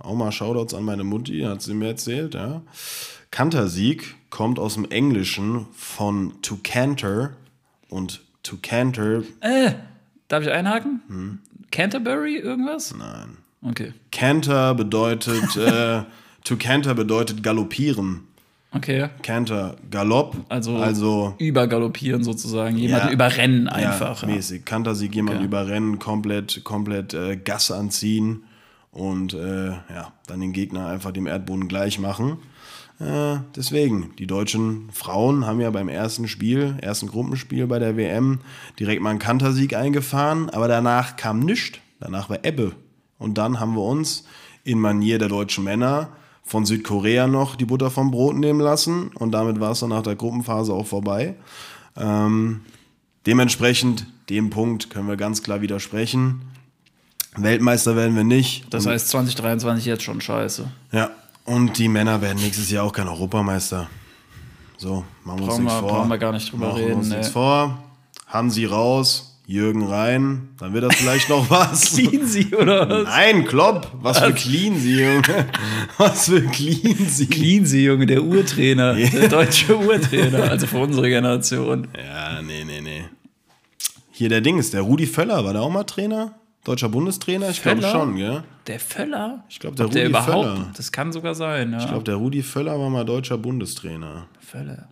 auch 0.00 0.14
mal 0.14 0.32
Shoutouts 0.32 0.72
an 0.74 0.84
meine 0.84 1.04
Mutti, 1.04 1.40
hat 1.42 1.62
sie 1.62 1.74
mir 1.74 1.88
erzählt, 1.88 2.34
ja. 2.34 2.62
Kantersieg 3.30 4.14
kommt 4.30 4.58
aus 4.58 4.74
dem 4.74 4.84
Englischen 4.90 5.66
von 5.74 6.34
to 6.42 6.58
canter 6.62 7.32
und 7.88 8.22
to 8.42 8.56
canter, 8.62 9.22
Äh, 9.40 9.72
darf 10.28 10.44
ich 10.44 10.50
einhaken? 10.50 11.40
Canterbury 11.70 12.36
irgendwas? 12.38 12.94
nein. 12.96 13.36
Okay. 13.62 13.92
Canter 14.12 14.74
bedeutet, 14.74 15.56
äh, 15.56 16.02
to 16.44 16.56
canter 16.56 16.94
bedeutet 16.94 17.42
galoppieren. 17.42 18.20
Okay. 18.74 19.08
Canter, 19.22 19.76
Galopp, 19.90 20.36
Also, 20.48 20.76
also 20.76 21.34
übergaloppieren 21.38 22.24
sozusagen. 22.24 22.76
Jemanden 22.76 23.08
Ja. 23.08 23.12
überrennen 23.12 23.66
ja, 23.66 23.72
einfach. 23.72 24.22
Ja, 24.22 24.28
mäßig. 24.28 24.64
Kantersieg, 24.64 25.14
jemand 25.14 25.36
Okay. 25.36 25.46
überrennen, 25.46 25.98
komplett, 25.98 26.62
komplett 26.64 27.14
äh, 27.14 27.36
Gas 27.36 27.70
anziehen 27.70 28.44
und 28.90 29.34
äh, 29.34 29.68
ja, 29.70 30.12
dann 30.26 30.40
den 30.40 30.52
Gegner 30.52 30.86
einfach 30.88 31.12
dem 31.12 31.26
Erdboden 31.26 31.68
gleich 31.68 31.98
machen. 31.98 32.38
Äh, 33.00 33.38
deswegen, 33.56 34.12
die 34.18 34.26
deutschen 34.26 34.88
Frauen 34.92 35.46
haben 35.46 35.60
ja 35.60 35.70
beim 35.70 35.88
ersten 35.88 36.28
Spiel, 36.28 36.76
ersten 36.80 37.08
Gruppenspiel 37.08 37.66
bei 37.66 37.78
der 37.78 37.96
WM, 37.96 38.38
direkt 38.78 39.02
mal 39.02 39.10
einen 39.10 39.18
Kantersieg 39.18 39.74
eingefahren, 39.76 40.48
aber 40.50 40.68
danach 40.68 41.16
kam 41.16 41.40
nichts. 41.40 41.78
Danach 42.00 42.28
war 42.30 42.44
Ebbe. 42.44 42.72
Und 43.18 43.38
dann 43.38 43.58
haben 43.60 43.74
wir 43.74 43.82
uns 43.82 44.24
in 44.64 44.78
Manier 44.78 45.18
der 45.18 45.28
deutschen 45.28 45.64
Männer 45.64 46.08
von 46.44 46.66
Südkorea 46.66 47.26
noch 47.26 47.56
die 47.56 47.64
Butter 47.64 47.90
vom 47.90 48.10
Brot 48.10 48.36
nehmen 48.36 48.60
lassen 48.60 49.08
und 49.14 49.32
damit 49.32 49.60
war 49.60 49.72
es 49.72 49.80
dann 49.80 49.90
nach 49.90 50.02
der 50.02 50.14
Gruppenphase 50.14 50.72
auch 50.72 50.86
vorbei. 50.86 51.34
Ähm, 51.96 52.60
dementsprechend, 53.26 54.06
dem 54.28 54.50
Punkt 54.50 54.90
können 54.90 55.08
wir 55.08 55.16
ganz 55.16 55.42
klar 55.42 55.62
widersprechen. 55.62 56.42
Weltmeister 57.36 57.96
werden 57.96 58.14
wir 58.14 58.24
nicht. 58.24 58.72
Das 58.72 58.86
heißt 58.86 59.08
2023 59.08 59.86
jetzt 59.86 60.02
schon 60.02 60.20
scheiße. 60.20 60.70
Ja, 60.92 61.10
und 61.44 61.78
die 61.78 61.88
Männer 61.88 62.20
werden 62.20 62.38
nächstes 62.40 62.70
Jahr 62.70 62.84
auch 62.84 62.92
kein 62.92 63.08
Europameister. 63.08 63.88
So, 64.76 65.04
machen 65.24 65.40
wir 65.40 65.48
uns 65.48 65.58
nichts 65.58 65.74
vor. 65.74 65.88
brauchen 65.88 66.08
wir 66.10 66.18
gar 66.18 66.32
nicht 66.32 66.52
drüber 66.52 66.68
machen 66.68 66.76
reden, 66.76 66.88
Wir 66.90 66.96
uns 66.96 67.08
nee. 67.08 67.16
nichts 67.16 67.32
vor. 67.32 67.78
Hansi 68.26 68.64
raus, 68.66 69.33
Jürgen 69.46 69.84
rein, 69.86 70.48
dann 70.58 70.72
wird 70.72 70.84
das 70.84 70.96
vielleicht 70.96 71.28
noch 71.28 71.50
was. 71.50 71.80
Ziehen 71.94 72.26
sie 72.26 72.54
oder 72.54 72.88
was? 72.88 73.04
Nein, 73.04 73.44
Klopp, 73.44 73.90
was 74.00 74.18
für 74.18 74.32
Clean 74.32 74.78
sie, 74.78 75.00
Junge. 75.02 75.22
Was 75.98 76.26
für 76.26 76.40
Clean 76.42 77.06
sie. 77.08 77.26
Clean 77.26 77.66
sie, 77.66 77.84
Junge, 77.84 78.06
der 78.06 78.22
Urtrainer. 78.22 78.94
Der 78.94 79.28
deutsche 79.28 79.76
Urtrainer. 79.76 80.50
Also 80.50 80.66
für 80.66 80.78
unsere 80.78 81.08
Generation. 81.08 81.88
Ja, 81.96 82.40
nee, 82.42 82.64
nee, 82.64 82.80
nee. 82.80 83.04
Hier 84.10 84.28
der 84.28 84.40
Ding 84.40 84.58
ist, 84.58 84.72
der 84.72 84.82
Rudi 84.82 85.06
Völler, 85.06 85.44
war 85.44 85.52
der 85.52 85.62
auch 85.62 85.70
mal 85.70 85.84
Trainer? 85.84 86.34
Deutscher 86.64 86.88
Bundestrainer? 86.88 87.50
Ich 87.50 87.62
glaube 87.62 87.82
schon, 87.82 88.16
gell? 88.16 88.42
Der 88.66 88.80
Völler? 88.80 89.44
Ich 89.50 89.60
glaub, 89.60 89.76
der 89.76 89.86
Ob 89.86 89.92
der 89.92 90.04
Rudi 90.04 90.10
überhaupt. 90.10 90.46
Völler. 90.46 90.70
Das 90.74 90.90
kann 90.90 91.12
sogar 91.12 91.34
sein, 91.34 91.72
ja. 91.72 91.78
Ich 91.78 91.86
glaube, 91.86 92.04
der 92.04 92.14
Rudi 92.14 92.42
Völler 92.42 92.78
war 92.80 92.88
mal 92.88 93.04
deutscher 93.04 93.36
Bundestrainer. 93.36 94.26
Völler. 94.40 94.88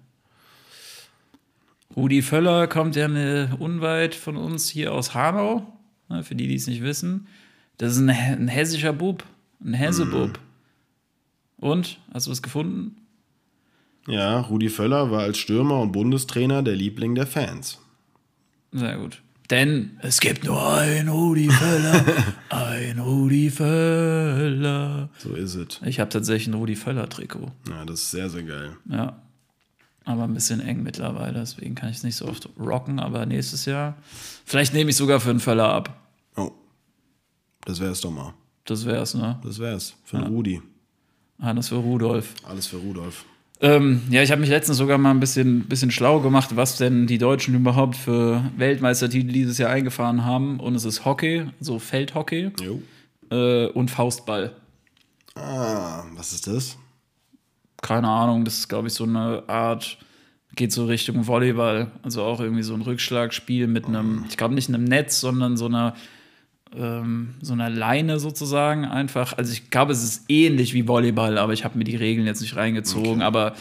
Rudi 1.96 2.22
Völler 2.22 2.66
kommt 2.66 2.96
ja 2.96 3.04
eine, 3.04 3.56
unweit 3.58 4.14
von 4.14 4.36
uns 4.36 4.68
hier 4.68 4.92
aus 4.92 5.14
Hanau, 5.14 5.66
ne, 6.08 6.22
für 6.22 6.34
die, 6.34 6.48
die 6.48 6.54
es 6.54 6.66
nicht 6.66 6.82
wissen. 6.82 7.26
Das 7.78 7.92
ist 7.92 7.98
ein, 7.98 8.10
ein 8.10 8.48
hessischer 8.48 8.92
Bub, 8.92 9.24
ein 9.64 9.74
Hessebub. 9.74 10.38
Und, 11.58 12.00
hast 12.12 12.26
du 12.26 12.32
es 12.32 12.42
gefunden? 12.42 12.96
Ja, 14.08 14.40
Rudi 14.40 14.68
Völler 14.68 15.10
war 15.10 15.22
als 15.22 15.38
Stürmer 15.38 15.80
und 15.80 15.92
Bundestrainer 15.92 16.62
der 16.62 16.74
Liebling 16.74 17.14
der 17.14 17.26
Fans. 17.26 17.78
Sehr 18.72 18.96
gut. 18.98 19.22
Denn 19.50 19.98
es 20.00 20.20
gibt 20.20 20.44
nur 20.44 20.72
ein 20.74 21.08
Rudi 21.08 21.48
Völler, 21.50 22.04
ein 22.48 22.98
Rudi 22.98 23.50
Völler. 23.50 25.10
So 25.18 25.34
ist 25.34 25.54
es. 25.54 25.80
Ich 25.84 26.00
habe 26.00 26.08
tatsächlich 26.08 26.48
ein 26.48 26.54
Rudi 26.54 26.74
Völler-Trikot. 26.74 27.52
Ja, 27.68 27.84
das 27.84 28.00
ist 28.00 28.10
sehr, 28.12 28.30
sehr 28.30 28.44
geil. 28.44 28.76
Ja. 28.88 29.21
Aber 30.04 30.24
ein 30.24 30.34
bisschen 30.34 30.60
eng 30.60 30.82
mittlerweile, 30.82 31.40
deswegen 31.40 31.74
kann 31.74 31.90
ich 31.90 31.98
es 31.98 32.02
nicht 32.02 32.16
so 32.16 32.26
oft 32.26 32.48
rocken, 32.58 32.98
aber 32.98 33.24
nächstes 33.24 33.66
Jahr. 33.66 33.96
Vielleicht 34.44 34.74
nehme 34.74 34.90
ich 34.90 34.96
sogar 34.96 35.20
für 35.20 35.30
einen 35.30 35.40
Völler 35.40 35.72
ab. 35.72 35.96
Oh, 36.36 36.50
das 37.64 37.80
wär's 37.80 38.00
doch 38.00 38.10
mal. 38.10 38.34
Das 38.64 38.84
wär's, 38.84 39.14
ne? 39.14 39.38
Das 39.44 39.58
wär's. 39.58 39.94
Für 40.04 40.18
den 40.18 40.26
Rudi. 40.26 40.60
Hannes 41.40 41.68
für 41.68 41.76
Rudolf. 41.76 42.34
Alles 42.44 42.66
für 42.66 42.76
Rudolf. 42.76 43.24
Ähm, 43.60 44.02
ja, 44.10 44.22
ich 44.22 44.32
habe 44.32 44.40
mich 44.40 44.50
letztens 44.50 44.78
sogar 44.78 44.98
mal 44.98 45.10
ein 45.10 45.20
bisschen, 45.20 45.68
bisschen 45.68 45.92
schlau 45.92 46.18
gemacht, 46.18 46.56
was 46.56 46.78
denn 46.78 47.06
die 47.06 47.18
Deutschen 47.18 47.54
überhaupt 47.54 47.94
für 47.96 48.42
Weltmeistertitel 48.56 49.32
dieses 49.32 49.58
Jahr 49.58 49.70
eingefahren 49.70 50.24
haben. 50.24 50.58
Und 50.58 50.74
es 50.74 50.84
ist 50.84 51.04
Hockey, 51.04 51.46
so 51.60 51.78
Feldhockey 51.78 52.50
äh, 53.30 53.66
und 53.66 53.90
Faustball. 53.90 54.52
Ah, 55.36 56.04
was 56.14 56.32
ist 56.32 56.48
das? 56.48 56.76
Keine 57.82 58.08
Ahnung, 58.08 58.44
das 58.44 58.58
ist, 58.58 58.68
glaube 58.68 58.88
ich, 58.88 58.94
so 58.94 59.04
eine 59.04 59.42
Art, 59.48 59.98
geht 60.56 60.72
so 60.72 60.86
Richtung 60.86 61.26
Volleyball. 61.26 61.90
Also 62.02 62.22
auch 62.22 62.40
irgendwie 62.40 62.62
so 62.62 62.74
ein 62.74 62.82
Rückschlagspiel 62.82 63.66
mit 63.66 63.86
einem, 63.86 64.24
ich 64.28 64.36
glaube 64.36 64.54
nicht 64.54 64.68
einem 64.68 64.84
Netz, 64.84 65.20
sondern 65.20 65.56
so 65.56 65.66
einer, 65.66 65.94
ähm, 66.74 67.34
so 67.42 67.52
einer 67.52 67.68
Leine 67.68 68.18
sozusagen 68.18 68.84
einfach. 68.84 69.36
Also 69.36 69.52
ich 69.52 69.70
glaube, 69.70 69.92
es 69.92 70.02
ist 70.02 70.24
ähnlich 70.28 70.74
wie 70.74 70.88
Volleyball, 70.88 71.38
aber 71.38 71.52
ich 71.52 71.64
habe 71.64 71.76
mir 71.76 71.84
die 71.84 71.96
Regeln 71.96 72.26
jetzt 72.26 72.40
nicht 72.40 72.56
reingezogen. 72.56 73.20
Aber 73.20 73.54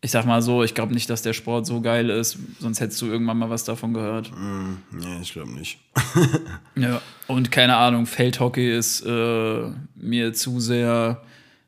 ich 0.00 0.12
sag 0.12 0.26
mal 0.26 0.42
so, 0.42 0.62
ich 0.62 0.74
glaube 0.74 0.94
nicht, 0.94 1.10
dass 1.10 1.22
der 1.22 1.32
Sport 1.32 1.66
so 1.66 1.80
geil 1.80 2.10
ist, 2.10 2.38
sonst 2.60 2.80
hättest 2.80 3.02
du 3.02 3.06
irgendwann 3.06 3.38
mal 3.38 3.50
was 3.50 3.64
davon 3.64 3.92
gehört. 3.92 4.30
Nee, 4.92 5.20
ich 5.20 5.32
glaube 5.32 5.50
nicht. 5.52 5.78
Ja. 6.78 7.00
Und 7.26 7.50
keine 7.50 7.76
Ahnung, 7.76 8.04
Feldhockey 8.04 8.76
ist 8.76 9.00
äh, 9.00 9.70
mir 9.94 10.34
zu 10.34 10.60
sehr 10.60 11.22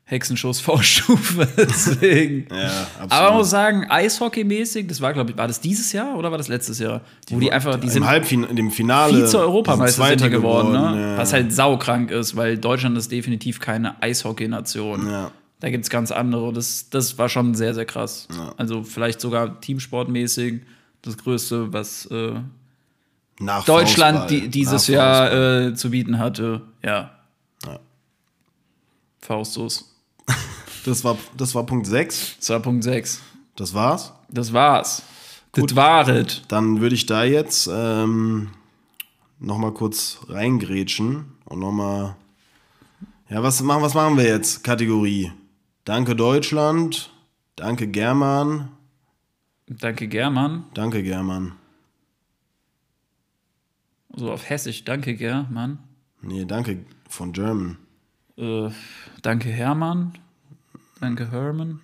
Hexenschuss 0.09 0.59
Vorstufe, 0.61 1.47
deswegen. 1.55 2.47
Ja, 2.49 2.65
absolut. 2.65 3.11
Aber 3.11 3.29
man 3.29 3.37
muss 3.37 3.49
sagen, 3.51 3.85
Eishockey-mäßig, 3.91 4.87
das 4.87 5.01
war, 5.01 5.13
glaube 5.13 5.29
ich, 5.31 5.37
war 5.37 5.47
das 5.47 5.61
dieses 5.61 5.93
Jahr 5.93 6.17
oder 6.17 6.31
war 6.31 6.39
das 6.39 6.47
letztes 6.47 6.79
Jahr? 6.79 7.01
Wo 7.29 7.39
die 7.39 7.51
einfach, 7.51 7.75
die 7.75 7.85
Im 7.85 7.93
sind 7.93 8.07
Halbfinale, 8.07 8.49
in 8.49 8.55
dem 8.55 8.71
Finale. 8.71 9.13
Vize-Europameister 9.13 10.15
die 10.15 10.23
die 10.23 10.29
geworden, 10.31 10.73
geworden, 10.73 10.95
ne? 10.95 11.11
ja. 11.11 11.17
Was 11.17 11.31
halt 11.31 11.53
saukrank 11.53 12.09
ist, 12.09 12.35
weil 12.35 12.57
Deutschland 12.57 12.97
ist 12.97 13.11
definitiv 13.11 13.59
keine 13.59 14.01
Eishockey-Nation. 14.01 15.07
Ja. 15.07 15.31
Da 15.59 15.69
gibt 15.69 15.83
es 15.83 15.91
ganz 15.91 16.11
andere. 16.11 16.53
Das, 16.53 16.89
das 16.89 17.19
war 17.19 17.29
schon 17.29 17.53
sehr, 17.53 17.75
sehr 17.75 17.85
krass. 17.85 18.27
Also 18.57 18.81
vielleicht 18.83 19.21
sogar 19.21 19.61
teamsportmäßig 19.61 20.61
das 21.03 21.17
Größte, 21.17 21.71
was 21.71 22.07
äh, 22.07 22.33
Deutschland 23.67 24.31
die, 24.31 24.47
dieses 24.47 24.87
Jahr 24.87 25.31
äh, 25.67 25.75
zu 25.75 25.91
bieten 25.91 26.17
hatte. 26.17 26.61
Ja. 26.81 27.11
Ja. 27.65 27.79
Faustus. 29.19 29.89
Das 30.85 31.03
war, 31.03 31.17
das 31.37 31.55
war 31.55 31.65
Punkt 31.65 31.87
6. 31.87 32.37
Das 32.39 32.49
war 32.49 32.59
Punkt 32.59 32.83
6. 32.83 33.21
Das 33.55 33.73
war's. 33.73 34.13
Das 34.29 34.53
war's. 34.53 35.03
Das 35.51 35.75
waret. 35.75 36.43
Dann 36.47 36.79
würde 36.79 36.95
ich 36.95 37.05
da 37.05 37.23
jetzt 37.23 37.69
ähm, 37.71 38.51
noch 39.39 39.57
mal 39.57 39.73
kurz 39.73 40.19
reingrätschen 40.27 41.25
und 41.45 41.59
noch 41.59 41.71
mal 41.71 42.15
ja, 43.29 43.43
was 43.43 43.61
machen, 43.61 43.83
was 43.83 43.93
machen 43.93 44.17
wir 44.17 44.25
jetzt? 44.25 44.63
Kategorie. 44.63 45.31
Danke 45.85 46.15
Deutschland. 46.15 47.11
Danke 47.55 47.87
German. 47.87 48.69
Danke, 49.67 50.07
German. 50.07 50.63
Danke 50.73 51.03
German. 51.03 51.51
So 54.15 54.31
auf 54.31 54.49
Hessisch. 54.49 54.83
Danke, 54.83 55.13
German. 55.15 55.77
Nee, 56.21 56.45
danke 56.45 56.85
von 57.07 57.31
German. 57.31 57.77
Äh, 58.35 58.69
danke, 59.21 59.49
Hermann. 59.49 60.13
Danke, 60.99 61.31
Herman. 61.31 61.79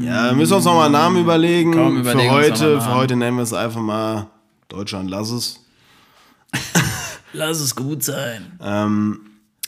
Ja, 0.00 0.30
wir 0.30 0.34
müssen 0.34 0.54
uns 0.54 0.64
noch 0.64 0.74
mal 0.74 0.84
einen 0.84 0.92
Namen 0.92 1.20
überlegen. 1.20 1.72
Komm, 1.72 1.98
überlegen 1.98 2.28
für 2.28 2.34
heute, 2.34 2.80
für 2.80 2.94
heute 2.94 3.16
nennen 3.16 3.36
wir 3.36 3.42
es 3.42 3.52
einfach 3.52 3.80
mal 3.80 4.30
Deutschland, 4.68 5.10
lass 5.10 5.30
es. 5.30 5.60
Lass 7.32 7.60
es 7.60 7.76
gut 7.76 8.02
sein. 8.02 8.58
Ähm, 8.62 9.20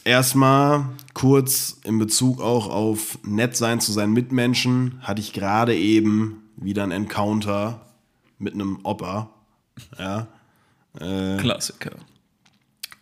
erstmal 0.04 0.86
kurz 1.12 1.78
in 1.84 1.98
Bezug 1.98 2.40
auch 2.40 2.70
auf 2.70 3.18
nett 3.24 3.56
sein 3.56 3.80
zu 3.80 3.92
seinen 3.92 4.14
Mitmenschen, 4.14 4.98
hatte 5.02 5.20
ich 5.20 5.34
gerade 5.34 5.76
eben 5.76 6.44
wieder 6.56 6.82
ein 6.82 6.92
Encounter 6.92 7.86
mit 8.38 8.54
einem 8.54 8.78
Opa. 8.84 9.28
Ja. 9.98 10.28
Klassiker. 11.38 11.92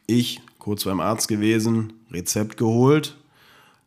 Ich 0.07 0.41
kurz 0.67 0.83
beim 0.83 0.99
Arzt 0.99 1.29
gewesen, 1.29 1.93
Rezept 2.11 2.57
geholt, 2.57 3.17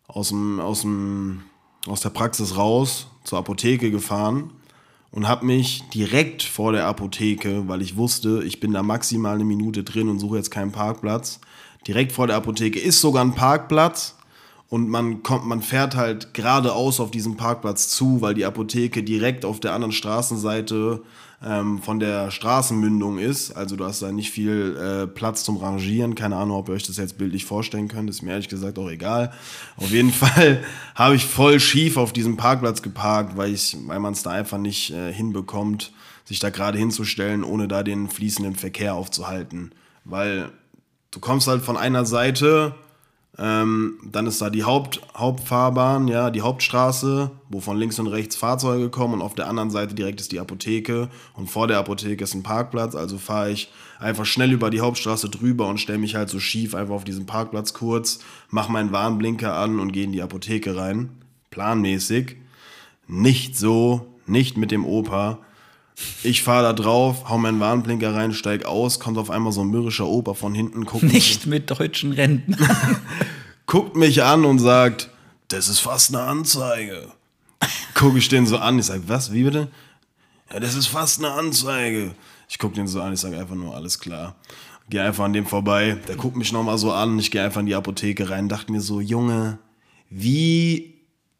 aus, 0.07 0.29
dem, 0.29 0.61
aus, 0.61 0.83
dem, 0.83 1.41
aus 1.85 1.99
der 1.99 2.09
Praxis 2.09 2.55
raus, 2.55 3.07
zur 3.25 3.37
Apotheke 3.37 3.91
gefahren 3.91 4.51
und 5.11 5.27
habe 5.27 5.45
mich 5.45 5.83
direkt 5.93 6.41
vor 6.41 6.71
der 6.71 6.87
Apotheke, 6.87 7.67
weil 7.67 7.81
ich 7.81 7.97
wusste, 7.97 8.43
ich 8.45 8.61
bin 8.61 8.71
da 8.71 8.81
maximal 8.81 9.35
eine 9.35 9.43
Minute 9.43 9.83
drin 9.83 10.07
und 10.07 10.19
suche 10.19 10.37
jetzt 10.37 10.51
keinen 10.51 10.71
Parkplatz. 10.71 11.41
Direkt 11.85 12.13
vor 12.13 12.27
der 12.27 12.37
Apotheke 12.37 12.79
ist 12.79 13.01
sogar 13.01 13.25
ein 13.25 13.35
Parkplatz 13.35 14.15
und 14.69 14.87
man 14.87 15.21
kommt, 15.21 15.45
man 15.45 15.61
fährt 15.61 15.97
halt 15.97 16.33
geradeaus 16.33 17.01
auf 17.01 17.11
diesen 17.11 17.35
Parkplatz 17.35 17.89
zu, 17.89 18.21
weil 18.21 18.35
die 18.35 18.45
Apotheke 18.45 19.03
direkt 19.03 19.43
auf 19.43 19.59
der 19.59 19.73
anderen 19.73 19.91
Straßenseite 19.91 21.01
ähm, 21.45 21.81
von 21.81 21.99
der 21.99 22.31
Straßenmündung 22.31 23.17
ist. 23.17 23.51
Also 23.51 23.75
du 23.75 23.85
hast 23.85 24.01
da 24.01 24.11
nicht 24.11 24.31
viel 24.31 24.75
äh, 24.75 25.07
Platz 25.07 25.43
zum 25.43 25.57
Rangieren. 25.57 26.15
Keine 26.15 26.35
Ahnung, 26.35 26.57
ob 26.57 26.69
ihr 26.69 26.75
euch 26.75 26.87
das 26.87 26.97
jetzt 26.97 27.17
bildlich 27.17 27.45
vorstellen 27.45 27.87
könnt. 27.87 28.09
Ist 28.09 28.21
mir 28.21 28.31
ehrlich 28.31 28.49
gesagt 28.49 28.77
auch 28.77 28.89
egal. 28.89 29.31
Auf 29.77 29.91
jeden 29.91 30.11
Fall 30.13 30.63
habe 30.95 31.15
ich 31.15 31.25
voll 31.25 31.59
schief 31.59 31.97
auf 31.97 32.11
diesem 32.11 32.35
Parkplatz 32.35 32.81
geparkt, 32.81 33.37
weil 33.37 33.53
ich, 33.53 33.77
weil 33.85 33.99
man 33.99 34.13
es 34.13 34.23
da 34.23 34.31
einfach 34.31 34.57
nicht 34.57 34.91
äh, 34.91 35.13
hinbekommt, 35.13 35.93
sich 36.25 36.39
da 36.39 36.49
gerade 36.49 36.77
hinzustellen, 36.77 37.43
ohne 37.43 37.67
da 37.67 37.83
den 37.83 38.09
fließenden 38.09 38.55
Verkehr 38.55 38.95
aufzuhalten. 38.95 39.71
Weil 40.03 40.51
du 41.11 41.19
kommst 41.19 41.47
halt 41.47 41.61
von 41.61 41.77
einer 41.77 42.05
Seite, 42.05 42.75
ähm, 43.41 43.99
dann 44.03 44.27
ist 44.27 44.41
da 44.41 44.49
die 44.49 44.65
Haupt, 44.65 45.01
Hauptfahrbahn, 45.15 46.09
ja, 46.09 46.29
die 46.29 46.41
Hauptstraße, 46.41 47.31
wo 47.47 47.61
von 47.61 47.77
links 47.77 47.97
und 47.97 48.07
rechts 48.07 48.35
Fahrzeuge 48.35 48.89
kommen 48.89 49.13
und 49.15 49.21
auf 49.21 49.33
der 49.33 49.47
anderen 49.47 49.69
Seite 49.69 49.95
direkt 49.95 50.19
ist 50.19 50.33
die 50.33 50.41
Apotheke 50.41 51.09
und 51.35 51.49
vor 51.49 51.67
der 51.67 51.77
Apotheke 51.77 52.25
ist 52.25 52.33
ein 52.33 52.43
Parkplatz, 52.43 52.95
also 52.95 53.17
fahre 53.17 53.51
ich 53.51 53.71
einfach 53.99 54.25
schnell 54.25 54.51
über 54.51 54.69
die 54.69 54.81
Hauptstraße 54.81 55.29
drüber 55.29 55.67
und 55.67 55.79
stelle 55.79 55.99
mich 55.99 56.15
halt 56.15 56.29
so 56.29 56.39
schief 56.39 56.75
einfach 56.75 56.95
auf 56.95 57.05
diesen 57.05 57.25
Parkplatz 57.25 57.73
kurz, 57.73 58.19
mache 58.49 58.71
meinen 58.71 58.91
Warnblinker 58.91 59.55
an 59.55 59.79
und 59.79 59.93
gehe 59.93 60.03
in 60.03 60.11
die 60.11 60.21
Apotheke 60.21 60.75
rein, 60.75 61.09
planmäßig. 61.49 62.35
Nicht 63.07 63.57
so, 63.57 64.05
nicht 64.27 64.57
mit 64.57 64.69
dem 64.69 64.85
Opa. 64.85 65.39
Ich 66.23 66.43
fahre 66.43 66.63
da 66.63 66.73
drauf, 66.73 67.29
hau 67.29 67.37
meinen 67.37 67.59
Warnblinker 67.59 68.13
rein, 68.13 68.33
steig 68.33 68.65
aus, 68.65 68.99
kommt 68.99 69.17
auf 69.17 69.29
einmal 69.29 69.51
so 69.51 69.61
ein 69.61 69.67
mürrischer 69.67 70.07
Opa 70.07 70.33
von 70.33 70.53
hinten, 70.53 70.85
guckt 70.85 71.03
mich, 71.03 71.13
Nicht 71.13 71.45
mit 71.47 71.69
deutschen 71.69 72.13
Renten. 72.13 72.57
guckt 73.65 73.95
mich 73.95 74.23
an 74.23 74.45
und 74.45 74.59
sagt, 74.59 75.09
das 75.49 75.67
ist 75.67 75.79
fast 75.79 76.13
eine 76.13 76.23
Anzeige. 76.23 77.09
Gucke 77.93 78.17
ich 78.17 78.29
den 78.29 78.45
so 78.47 78.57
an, 78.57 78.79
ich 78.79 78.85
sage, 78.85 79.03
was, 79.07 79.33
wie 79.33 79.43
bitte? 79.43 79.69
Ja, 80.51 80.59
das 80.59 80.75
ist 80.75 80.87
fast 80.87 81.19
eine 81.19 81.31
Anzeige. 81.31 82.15
Ich 82.47 82.57
gucke 82.57 82.75
den 82.75 82.87
so 82.87 83.01
an, 83.01 83.13
ich 83.13 83.19
sage 83.19 83.37
einfach 83.37 83.55
nur, 83.55 83.75
alles 83.75 83.99
klar. 83.99 84.35
Gehe 84.89 85.03
einfach 85.03 85.25
an 85.25 85.33
dem 85.33 85.45
vorbei, 85.45 85.97
der 86.07 86.15
guckt 86.15 86.35
mich 86.35 86.51
nochmal 86.51 86.77
so 86.77 86.91
an, 86.91 87.19
ich 87.19 87.29
gehe 87.29 87.43
einfach 87.43 87.59
in 87.59 87.67
die 87.67 87.75
Apotheke 87.75 88.29
rein, 88.29 88.49
dachte 88.49 88.71
mir 88.71 88.81
so, 88.81 89.01
Junge, 89.01 89.59
wie, 90.09 90.95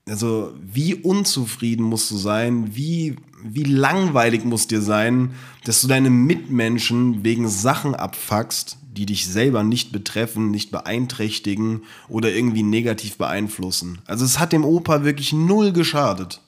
also, 0.07 0.53
wie 0.61 0.93
unzufrieden 0.93 1.83
musst 1.83 2.11
du 2.11 2.17
sein, 2.17 2.75
wie, 2.75 3.15
wie 3.43 3.63
langweilig 3.63 4.45
muss 4.45 4.67
dir 4.67 4.81
sein, 4.81 5.33
dass 5.63 5.81
du 5.81 5.87
deine 5.87 6.09
Mitmenschen 6.09 7.23
wegen 7.23 7.47
Sachen 7.47 7.95
abfuckst, 7.95 8.77
die 8.91 9.05
dich 9.05 9.27
selber 9.27 9.63
nicht 9.63 9.91
betreffen, 9.91 10.51
nicht 10.51 10.71
beeinträchtigen 10.71 11.83
oder 12.07 12.31
irgendwie 12.31 12.63
negativ 12.63 13.17
beeinflussen. 13.17 13.99
Also 14.05 14.25
es 14.25 14.39
hat 14.39 14.51
dem 14.51 14.65
Opa 14.65 15.03
wirklich 15.03 15.31
null 15.31 15.71
geschadet. 15.71 16.41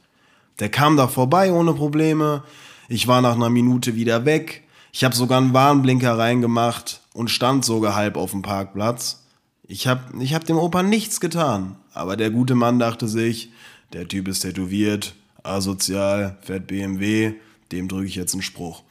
Der 0.60 0.70
kam 0.70 0.98
da 0.98 1.08
vorbei 1.08 1.52
ohne 1.52 1.74
Probleme. 1.74 2.44
Ich 2.90 3.08
war 3.08 3.22
nach 3.22 3.36
einer 3.36 3.50
Minute 3.50 3.96
wieder 3.96 4.26
weg. 4.26 4.64
Ich 4.92 5.04
habe 5.04 5.16
sogar 5.16 5.40
einen 5.40 5.54
Warnblinker 5.54 6.18
reingemacht 6.18 7.02
und 7.14 7.30
stand 7.30 7.64
sogar 7.64 7.96
halb 7.96 8.18
auf 8.18 8.32
dem 8.32 8.42
Parkplatz. 8.42 9.24
Ich 9.68 9.88
habe 9.88 10.02
ich 10.20 10.34
hab 10.34 10.46
dem 10.46 10.58
Opa 10.58 10.84
nichts 10.84 11.22
getan. 11.22 11.78
Aber 11.94 12.18
der 12.18 12.32
gute 12.32 12.56
Mann 12.56 12.80
dachte 12.80 13.08
sich, 13.08 13.52
der 13.94 14.08
Typ 14.08 14.28
ist 14.28 14.42
tätowiert, 14.42 15.16
asozial, 15.44 16.38
fährt 16.42 16.68
BMW, 16.68 17.34
dem 17.72 17.88
drücke 17.88 18.08
ich 18.08 18.16
jetzt 18.16 18.34
einen 18.34 18.42
Spruch. 18.42 18.84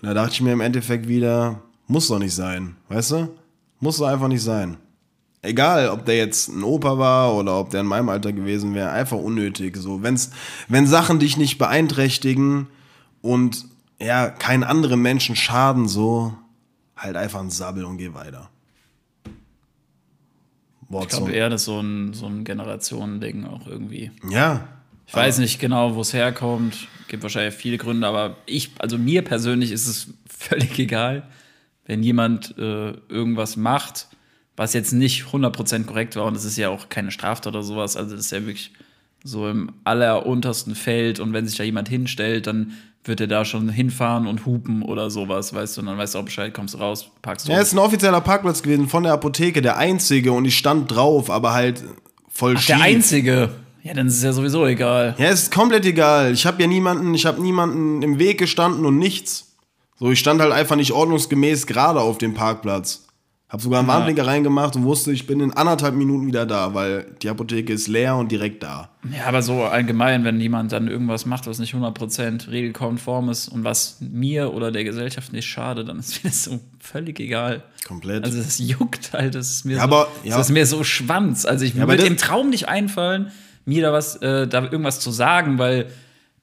Und 0.00 0.08
da 0.08 0.14
dachte 0.14 0.32
ich 0.32 0.40
mir 0.40 0.52
im 0.52 0.60
Endeffekt 0.60 1.08
wieder, 1.08 1.62
muss 1.86 2.08
doch 2.08 2.18
nicht 2.18 2.34
sein, 2.34 2.76
weißt 2.88 3.10
du? 3.12 3.28
Muss 3.80 3.98
doch 3.98 4.06
einfach 4.06 4.28
nicht 4.28 4.42
sein. 4.42 4.76
Egal, 5.40 5.88
ob 5.90 6.04
der 6.04 6.16
jetzt 6.16 6.48
ein 6.48 6.64
Opa 6.64 6.98
war 6.98 7.34
oder 7.34 7.58
ob 7.60 7.70
der 7.70 7.80
in 7.80 7.86
meinem 7.86 8.08
Alter 8.08 8.32
gewesen 8.32 8.74
wäre, 8.74 8.90
einfach 8.90 9.16
unnötig. 9.16 9.76
So, 9.76 10.02
wenn's, 10.02 10.30
wenn 10.66 10.86
Sachen 10.86 11.20
dich 11.20 11.36
nicht 11.36 11.58
beeinträchtigen 11.58 12.66
und 13.22 13.66
ja, 14.00 14.30
keinen 14.30 14.64
anderen 14.64 15.00
Menschen 15.00 15.36
schaden, 15.36 15.88
so, 15.88 16.34
halt 16.96 17.16
einfach 17.16 17.40
ein 17.40 17.50
Sabbel 17.50 17.84
und 17.84 17.98
geh 17.98 18.14
weiter. 18.14 18.50
Ich 20.90 21.08
glaube 21.08 21.32
eher, 21.32 21.50
das 21.50 21.62
ist 21.62 21.66
so 21.66 21.80
ein, 21.80 22.14
so 22.14 22.26
ein 22.26 22.44
Generationending 22.44 23.44
auch 23.44 23.66
irgendwie. 23.66 24.10
Ja. 24.28 24.66
Ich 25.08 25.14
weiß 25.14 25.38
nicht 25.38 25.58
genau, 25.58 25.94
wo 25.94 26.02
es 26.02 26.12
herkommt. 26.12 26.86
Gibt 27.08 27.22
wahrscheinlich 27.22 27.54
viele 27.54 27.78
Gründe, 27.78 28.06
aber 28.06 28.36
ich, 28.44 28.70
also 28.78 28.98
mir 28.98 29.22
persönlich 29.22 29.72
ist 29.72 29.86
es 29.86 30.08
völlig 30.28 30.78
egal, 30.78 31.22
wenn 31.86 32.02
jemand 32.02 32.56
äh, 32.58 32.92
irgendwas 33.08 33.56
macht, 33.56 34.08
was 34.56 34.74
jetzt 34.74 34.92
nicht 34.92 35.24
100% 35.24 35.84
korrekt 35.84 36.16
war 36.16 36.26
und 36.26 36.36
es 36.36 36.44
ist 36.44 36.58
ja 36.58 36.68
auch 36.68 36.90
keine 36.90 37.10
Straftat 37.10 37.54
oder 37.54 37.62
sowas, 37.62 37.96
also 37.96 38.14
das 38.14 38.26
ist 38.26 38.32
ja 38.32 38.40
wirklich 38.40 38.72
so 39.24 39.48
im 39.48 39.72
alleruntersten 39.84 40.74
Feld 40.74 41.20
und 41.20 41.32
wenn 41.32 41.46
sich 41.46 41.56
da 41.56 41.64
jemand 41.64 41.88
hinstellt, 41.88 42.46
dann 42.46 42.72
wird 43.04 43.20
er 43.20 43.26
da 43.26 43.44
schon 43.46 43.70
hinfahren 43.70 44.26
und 44.26 44.44
hupen 44.44 44.82
oder 44.82 45.08
sowas, 45.10 45.54
weißt 45.54 45.76
du, 45.76 45.80
und 45.80 45.86
dann 45.86 45.96
weißt 45.96 46.14
du 46.14 46.18
auch 46.18 46.24
Bescheid, 46.24 46.52
kommst 46.52 46.74
du 46.74 46.78
raus, 46.78 47.10
packst 47.22 47.48
du. 47.48 47.52
Ja, 47.52 47.60
ist 47.60 47.72
ein 47.72 47.78
offizieller 47.78 48.20
Parkplatz 48.20 48.62
gewesen 48.62 48.88
von 48.88 49.04
der 49.04 49.14
Apotheke, 49.14 49.62
der 49.62 49.78
einzige 49.78 50.32
und 50.32 50.44
ich 50.44 50.58
stand 50.58 50.94
drauf, 50.94 51.30
aber 51.30 51.54
halt 51.54 51.82
voll 52.28 52.54
Ach, 52.56 52.60
schief. 52.60 52.76
der 52.76 52.84
einzige. 52.84 53.50
Ja, 53.82 53.94
dann 53.94 54.06
ist 54.08 54.16
es 54.16 54.22
ja 54.22 54.32
sowieso 54.32 54.66
egal. 54.66 55.14
Ja, 55.18 55.26
es 55.26 55.44
ist 55.44 55.52
komplett 55.52 55.86
egal. 55.86 56.32
Ich 56.32 56.46
habe 56.46 56.60
ja 56.62 56.68
niemanden, 56.68 57.14
ich 57.14 57.26
habe 57.26 57.40
niemanden 57.40 58.02
im 58.02 58.18
Weg 58.18 58.38
gestanden 58.38 58.84
und 58.84 58.98
nichts. 58.98 59.56
So, 59.98 60.10
ich 60.10 60.18
stand 60.18 60.40
halt 60.40 60.52
einfach 60.52 60.76
nicht 60.76 60.92
ordnungsgemäß 60.92 61.66
gerade 61.66 62.00
auf 62.00 62.18
dem 62.18 62.34
Parkplatz. 62.34 63.04
Hab 63.48 63.62
sogar 63.62 63.78
einen 63.78 63.88
Ja. 63.88 63.94
Warnblinker 63.94 64.26
reingemacht 64.26 64.76
und 64.76 64.84
wusste, 64.84 65.10
ich 65.10 65.26
bin 65.26 65.40
in 65.40 65.52
anderthalb 65.54 65.94
Minuten 65.94 66.26
wieder 66.26 66.44
da, 66.44 66.74
weil 66.74 67.06
die 67.22 67.30
Apotheke 67.30 67.72
ist 67.72 67.88
leer 67.88 68.14
und 68.16 68.30
direkt 68.30 68.62
da. 68.62 68.90
Ja, 69.10 69.24
aber 69.26 69.40
so 69.40 69.62
allgemein, 69.64 70.22
wenn 70.24 70.38
jemand 70.38 70.70
dann 70.72 70.86
irgendwas 70.86 71.24
macht, 71.24 71.46
was 71.46 71.58
nicht 71.58 71.74
100% 71.74 72.50
regelkonform 72.50 73.30
ist 73.30 73.48
und 73.48 73.64
was 73.64 73.96
mir 74.00 74.52
oder 74.52 74.70
der 74.70 74.84
Gesellschaft 74.84 75.32
nicht 75.32 75.46
schadet, 75.46 75.88
dann 75.88 75.98
ist 75.98 76.22
mir 76.22 76.28
das 76.30 76.44
so 76.44 76.60
völlig 76.78 77.18
egal. 77.20 77.62
Komplett. 77.86 78.22
Also 78.24 78.36
das 78.36 78.58
juckt 78.58 79.14
halt, 79.14 79.34
das 79.34 79.48
ist 79.50 79.64
mir, 79.64 79.76
Ja, 79.76 79.78
so, 79.78 79.84
aber- 79.84 80.08
ja. 80.24 80.36
das 80.36 80.48
ist 80.48 80.52
mir 80.52 80.66
so 80.66 80.84
Schwanz. 80.84 81.46
Also 81.46 81.64
ich 81.64 81.74
würde 81.74 81.96
das- 81.96 82.06
im 82.06 82.18
Traum 82.18 82.50
nicht 82.50 82.68
einfallen, 82.68 83.30
mir 83.68 83.82
da 83.82 83.92
was, 83.92 84.16
äh, 84.16 84.48
da 84.48 84.62
irgendwas 84.62 84.98
zu 84.98 85.10
sagen, 85.10 85.58
weil 85.58 85.90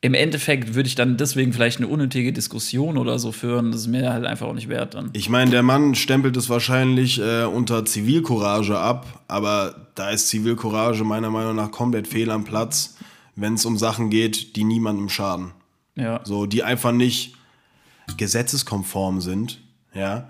im 0.02 0.14
Endeffekt 0.14 0.76
würde 0.76 0.88
ich 0.88 0.94
dann 0.94 1.18
deswegen 1.18 1.52
vielleicht 1.52 1.78
eine 1.78 1.88
unnötige 1.88 2.32
Diskussion 2.32 2.98
oder 2.98 3.18
so 3.18 3.32
führen. 3.32 3.72
Das 3.72 3.82
ist 3.82 3.88
mir 3.88 4.14
halt 4.14 4.26
einfach 4.26 4.46
auch 4.46 4.54
nicht 4.54 4.70
wert 4.70 4.94
dann. 4.94 5.10
Ich 5.14 5.30
meine, 5.30 5.50
der 5.50 5.64
Mann 5.64 5.96
stempelt 5.96 6.38
es 6.38 6.48
wahrscheinlich 6.50 7.20
äh, 7.20 7.46
unter 7.46 7.84
Zivilcourage 7.86 8.78
ab, 8.78 9.24
aber 9.28 9.88
da 9.96 10.12
ist 10.12 10.28
Zivilcourage 10.28 11.04
meiner 11.04 11.32
Meinung 11.32 11.56
nach 11.56 11.72
komplett 11.72 12.08
fehl 12.08 12.30
am 12.30 12.44
Platz, 12.44 12.98
wenn 13.36 13.56
es 13.56 13.66
um 13.66 13.78
Sachen 13.80 14.12
geht, 14.12 14.56
die 14.56 14.64
niemandem 14.64 15.10
schaden. 15.10 15.54
Ja. 15.96 16.22
So, 16.24 16.46
die 16.46 16.62
einfach 16.62 16.92
nicht 16.92 17.34
gesetzeskonform 18.18 19.22
sind, 19.22 19.60
ja, 19.96 20.30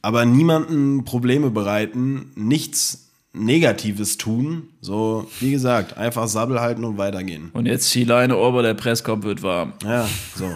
aber 0.00 0.24
niemanden 0.24 1.04
Probleme 1.04 1.50
bereiten, 1.50 2.32
nichts 2.34 3.11
Negatives 3.32 4.18
tun. 4.18 4.68
So, 4.80 5.28
wie 5.40 5.52
gesagt, 5.52 5.96
einfach 5.96 6.28
Sabbel 6.28 6.60
halten 6.60 6.84
und 6.84 6.98
weitergehen. 6.98 7.50
Und 7.52 7.66
jetzt 7.66 7.94
die 7.94 8.04
Leine 8.04 8.36
ober 8.36 8.62
der 8.62 8.74
Presskorb 8.74 9.22
wird 9.22 9.42
warm. 9.42 9.72
Ja, 9.84 10.08
so. 10.36 10.52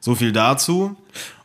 So 0.00 0.14
viel 0.14 0.30
dazu. 0.30 0.96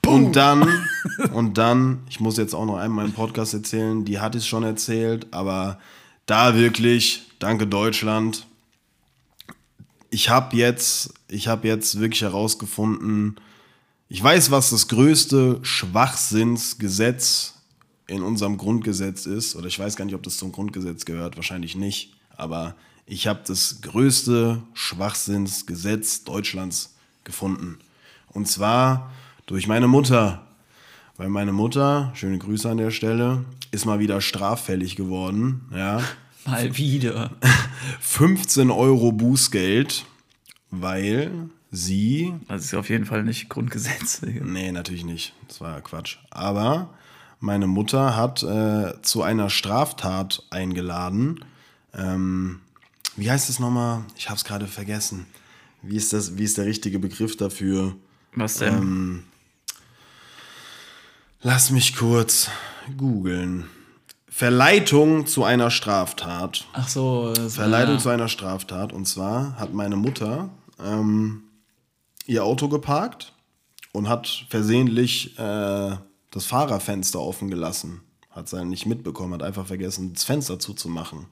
Und 0.05 0.35
dann, 0.35 0.85
und 1.33 1.57
dann, 1.57 2.03
ich 2.09 2.19
muss 2.19 2.37
jetzt 2.37 2.53
auch 2.53 2.65
noch 2.65 2.77
einmal 2.77 3.05
meinen 3.05 3.13
Podcast 3.13 3.55
erzählen, 3.55 4.05
die 4.05 4.19
hat 4.19 4.35
es 4.35 4.45
schon 4.45 4.63
erzählt, 4.63 5.25
aber 5.31 5.79
da 6.25 6.55
wirklich, 6.55 7.23
danke 7.39 7.65
Deutschland. 7.65 8.45
Ich 10.11 10.29
habe 10.29 10.55
jetzt, 10.55 11.13
ich 11.27 11.47
habe 11.47 11.67
jetzt 11.67 11.99
wirklich 11.99 12.21
herausgefunden, 12.21 13.37
ich 14.09 14.21
weiß, 14.21 14.51
was 14.51 14.69
das 14.69 14.87
größte 14.87 15.59
Schwachsinnsgesetz 15.63 17.60
in 18.07 18.23
unserem 18.23 18.57
Grundgesetz 18.57 19.25
ist, 19.25 19.55
oder 19.55 19.67
ich 19.67 19.79
weiß 19.79 19.95
gar 19.95 20.05
nicht, 20.05 20.15
ob 20.15 20.23
das 20.23 20.37
zum 20.37 20.51
Grundgesetz 20.51 21.05
gehört, 21.05 21.35
wahrscheinlich 21.37 21.75
nicht, 21.75 22.13
aber 22.35 22.75
ich 23.05 23.27
habe 23.27 23.41
das 23.45 23.81
größte 23.81 24.61
Schwachsinnsgesetz 24.73 26.23
Deutschlands 26.23 26.95
gefunden. 27.23 27.77
Und 28.29 28.47
zwar 28.47 29.11
durch 29.45 29.67
meine 29.67 29.87
Mutter. 29.87 30.47
Weil 31.17 31.29
meine 31.29 31.51
Mutter, 31.51 32.11
schöne 32.15 32.39
Grüße 32.39 32.69
an 32.69 32.77
der 32.77 32.89
Stelle, 32.89 33.43
ist 33.71 33.85
mal 33.85 33.99
wieder 33.99 34.21
straffällig 34.21 34.95
geworden. 34.95 35.61
Ja. 35.71 36.01
Mal 36.45 36.75
wieder. 36.75 37.31
15 37.99 38.71
Euro 38.71 39.11
Bußgeld, 39.11 40.05
weil 40.71 41.49
sie 41.69 42.33
Das 42.47 42.65
ist 42.65 42.73
auf 42.73 42.89
jeden 42.89 43.05
Fall 43.05 43.23
nicht 43.23 43.47
Grundgesetz. 43.49 44.23
Nee, 44.23 44.71
natürlich 44.71 45.05
nicht. 45.05 45.33
Das 45.47 45.61
war 45.61 45.79
Quatsch. 45.81 46.17
Aber 46.31 46.89
meine 47.41 47.65
Mutter 47.65 48.15
hat 48.15 48.43
äh, 48.43 49.01
zu 49.01 49.23
einer 49.23 49.49
Straftat 49.49 50.43
eingeladen. 50.51 51.43
Ähm, 51.93 52.61
wie 53.17 53.29
heißt 53.29 53.49
es 53.49 53.59
nochmal? 53.59 54.03
Ich 54.15 54.29
habe 54.29 54.37
es 54.37 54.45
gerade 54.45 54.67
vergessen. 54.67 55.25
Wie 55.81 55.97
ist, 55.97 56.13
das, 56.13 56.37
wie 56.37 56.43
ist 56.43 56.59
der 56.59 56.65
richtige 56.65 56.99
Begriff 56.99 57.35
dafür? 57.35 57.95
Was 58.35 58.59
denn? 58.59 58.73
Ähm, 58.73 59.23
lass 61.41 61.71
mich 61.71 61.95
kurz 61.95 62.49
googeln. 62.95 63.65
Verleitung 64.29 65.25
zu 65.25 65.43
einer 65.43 65.71
Straftat. 65.71 66.67
Ach 66.73 66.87
so. 66.87 67.33
Verleitung 67.49 67.95
ja. 67.95 68.01
zu 68.01 68.09
einer 68.09 68.27
Straftat. 68.27 68.93
Und 68.93 69.07
zwar 69.07 69.57
hat 69.57 69.73
meine 69.73 69.95
Mutter 69.95 70.49
ähm, 70.79 71.43
ihr 72.27 72.45
Auto 72.45 72.69
geparkt 72.69 73.33
und 73.93 74.07
hat 74.07 74.45
versehentlich 74.49 75.39
äh, 75.39 75.95
das 76.31 76.45
Fahrerfenster 76.45 77.19
offen 77.19 77.49
gelassen. 77.49 78.01
Hat 78.29 78.49
sie 78.49 78.63
nicht 78.65 78.85
mitbekommen, 78.85 79.33
hat 79.33 79.43
einfach 79.43 79.67
vergessen, 79.67 80.13
das 80.13 80.23
Fenster 80.23 80.57
zuzumachen. 80.57 81.27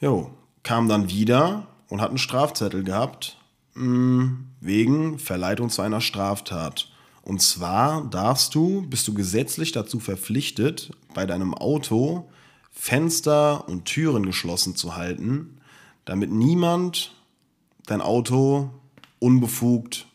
Jo, 0.00 0.30
kam 0.62 0.88
dann 0.88 1.10
wieder 1.10 1.66
und 1.88 2.00
hat 2.00 2.08
einen 2.08 2.18
Strafzettel 2.18 2.82
gehabt 2.82 3.36
mh, 3.74 4.36
wegen 4.60 5.18
Verleitung 5.18 5.70
zu 5.70 5.82
einer 5.82 6.00
Straftat. 6.00 6.88
Und 7.22 7.40
zwar 7.40 8.04
darfst 8.08 8.54
du, 8.54 8.82
bist 8.88 9.06
du 9.06 9.14
gesetzlich 9.14 9.72
dazu 9.72 10.00
verpflichtet, 10.00 10.90
bei 11.14 11.26
deinem 11.26 11.54
Auto 11.54 12.28
Fenster 12.70 13.68
und 13.68 13.84
Türen 13.84 14.24
geschlossen 14.24 14.74
zu 14.74 14.96
halten, 14.96 15.60
damit 16.04 16.32
niemand 16.32 17.14
dein 17.86 18.00
Auto 18.00 18.70
unbefugt 19.18 20.06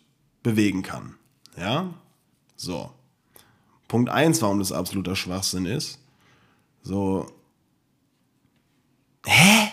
bewegen 0.44 0.82
kann. 0.82 1.16
Ja? 1.56 1.94
So. 2.56 2.92
Punkt 3.88 4.10
1, 4.10 4.42
warum 4.42 4.60
das 4.60 4.72
absoluter 4.72 5.16
Schwachsinn 5.16 5.66
ist. 5.66 6.00
So. 6.84 7.28
Hä? 9.26 9.70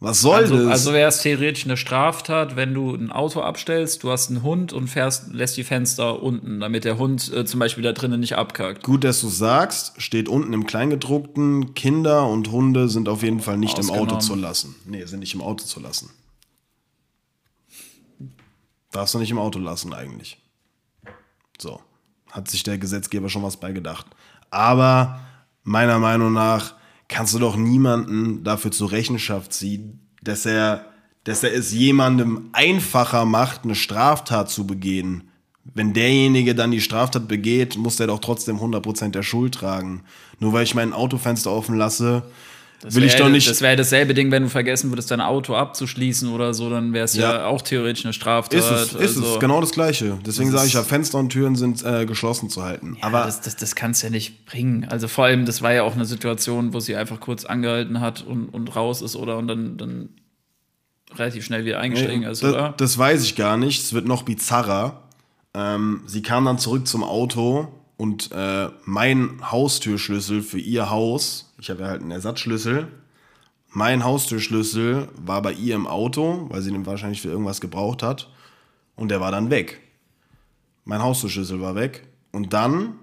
Was 0.00 0.20
soll 0.20 0.34
Also, 0.42 0.56
das? 0.56 0.66
also 0.70 0.92
wäre 0.92 1.08
es 1.08 1.22
theoretisch 1.22 1.64
eine 1.64 1.78
Straftat, 1.78 2.56
wenn 2.56 2.74
du 2.74 2.94
ein 2.94 3.10
Auto 3.10 3.40
abstellst, 3.40 4.02
du 4.02 4.10
hast 4.10 4.28
einen 4.28 4.42
Hund 4.42 4.74
und 4.74 4.88
fährst, 4.88 5.32
lässt 5.32 5.56
die 5.56 5.64
Fenster 5.64 6.22
unten, 6.22 6.60
damit 6.60 6.84
der 6.84 6.98
Hund 6.98 7.32
äh, 7.32 7.46
zum 7.46 7.58
Beispiel 7.60 7.82
da 7.82 7.92
drinnen 7.92 8.20
nicht 8.20 8.36
abkackt. 8.36 8.82
Gut, 8.82 9.02
dass 9.02 9.22
du 9.22 9.28
sagst, 9.28 9.94
steht 10.02 10.28
unten 10.28 10.52
im 10.52 10.66
Kleingedruckten, 10.66 11.72
Kinder 11.74 12.26
und 12.28 12.50
Hunde 12.50 12.90
sind 12.90 13.08
auf 13.08 13.22
jeden 13.22 13.40
Fall 13.40 13.56
nicht 13.56 13.78
im 13.78 13.88
Auto 13.88 14.16
Ausgenommen. 14.16 14.20
zu 14.20 14.34
lassen. 14.34 14.74
Nee, 14.84 15.04
sind 15.06 15.20
nicht 15.20 15.34
im 15.34 15.40
Auto 15.40 15.64
zu 15.64 15.80
lassen. 15.80 16.10
Darfst 18.90 19.14
du 19.14 19.18
nicht 19.18 19.30
im 19.30 19.38
Auto 19.38 19.58
lassen 19.58 19.94
eigentlich. 19.94 20.38
So, 21.58 21.80
hat 22.34 22.50
sich 22.50 22.64
der 22.64 22.78
Gesetzgeber 22.78 23.28
schon 23.28 23.44
was 23.44 23.56
bei 23.56 23.70
gedacht. 23.70 24.06
Aber 24.50 25.20
meiner 25.62 26.00
Meinung 26.00 26.32
nach 26.32 26.74
kannst 27.06 27.32
du 27.32 27.38
doch 27.38 27.56
niemanden 27.56 28.42
dafür 28.42 28.72
zur 28.72 28.90
Rechenschaft 28.90 29.52
ziehen, 29.52 30.00
dass 30.20 30.44
er, 30.44 30.86
dass 31.22 31.44
er 31.44 31.54
es 31.54 31.72
jemandem 31.72 32.50
einfacher 32.52 33.24
macht, 33.24 33.62
eine 33.62 33.76
Straftat 33.76 34.50
zu 34.50 34.66
begehen. 34.66 35.30
Wenn 35.62 35.92
derjenige 35.92 36.56
dann 36.56 36.72
die 36.72 36.80
Straftat 36.80 37.28
begeht, 37.28 37.78
muss 37.78 37.96
der 37.96 38.08
doch 38.08 38.18
trotzdem 38.18 38.58
100% 38.58 39.10
der 39.10 39.22
Schuld 39.22 39.54
tragen. 39.54 40.02
Nur 40.40 40.52
weil 40.52 40.64
ich 40.64 40.74
mein 40.74 40.92
Autofenster 40.92 41.52
offen 41.52 41.76
lasse, 41.76 42.24
will 42.90 43.04
ich 43.04 43.16
doch 43.16 43.28
nicht. 43.28 43.48
Das 43.48 43.60
wäre 43.60 43.76
dasselbe 43.76 44.14
Ding, 44.14 44.30
wenn 44.30 44.42
du 44.42 44.48
vergessen 44.48 44.90
würdest, 44.90 45.10
dein 45.10 45.20
Auto 45.20 45.54
abzuschließen 45.54 46.28
oder 46.28 46.54
so, 46.54 46.68
dann 46.68 46.92
wäre 46.92 47.04
es 47.04 47.14
ja. 47.14 47.34
Ja. 47.34 47.46
auch 47.46 47.62
theoretisch 47.62 48.04
eine 48.04 48.12
Straftat. 48.12 48.58
ist 48.58 48.70
es, 48.70 48.92
ist 48.92 48.96
also, 48.96 49.34
es, 49.34 49.40
genau 49.40 49.60
das 49.60 49.72
Gleiche. 49.72 50.18
Deswegen 50.26 50.50
Das 50.50 50.60
sage 50.60 50.68
ich 50.68 50.74
ja, 50.74 50.82
Fenster 50.82 51.18
und 51.18 51.30
Türen 51.30 51.56
sind 51.56 51.82
äh, 51.84 52.04
geschlossen 52.06 52.50
zu 52.50 52.62
halten. 52.62 52.96
Ja, 53.00 53.06
Aber 53.06 53.24
das, 53.24 53.40
das, 53.40 53.56
das 53.56 53.74
kannst 53.74 54.02
du 54.02 54.08
ja 54.08 54.10
nicht 54.10 54.44
bringen. 54.46 54.86
Also 54.90 55.08
vor 55.08 55.24
allem, 55.24 55.46
das 55.46 55.62
war 55.62 55.72
ja 55.72 55.82
auch 55.82 55.94
eine 55.94 56.04
Situation, 56.04 56.72
wo 56.74 56.80
sie 56.80 56.96
einfach 56.96 57.20
kurz 57.20 57.44
angehalten 57.44 58.00
hat 58.00 58.22
und, 58.22 58.48
und 58.48 58.74
raus 58.76 59.02
ist 59.02 59.16
oder 59.16 59.38
und 59.38 59.48
dann, 59.48 59.76
dann 59.76 60.08
relativ 61.16 61.44
schnell 61.44 61.64
wieder 61.64 61.80
eingestiegen 61.80 62.24
ist, 62.24 62.42
das, 62.42 62.52
oder? 62.52 62.74
das 62.76 62.98
weiß 62.98 63.22
ich 63.22 63.36
gar 63.36 63.56
nicht. 63.56 63.82
Es 63.82 63.92
wird 63.92 64.06
noch 64.06 64.24
bizarrer. 64.24 65.02
Ähm, 65.54 66.02
sie 66.06 66.22
kam 66.22 66.44
dann 66.44 66.58
zurück 66.58 66.86
zum 66.86 67.04
Auto 67.04 67.68
und 67.96 68.30
äh, 68.32 68.68
mein 68.84 69.50
Haustürschlüssel 69.50 70.42
für 70.42 70.58
ihr 70.58 70.90
Haus, 70.90 71.52
ich 71.58 71.70
habe 71.70 71.82
ja 71.82 71.88
halt 71.88 72.02
einen 72.02 72.10
Ersatzschlüssel, 72.10 72.88
mein 73.70 74.04
Haustürschlüssel 74.04 75.08
war 75.16 75.42
bei 75.42 75.52
ihr 75.52 75.74
im 75.74 75.88
Auto, 75.88 76.46
weil 76.48 76.62
sie 76.62 76.70
den 76.70 76.86
wahrscheinlich 76.86 77.20
für 77.20 77.28
irgendwas 77.28 77.60
gebraucht 77.60 78.04
hat. 78.04 78.30
Und 78.94 79.08
der 79.08 79.20
war 79.20 79.32
dann 79.32 79.50
weg. 79.50 79.80
Mein 80.84 81.02
Haustürschlüssel 81.02 81.60
war 81.60 81.74
weg. 81.74 82.06
Und 82.30 82.52
dann 82.52 82.94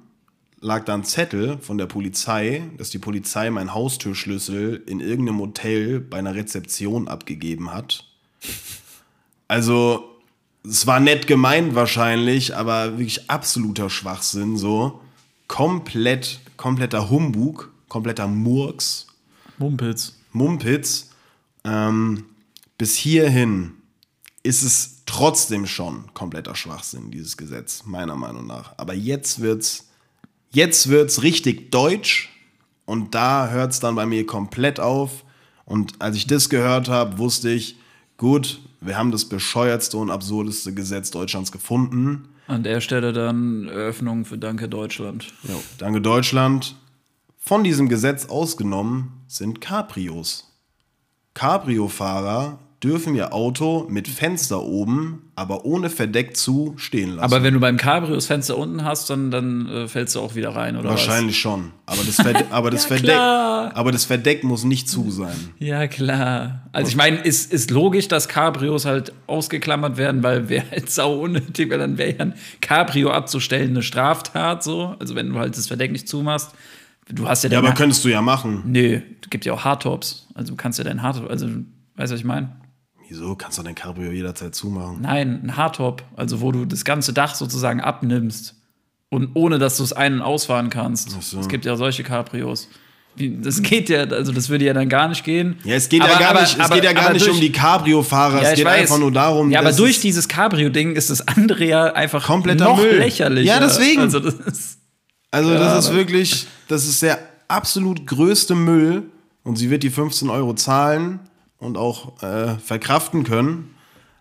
lag 0.61 0.85
da 0.85 0.93
ein 0.93 1.03
Zettel 1.03 1.57
von 1.57 1.77
der 1.77 1.87
Polizei, 1.87 2.69
dass 2.77 2.89
die 2.89 2.99
Polizei 2.99 3.49
meinen 3.49 3.73
Haustürschlüssel 3.73 4.81
in 4.87 5.01
irgendeinem 5.01 5.39
Hotel 5.39 5.99
bei 5.99 6.19
einer 6.19 6.35
Rezeption 6.35 7.09
abgegeben 7.09 7.73
hat. 7.73 8.05
Also, 9.49 10.10
es 10.63 10.85
war 10.85 10.99
nett 10.99 11.27
gemeint 11.27 11.75
wahrscheinlich, 11.75 12.55
aber 12.55 12.91
wirklich 12.91 13.29
absoluter 13.29 13.89
Schwachsinn 13.89 14.57
so. 14.57 15.01
Komplett, 15.47 16.39
kompletter 16.57 17.09
Humbug, 17.09 17.71
kompletter 17.89 18.27
Murks. 18.27 19.07
Mumpitz. 19.57 20.13
Mumpitz. 20.31 21.09
Ähm, 21.63 22.25
bis 22.77 22.95
hierhin 22.95 23.73
ist 24.43 24.63
es 24.63 25.03
trotzdem 25.05 25.67
schon 25.67 26.13
kompletter 26.13 26.55
Schwachsinn, 26.55 27.11
dieses 27.11 27.37
Gesetz, 27.37 27.83
meiner 27.85 28.15
Meinung 28.15 28.47
nach. 28.47 28.73
Aber 28.77 28.93
jetzt 28.93 29.41
wird's, 29.41 29.89
jetzt 30.51 30.89
wird's 30.89 31.21
richtig 31.21 31.71
deutsch 31.71 32.29
und 32.85 33.13
da 33.13 33.49
hört's 33.49 33.79
dann 33.79 33.95
bei 33.95 34.05
mir 34.05 34.25
komplett 34.25 34.79
auf. 34.79 35.23
Und 35.65 36.01
als 36.01 36.15
ich 36.15 36.27
das 36.27 36.49
gehört 36.49 36.87
habe, 36.87 37.17
wusste 37.17 37.49
ich, 37.49 37.75
gut, 38.17 38.61
wir 38.81 38.97
haben 38.97 39.11
das 39.11 39.25
bescheuertste 39.25 39.97
und 39.97 40.09
absurdeste 40.09 40.73
Gesetz 40.73 41.11
Deutschlands 41.11 41.51
gefunden. 41.51 42.29
An 42.47 42.63
der 42.63 42.81
Stelle 42.81 43.13
dann 43.13 43.67
Eröffnung 43.67 44.25
für 44.25 44.37
Danke 44.37 44.67
Deutschland. 44.67 45.27
Jo, 45.43 45.61
danke 45.77 46.01
Deutschland. 46.01 46.75
Von 47.37 47.63
diesem 47.63 47.87
Gesetz 47.89 48.25
ausgenommen 48.25 49.23
sind 49.27 49.61
Cabrios. 49.61 50.51
Cabrio-Fahrer 51.35 52.59
dürfen 52.83 53.13
ihr 53.13 53.31
Auto 53.31 53.85
mit 53.89 54.07
Fenster 54.07 54.63
oben, 54.63 55.21
aber 55.35 55.65
ohne 55.65 55.91
Verdeck 55.91 56.35
zu, 56.35 56.73
stehen 56.77 57.11
lassen. 57.11 57.23
Aber 57.23 57.43
wenn 57.43 57.53
du 57.53 57.59
beim 57.59 57.77
Cabrio 57.77 58.15
das 58.15 58.25
Fenster 58.25 58.57
unten 58.57 58.83
hast, 58.83 59.07
dann, 59.11 59.29
dann 59.29 59.69
äh, 59.69 59.87
fällst 59.87 60.15
du 60.15 60.19
auch 60.19 60.33
wieder 60.33 60.55
rein, 60.55 60.75
oder 60.75 60.89
Wahrscheinlich 60.89 61.39
schon. 61.39 61.71
Aber 61.85 62.01
das, 62.03 62.15
Verde 62.15 62.45
aber, 62.51 62.71
das 62.71 62.83
Ja, 62.83 62.87
Verdeck, 62.87 63.15
aber 63.77 63.91
das 63.91 64.05
Verdeck 64.05 64.43
muss 64.43 64.63
nicht 64.63 64.89
zu 64.89 65.11
sein. 65.11 65.27
was? 65.27 65.67
Ja, 65.67 65.87
klar. 65.87 66.67
Also 66.71 66.89
ich 66.89 66.95
meine, 66.95 67.17
ist, 67.17 67.53
ist 67.53 67.69
logisch, 67.69 68.07
dass 68.07 68.27
Cabrios 68.27 68.85
halt 68.85 69.13
ausgeklammert 69.27 69.97
werden, 69.97 70.23
weil 70.23 70.49
wäre 70.49 70.65
halt 70.71 70.89
sau 70.89 71.21
unnötig, 71.21 71.69
weil 71.69 71.79
dann 71.79 71.99
wäre 71.99 72.11
ja 72.11 72.19
ein 72.19 72.33
Cabrio 72.61 73.11
abzustellen 73.11 73.69
eine 73.71 73.83
Straftat 73.83 74.63
so. 74.63 74.95
Also 74.99 75.13
wenn 75.13 75.29
du 75.29 75.37
halt 75.37 75.55
das 75.55 75.67
Verdeck 75.67 75.91
nicht 75.91 76.07
zumachst. 76.07 76.51
Du 77.09 77.27
hast 77.27 77.43
ja, 77.43 77.49
Ja, 77.51 77.59
aber 77.59 77.73
könntest 77.73 78.03
du 78.05 78.09
ja 78.09 78.21
machen. 78.21 78.63
Nö, 78.65 79.01
du 79.21 79.29
gibt 79.29 79.45
ja 79.45 79.53
auch 79.53 79.63
Hardtops. 79.63 80.27
Also 80.33 80.53
du 80.53 80.55
kannst 80.55 80.79
ja 80.79 80.85
dein 80.85 81.03
Hardtop, 81.03 81.29
also 81.29 81.45
weißt 81.45 82.11
du, 82.11 82.13
was 82.15 82.19
ich 82.19 82.23
meine? 82.23 82.49
Wieso? 83.11 83.35
Kannst 83.35 83.57
du 83.57 83.63
dein 83.63 83.75
Cabrio 83.75 84.09
jederzeit 84.11 84.55
zumachen? 84.55 84.99
Nein, 85.01 85.41
ein 85.43 85.57
Hardtop, 85.57 86.01
also 86.15 86.39
wo 86.39 86.53
du 86.53 86.63
das 86.63 86.85
ganze 86.85 87.11
Dach 87.11 87.35
sozusagen 87.35 87.81
abnimmst 87.81 88.55
und 89.09 89.31
ohne 89.33 89.59
dass 89.59 89.75
du 89.75 89.83
es 89.83 89.91
ein- 89.91 90.13
und 90.13 90.21
ausfahren 90.21 90.69
kannst. 90.69 91.09
So. 91.19 91.39
Es 91.41 91.49
gibt 91.49 91.65
ja 91.65 91.75
solche 91.75 92.03
Cabrios. 92.03 92.69
Das 93.17 93.61
geht 93.61 93.89
ja, 93.89 94.03
also 94.05 94.31
das 94.31 94.47
würde 94.47 94.63
ja 94.63 94.71
dann 94.73 94.87
gar 94.87 95.09
nicht 95.09 95.25
gehen. 95.25 95.57
Ja, 95.65 95.75
es 95.75 95.89
geht 95.89 95.99
ja 96.01 96.05
Aber- 96.09 96.19
gar 96.19 96.29
aber- 96.29 96.41
nicht, 96.43 96.53
es 96.53 96.59
aber- 96.61 96.75
geht 96.75 96.83
ja 96.85 96.93
gar 96.93 97.11
nicht 97.11 97.25
durch- 97.25 97.35
um 97.35 97.41
die 97.41 97.51
Cabrio-Fahrer, 97.51 98.41
Ja, 98.43 98.49
es 98.51 98.55
geht 98.55 98.63
weiß. 98.65 98.79
einfach 98.83 98.99
nur 98.99 99.11
darum, 99.11 99.51
Ja, 99.51 99.59
aber 99.59 99.73
durch 99.73 99.97
es 99.97 100.01
dieses 100.01 100.29
Cabrio-Ding 100.29 100.95
ist 100.95 101.09
das 101.09 101.27
andere 101.27 101.65
ja 101.65 101.83
einfach 101.93 102.25
Kompletter 102.25 102.63
noch 102.63 102.77
Müll. 102.77 102.99
lächerlicher. 102.99 103.55
Ja, 103.55 103.59
deswegen. 103.59 103.99
Also 104.03 104.21
das 104.21 104.35
ist, 104.35 104.77
Also 105.31 105.51
Ja, 105.51 105.59
das 105.59 105.85
ist 105.87 105.93
wirklich, 105.93 106.47
das 106.69 106.85
ist 106.87 107.01
der 107.01 107.19
absolut 107.49 108.07
größte 108.07 108.55
Müll 108.55 109.03
und 109.43 109.57
sie 109.57 109.69
wird 109.69 109.83
die 109.83 109.89
15 109.89 110.29
Euro 110.29 110.53
zahlen 110.53 111.19
und 111.61 111.77
auch 111.77 112.21
äh, 112.21 112.57
verkraften 112.57 113.23
können. 113.23 113.75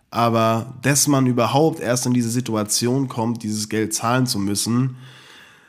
Aber 0.09 0.73
dass 0.81 1.07
man 1.07 1.25
überhaupt 1.25 1.79
erst 1.79 2.05
in 2.05 2.13
diese 2.13 2.29
Situation 2.29 3.07
kommt, 3.07 3.43
dieses 3.43 3.67
Geld 3.67 3.93
zahlen 3.93 4.27
zu 4.27 4.39
müssen, 4.39 4.97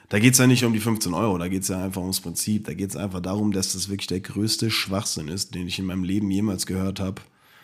da 0.08 0.18
geht 0.18 0.34
es 0.34 0.38
ja 0.38 0.46
nicht 0.46 0.62
um 0.64 0.74
die 0.74 0.80
15 0.80 1.14
Euro, 1.14 1.38
da 1.38 1.48
geht 1.48 1.62
es 1.62 1.68
ja 1.68 1.82
einfach 1.82 2.02
ums 2.02 2.20
Prinzip. 2.20 2.66
Da 2.66 2.74
geht 2.74 2.90
es 2.90 2.96
einfach 2.96 3.20
darum, 3.20 3.52
dass 3.52 3.72
das 3.72 3.88
wirklich 3.88 4.08
der 4.08 4.20
größte 4.20 4.70
Schwachsinn 4.70 5.28
ist, 5.28 5.54
den 5.54 5.66
ich 5.66 5.78
in 5.78 5.86
meinem 5.86 6.04
Leben 6.04 6.30
jemals 6.30 6.66
gehört 6.66 7.00
habe. 7.00 7.22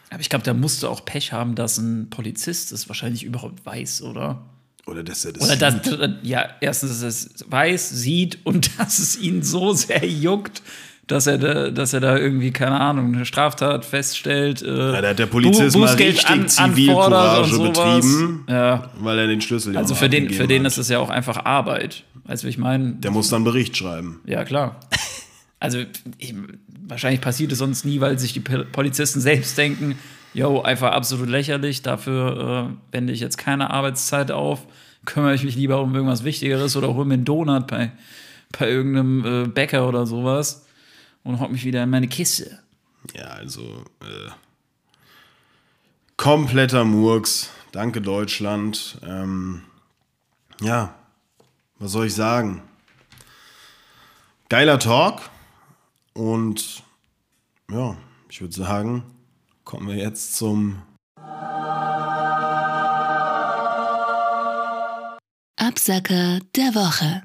aber 0.08 0.20
ich 0.20 0.30
glaube, 0.30 0.44
da 0.44 0.54
musst 0.54 0.82
du 0.82 0.88
auch 0.88 1.04
Pech 1.04 1.32
haben, 1.32 1.54
dass 1.54 1.76
ein 1.76 2.08
Polizist 2.08 2.72
es 2.72 2.88
wahrscheinlich 2.88 3.24
überhaupt 3.24 3.66
weiß, 3.66 4.02
oder? 4.02 4.46
Oder 4.86 5.04
dass 5.04 5.26
er 5.26 5.32
das. 5.34 5.44
Oder 5.44 5.56
dass, 5.56 6.10
ja, 6.22 6.48
erstens, 6.62 6.92
dass 6.92 7.02
er 7.02 7.08
es 7.08 7.44
weiß, 7.50 7.90
sieht 7.90 8.38
und 8.46 8.70
dass 8.78 8.98
es 8.98 9.18
ihn 9.18 9.42
so 9.42 9.74
sehr 9.74 10.06
juckt, 10.06 10.62
dass 11.08 11.26
er 11.26 11.38
da, 11.38 11.70
dass 11.70 11.92
er 11.92 12.00
da 12.00 12.16
irgendwie, 12.16 12.52
keine 12.52 12.78
Ahnung, 12.80 13.14
eine 13.14 13.26
Straftat 13.26 13.84
feststellt. 13.84 14.62
Äh, 14.62 14.92
Ja, 14.92 15.00
da 15.02 15.08
hat 15.08 15.18
der 15.18 15.26
Polizist 15.26 15.76
mal 15.76 15.86
Bußgeld 15.86 16.14
richtig 16.14 16.28
an- 16.30 16.48
Zivilcourage 16.48 17.58
betrieben. 17.58 18.44
Ja. 18.48 18.90
weil 19.00 19.18
er 19.18 19.26
den 19.26 19.40
Schlüssel 19.40 19.76
Also 19.76 19.94
für 19.94 20.08
den, 20.08 20.30
für 20.30 20.46
den 20.46 20.62
hat. 20.62 20.68
ist 20.68 20.78
es 20.78 20.88
ja 20.88 20.98
auch 21.00 21.10
einfach 21.10 21.44
Arbeit. 21.44 22.04
Weißt 22.24 22.44
du, 22.44 22.48
ich 22.48 22.58
meine? 22.58 22.92
Der 22.92 23.10
muss 23.10 23.28
dann 23.30 23.42
Bericht 23.44 23.76
schreiben. 23.76 24.20
Ja, 24.26 24.44
klar. 24.44 24.76
Also 25.60 25.78
ich, 26.18 26.36
wahrscheinlich 26.86 27.20
passiert 27.20 27.50
es 27.50 27.58
sonst 27.58 27.84
nie, 27.84 28.00
weil 28.00 28.16
sich 28.16 28.32
die 28.32 28.38
Pol- 28.38 28.64
Polizisten 28.70 29.20
selbst 29.20 29.58
denken, 29.58 29.98
yo, 30.32 30.62
einfach 30.62 30.92
absolut 30.92 31.28
lächerlich, 31.28 31.82
dafür 31.82 32.70
äh, 32.92 32.94
wende 32.96 33.12
ich 33.12 33.18
jetzt 33.18 33.38
keine 33.38 33.70
Arbeitszeit 33.70 34.30
auf, 34.30 34.60
kümmere 35.04 35.34
ich 35.34 35.42
mich 35.42 35.56
lieber 35.56 35.82
um 35.82 35.92
irgendwas 35.96 36.22
Wichtigeres 36.22 36.76
oder 36.76 36.94
hole 36.94 37.06
mir 37.06 37.14
einen 37.14 37.24
Donut 37.24 37.66
bei, 37.66 37.90
bei 38.56 38.70
irgendeinem 38.70 39.24
äh, 39.46 39.48
Bäcker 39.48 39.88
oder 39.88 40.06
sowas 40.06 40.64
und 41.24 41.40
hock 41.40 41.50
mich 41.50 41.64
wieder 41.64 41.82
in 41.82 41.90
meine 41.90 42.08
Kiste. 42.08 42.58
Ja, 43.14 43.24
also 43.24 43.84
äh, 44.00 44.30
kompletter 46.16 46.84
Murks. 46.84 47.50
Danke 47.72 48.00
Deutschland. 48.00 48.98
Ähm, 49.02 49.62
ja, 50.60 50.94
was 51.78 51.92
soll 51.92 52.06
ich 52.06 52.14
sagen? 52.14 52.62
Geiler 54.48 54.78
Talk. 54.78 55.20
Und 56.14 56.82
ja, 57.70 57.96
ich 58.28 58.40
würde 58.40 58.54
sagen, 58.54 59.04
kommen 59.64 59.86
wir 59.88 59.96
jetzt 59.96 60.36
zum 60.36 60.82
Absacker 65.56 66.40
der 66.56 66.74
Woche. 66.74 67.22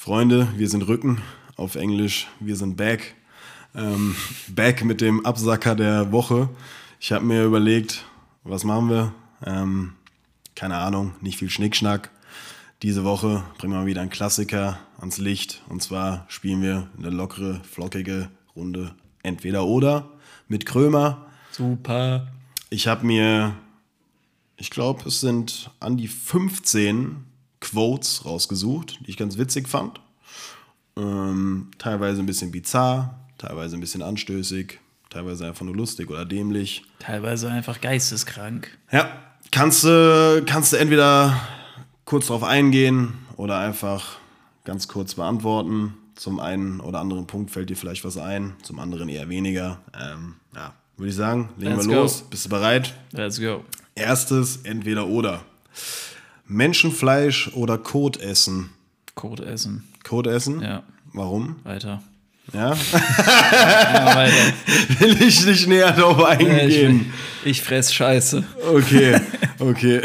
Freunde, 0.00 0.48
wir 0.56 0.68
sind 0.68 0.82
Rücken 0.86 1.20
auf 1.58 1.74
Englisch, 1.74 2.28
wir 2.40 2.56
sind 2.56 2.76
back. 2.76 3.14
Ähm, 3.74 4.14
back 4.48 4.84
mit 4.84 5.00
dem 5.00 5.26
Absacker 5.26 5.74
der 5.74 6.12
Woche. 6.12 6.48
Ich 7.00 7.12
habe 7.12 7.24
mir 7.24 7.44
überlegt, 7.44 8.04
was 8.44 8.64
machen 8.64 8.88
wir? 8.88 9.12
Ähm, 9.44 9.92
keine 10.54 10.76
Ahnung, 10.76 11.14
nicht 11.20 11.38
viel 11.38 11.50
Schnickschnack. 11.50 12.10
Diese 12.82 13.04
Woche 13.04 13.42
bringen 13.58 13.72
wir 13.72 13.80
mal 13.80 13.86
wieder 13.86 14.00
einen 14.00 14.10
Klassiker 14.10 14.78
ans 14.98 15.18
Licht. 15.18 15.62
Und 15.68 15.82
zwar 15.82 16.24
spielen 16.28 16.62
wir 16.62 16.88
eine 16.96 17.10
lockere, 17.10 17.60
flockige 17.64 18.30
Runde 18.56 18.94
Entweder 19.24 19.66
oder 19.66 20.08
mit 20.46 20.64
Krömer. 20.64 21.26
Super. 21.50 22.28
Ich 22.70 22.86
habe 22.86 23.04
mir, 23.04 23.56
ich 24.56 24.70
glaube, 24.70 25.08
es 25.08 25.20
sind 25.20 25.70
an 25.80 25.96
die 25.96 26.08
15 26.08 27.24
Quotes 27.60 28.24
rausgesucht, 28.24 29.00
die 29.04 29.10
ich 29.10 29.16
ganz 29.16 29.38
witzig 29.38 29.68
fand. 29.68 30.00
Ähm, 30.98 31.68
teilweise 31.78 32.20
ein 32.20 32.26
bisschen 32.26 32.50
bizarr, 32.50 33.18
teilweise 33.38 33.76
ein 33.76 33.80
bisschen 33.80 34.02
anstößig, 34.02 34.80
teilweise 35.10 35.46
einfach 35.46 35.64
nur 35.64 35.76
lustig 35.76 36.10
oder 36.10 36.24
dämlich. 36.24 36.82
Teilweise 36.98 37.48
einfach 37.48 37.80
geisteskrank. 37.80 38.76
Ja, 38.90 39.10
kannst 39.52 39.84
du 39.84 40.42
kannst 40.44 40.72
du 40.72 40.76
entweder 40.76 41.40
kurz 42.04 42.26
drauf 42.26 42.42
eingehen 42.42 43.14
oder 43.36 43.58
einfach 43.58 44.18
ganz 44.64 44.88
kurz 44.88 45.14
beantworten. 45.14 45.94
Zum 46.16 46.40
einen 46.40 46.80
oder 46.80 46.98
anderen 46.98 47.28
Punkt 47.28 47.52
fällt 47.52 47.70
dir 47.70 47.76
vielleicht 47.76 48.04
was 48.04 48.18
ein, 48.18 48.54
zum 48.62 48.80
anderen 48.80 49.08
eher 49.08 49.28
weniger. 49.28 49.80
Ähm, 49.94 50.34
ja, 50.54 50.74
würde 50.96 51.10
ich 51.10 51.14
sagen, 51.14 51.50
legen 51.58 51.76
Let's 51.76 51.86
wir 51.86 51.94
go. 51.94 52.00
los. 52.02 52.22
Bist 52.22 52.46
du 52.46 52.48
bereit? 52.48 52.94
Let's 53.12 53.40
go. 53.40 53.62
Erstes 53.94 54.58
entweder 54.64 55.06
oder. 55.06 55.44
Menschenfleisch 56.46 57.52
oder 57.54 57.78
Kot 57.78 58.16
essen? 58.16 58.70
Code 59.14 59.44
essen. 59.44 59.84
Kot 60.08 60.26
essen? 60.26 60.62
Ja, 60.62 60.82
Warum? 61.12 61.56
weiter. 61.64 62.02
Ja? 62.54 62.70
Ja, 62.70 62.76
weiter. 64.16 64.52
Will 65.00 65.22
ich 65.22 65.44
nicht 65.44 65.68
näher 65.68 65.92
darauf 65.92 66.18
ich, 66.40 66.48
eingehen. 66.48 67.12
ich 67.44 67.60
fress 67.60 67.92
Scheiße. 67.92 68.42
Okay, 68.72 69.20
okay. 69.58 70.00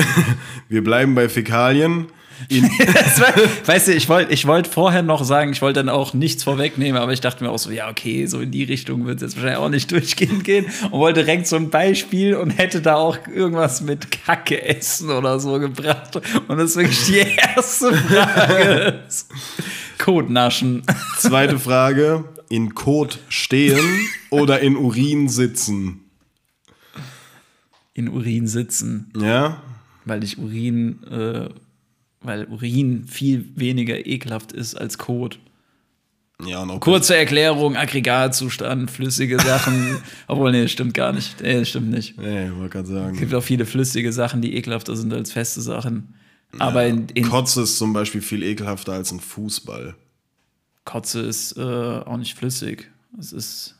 Wir 0.68 0.84
bleiben 0.84 1.16
bei 1.16 1.30
Fäkalien. 1.30 2.08
Weißt 3.66 3.88
du, 3.88 3.93
ich 3.93 4.10
wollte 4.10 4.34
ich 4.34 4.45
wollt 4.45 4.68
vorher 4.68 5.01
noch 5.01 5.24
sagen, 5.24 5.54
ich 5.54 5.62
wollte 5.62 5.80
dann 5.80 5.88
auch 5.88 6.14
nichts 6.14 6.43
vorwegnehmen, 6.43 7.01
aber 7.01 7.14
ich 7.14 7.22
dachte 7.22 7.41
mir 7.41 7.51
auch 7.51 7.60
so, 7.60 7.72
ja, 7.72 7.89
okay, 7.89 8.26
so 8.26 8.41
in 8.41 8.51
die 8.51 8.64
Richtung 8.64 9.06
wird 9.06 9.18
es 9.18 9.22
jetzt 9.22 9.36
wahrscheinlich 9.38 9.60
auch 9.60 9.70
nicht 9.70 9.91
durchgehend 9.91 10.43
gehen 10.43 10.66
und 10.91 10.99
wollte 10.99 11.24
direkt 11.24 11.47
so 11.47 11.56
ein 11.56 11.70
Beispiel 11.70 12.36
und 12.36 12.49
hätte 12.49 12.82
da 12.82 12.95
auch 12.95 13.18
irgendwas 13.34 13.80
mit 13.80 14.12
Kacke 14.12 14.62
essen 14.62 15.10
oder 15.10 15.39
so 15.39 15.58
gebracht. 15.60 16.20
Und 16.47 16.58
das 16.58 16.72
ist 16.72 16.76
wirklich 16.76 17.06
die 17.06 17.26
erste 17.56 17.93
Frage. 17.93 18.99
Kotnaschen. 19.98 20.84
zweite 21.18 21.60
Frage: 21.60 22.24
In 22.50 22.74
Kot 22.76 23.20
stehen 23.30 23.80
oder 24.30 24.60
in 24.62 24.76
Urin 24.76 25.30
sitzen? 25.30 26.02
In 27.94 28.10
Urin 28.10 28.48
sitzen, 28.48 29.12
Ja? 29.16 29.62
weil 30.06 30.24
ich 30.24 30.38
Urin, 30.39 31.04
äh, 31.04 31.50
weil 32.22 32.46
Urin 32.46 33.06
viel 33.06 33.50
weniger 33.56 34.06
ekelhaft 34.06 34.52
ist 34.52 34.76
als 34.76 34.98
Kot. 34.98 35.39
Ja, 36.46 36.66
Kurze 36.80 37.16
Erklärung, 37.16 37.78
Aggregatzustand, 37.78 38.89
flüssige 38.91 39.39
Sachen. 39.39 39.98
Obwohl, 40.28 40.52
nee, 40.52 40.68
stimmt 40.68 40.94
gar 40.94 41.14
nicht. 41.14 41.39
Nee, 41.41 41.64
stimmt 41.64 41.91
nicht. 41.91 42.18
Nee, 42.18 42.52
wollte 42.58 42.70
gerade 42.70 42.88
sagen. 42.88 43.14
Es 43.14 43.20
gibt 43.20 43.34
auch 43.34 43.44
viele 43.44 43.66
flüssige 43.66 44.12
Sachen, 44.12 44.41
die 44.41 44.56
ekelhafter 44.56 44.96
sind 44.96 45.14
als 45.14 45.32
feste 45.32 45.62
Sachen. 45.62 46.16
Aber 46.60 46.86
in, 46.86 47.08
in 47.10 47.30
Kotze 47.30 47.64
ist 47.64 47.78
zum 47.78 47.93
Beispiel 47.93 48.22
viel 48.22 48.43
ekelhafter 48.43 48.93
als 48.93 49.12
ein 49.12 49.20
Fußball. 49.20 49.95
Kotze 50.86 51.22
ist 51.22 51.58
äh, 51.58 51.62
auch 51.62 52.18
nicht 52.18 52.36
flüssig. 52.38 52.89
Es 53.20 53.32
ist 53.34 53.76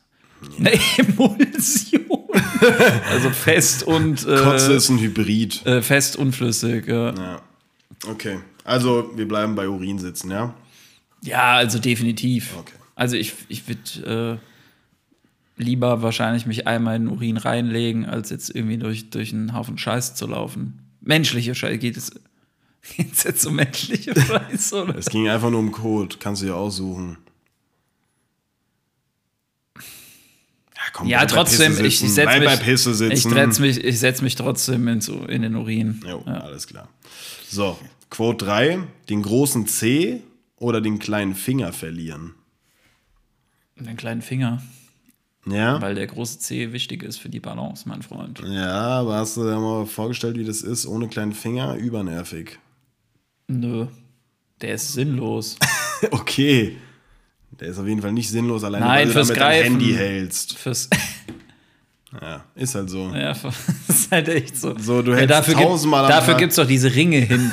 eine 0.58 0.72
Emulsion. 0.98 2.04
also 3.10 3.30
fest 3.30 3.82
und 3.82 4.26
äh, 4.26 4.36
Kotze 4.38 4.72
ist 4.72 4.88
ein 4.88 4.98
Hybrid. 4.98 5.64
äh, 5.66 5.82
fest 5.82 6.16
und 6.16 6.32
flüssig. 6.32 6.86
Ja. 6.86 7.14
Ja. 7.14 7.42
Okay. 8.08 8.38
Also, 8.64 9.10
wir 9.14 9.28
bleiben 9.28 9.54
bei 9.54 9.68
Urin 9.68 9.98
sitzen, 9.98 10.30
ja? 10.30 10.54
ja, 11.22 11.54
also 11.54 11.78
definitiv. 11.78 12.56
Okay. 12.58 12.72
Also 12.94 13.16
ich, 13.16 13.34
ich 13.48 13.64
würde 13.68 14.40
äh, 15.58 15.62
lieber 15.62 16.00
wahrscheinlich 16.02 16.46
mich 16.46 16.66
einmal 16.66 16.96
in 16.96 17.04
den 17.06 17.12
Urin 17.12 17.36
reinlegen, 17.36 18.06
als 18.06 18.30
jetzt 18.30 18.54
irgendwie 18.54 18.78
durch, 18.78 19.10
durch 19.10 19.32
einen 19.32 19.52
Haufen 19.54 19.76
Scheiß 19.78 20.14
zu 20.14 20.26
laufen. 20.26 20.78
Menschliche 21.00 21.54
Scheiße. 21.54 21.78
Geht 21.78 21.96
es 21.96 22.12
geht's 22.96 23.22
jetzt 23.24 23.44
um 23.46 23.56
menschliche 23.56 24.18
Scheiße? 24.18 24.74
Oder? 24.84 24.96
Es 24.96 25.06
ging 25.06 25.28
einfach 25.28 25.50
nur 25.50 25.60
um 25.60 25.72
Code. 25.72 26.16
Kannst 26.18 26.42
du 26.42 26.46
dir 26.46 26.56
aussuchen. 26.56 27.18
Ja, 29.76 30.82
komm, 30.92 31.08
Ja, 31.08 31.26
trotzdem, 31.26 31.72
ich, 31.84 32.02
ich 32.02 32.12
setze 32.12 32.40
mich, 32.40 32.50
ich 33.12 33.58
mich, 33.60 33.84
ich 33.84 33.98
setz 33.98 34.22
mich 34.22 34.34
trotzdem 34.34 34.86
in, 34.88 35.00
so, 35.00 35.24
in 35.24 35.42
den 35.42 35.54
Urin. 35.56 36.00
Jo, 36.06 36.22
Ja. 36.26 36.40
alles 36.40 36.66
klar. 36.66 36.88
So, 37.48 37.78
Quote 38.10 38.44
3. 38.44 38.78
Den 39.08 39.22
großen 39.22 39.66
C 39.66 40.22
oder 40.56 40.80
den 40.80 40.98
kleinen 40.98 41.34
Finger 41.34 41.72
verlieren? 41.72 42.34
Den 43.76 43.96
kleinen 43.96 44.22
Finger, 44.22 44.62
Ja? 45.46 45.80
weil 45.82 45.94
der 45.96 46.06
große 46.06 46.38
C 46.38 46.72
wichtig 46.72 47.02
ist 47.02 47.16
für 47.18 47.28
die 47.28 47.40
Balance, 47.40 47.88
mein 47.88 48.02
Freund. 48.02 48.40
Ja, 48.46 49.00
aber 49.00 49.16
hast 49.16 49.36
du 49.36 49.42
dir 49.42 49.58
mal 49.58 49.84
vorgestellt, 49.86 50.38
wie 50.38 50.44
das 50.44 50.62
ist? 50.62 50.86
Ohne 50.86 51.08
kleinen 51.08 51.32
Finger? 51.32 51.74
Übernervig. 51.74 52.58
Nö, 53.48 53.86
der 54.60 54.74
ist 54.74 54.92
sinnlos. 54.92 55.56
Okay. 56.10 56.76
Der 57.60 57.68
ist 57.68 57.78
auf 57.78 57.86
jeden 57.86 58.02
Fall 58.02 58.12
nicht 58.12 58.28
sinnlos, 58.28 58.62
alleine 58.64 58.84
Nein, 58.84 58.98
weil 58.98 59.06
du 59.06 59.12
damit 59.14 59.30
dein 59.30 59.36
Greifen. 59.38 59.64
Handy 59.72 59.94
hältst. 59.94 60.58
Fürs, 60.58 60.90
Ja, 62.20 62.44
ist 62.54 62.74
halt 62.74 62.90
so. 62.90 63.10
ja, 63.14 63.30
ist 63.88 64.10
halt 64.12 64.28
echt 64.28 64.56
so. 64.56 64.74
So, 64.78 65.02
du 65.02 65.12
ja, 65.12 65.18
hältst 65.18 65.34
dafür 65.36 65.54
gibt, 65.54 65.66
tausendmal 65.66 66.04
am 66.04 66.10
dafür 66.10 66.34
gibt 66.34 66.50
es 66.50 66.56
doch 66.56 66.66
diese 66.66 66.94
Ringe 66.94 67.18
hinten. 67.18 67.50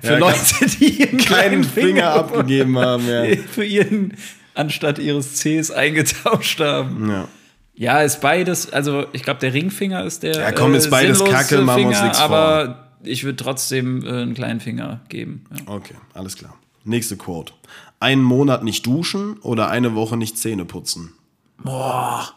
Für 0.00 0.12
Ja, 0.12 0.18
Leute, 0.18 0.38
die 0.78 1.08
einen 1.08 1.18
Keinen 1.18 1.18
kleinen 1.18 1.64
Finger 1.64 2.10
abgegeben 2.12 2.78
haben, 2.78 3.06
ja. 3.08 3.24
Für 3.52 3.64
ihren, 3.64 4.14
anstatt 4.54 4.98
ihres 4.98 5.34
Cs 5.40 5.70
eingetauscht 5.70 6.60
haben. 6.60 7.10
ja. 7.10 7.28
Ja, 7.74 8.02
ist 8.02 8.20
beides, 8.20 8.70
also 8.72 9.06
ich 9.14 9.22
glaube, 9.22 9.40
der 9.40 9.54
Ringfinger 9.54 10.04
ist 10.04 10.22
der. 10.22 10.34
Ja, 10.34 10.52
komm, 10.52 10.74
ist 10.74 10.90
beides 10.90 11.16
sinnlose 11.18 11.34
Kacke, 11.36 11.62
machen 11.62 11.80
wir 11.80 11.86
uns 11.88 11.96
Finger, 11.96 12.08
nichts 12.08 12.18
vor. 12.18 12.26
Aber 12.36 12.89
ich 13.02 13.24
würde 13.24 13.36
trotzdem 13.36 14.04
äh, 14.04 14.08
einen 14.22 14.34
kleinen 14.34 14.60
Finger 14.60 15.00
geben. 15.08 15.44
Ja. 15.54 15.72
Okay, 15.74 15.94
alles 16.14 16.36
klar. 16.36 16.54
Nächste 16.84 17.16
Quote. 17.16 17.52
Einen 17.98 18.22
Monat 18.22 18.64
nicht 18.64 18.86
duschen 18.86 19.38
oder 19.40 19.68
eine 19.70 19.94
Woche 19.94 20.16
nicht 20.16 20.38
Zähne 20.38 20.64
putzen? 20.64 21.12
Boah. 21.58 22.28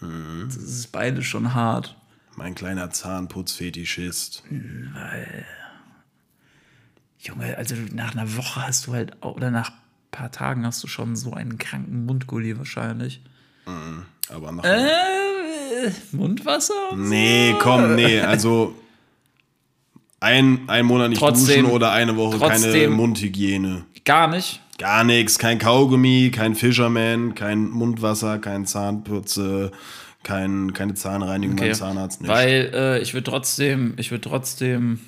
Mhm. 0.00 0.44
Das 0.46 0.56
ist 0.56 0.90
beides 0.92 1.26
schon 1.26 1.52
hart. 1.54 1.96
Mein 2.36 2.54
kleiner 2.54 2.90
Zahnputzfetischist. 2.90 4.42
Junge, 7.18 7.56
also 7.58 7.74
nach 7.92 8.12
einer 8.14 8.36
Woche 8.36 8.66
hast 8.66 8.86
du 8.86 8.94
halt, 8.94 9.16
oder 9.22 9.50
nach 9.50 9.70
ein 9.70 9.76
paar 10.10 10.32
Tagen 10.32 10.64
hast 10.64 10.82
du 10.82 10.86
schon 10.88 11.16
so 11.16 11.34
einen 11.34 11.58
kranken 11.58 12.06
Mundgulli 12.06 12.56
wahrscheinlich. 12.56 13.20
Aber 14.30 14.52
nach 14.52 14.64
Äh, 14.64 15.90
Mundwasser? 16.12 16.92
und 16.92 17.08
Nee, 17.10 17.54
komm, 17.60 17.94
nee, 17.94 18.20
also 18.20 18.74
ein, 20.20 20.68
ein 20.68 20.86
Monat 20.86 21.10
nicht 21.10 21.18
Trotzdem- 21.18 21.62
duschen 21.62 21.74
oder 21.74 21.92
eine 21.92 22.16
Woche 22.16 22.38
keine 22.38 22.88
Mundhygiene. 22.88 23.84
Gar 24.04 24.28
nicht. 24.28 24.60
Gar 24.78 25.04
nichts, 25.04 25.38
kein 25.38 25.58
Kaugummi, 25.58 26.30
kein 26.32 26.54
Fisherman, 26.54 27.34
kein 27.34 27.68
Mundwasser, 27.68 28.38
kein 28.38 28.64
Zahnputze, 28.64 29.72
kein, 30.22 30.72
keine 30.72 30.94
Zahnreinigung 30.94 31.56
beim 31.56 31.74
Zahnarzt. 31.74 32.22
Nicht. 32.22 32.30
Weil 32.30 32.70
äh, 32.74 32.98
ich 33.02 33.12
würde 33.12 33.30
trotzdem, 33.30 33.92
ich 33.98 34.10
würde 34.10 34.22
trotzdem 34.26 35.00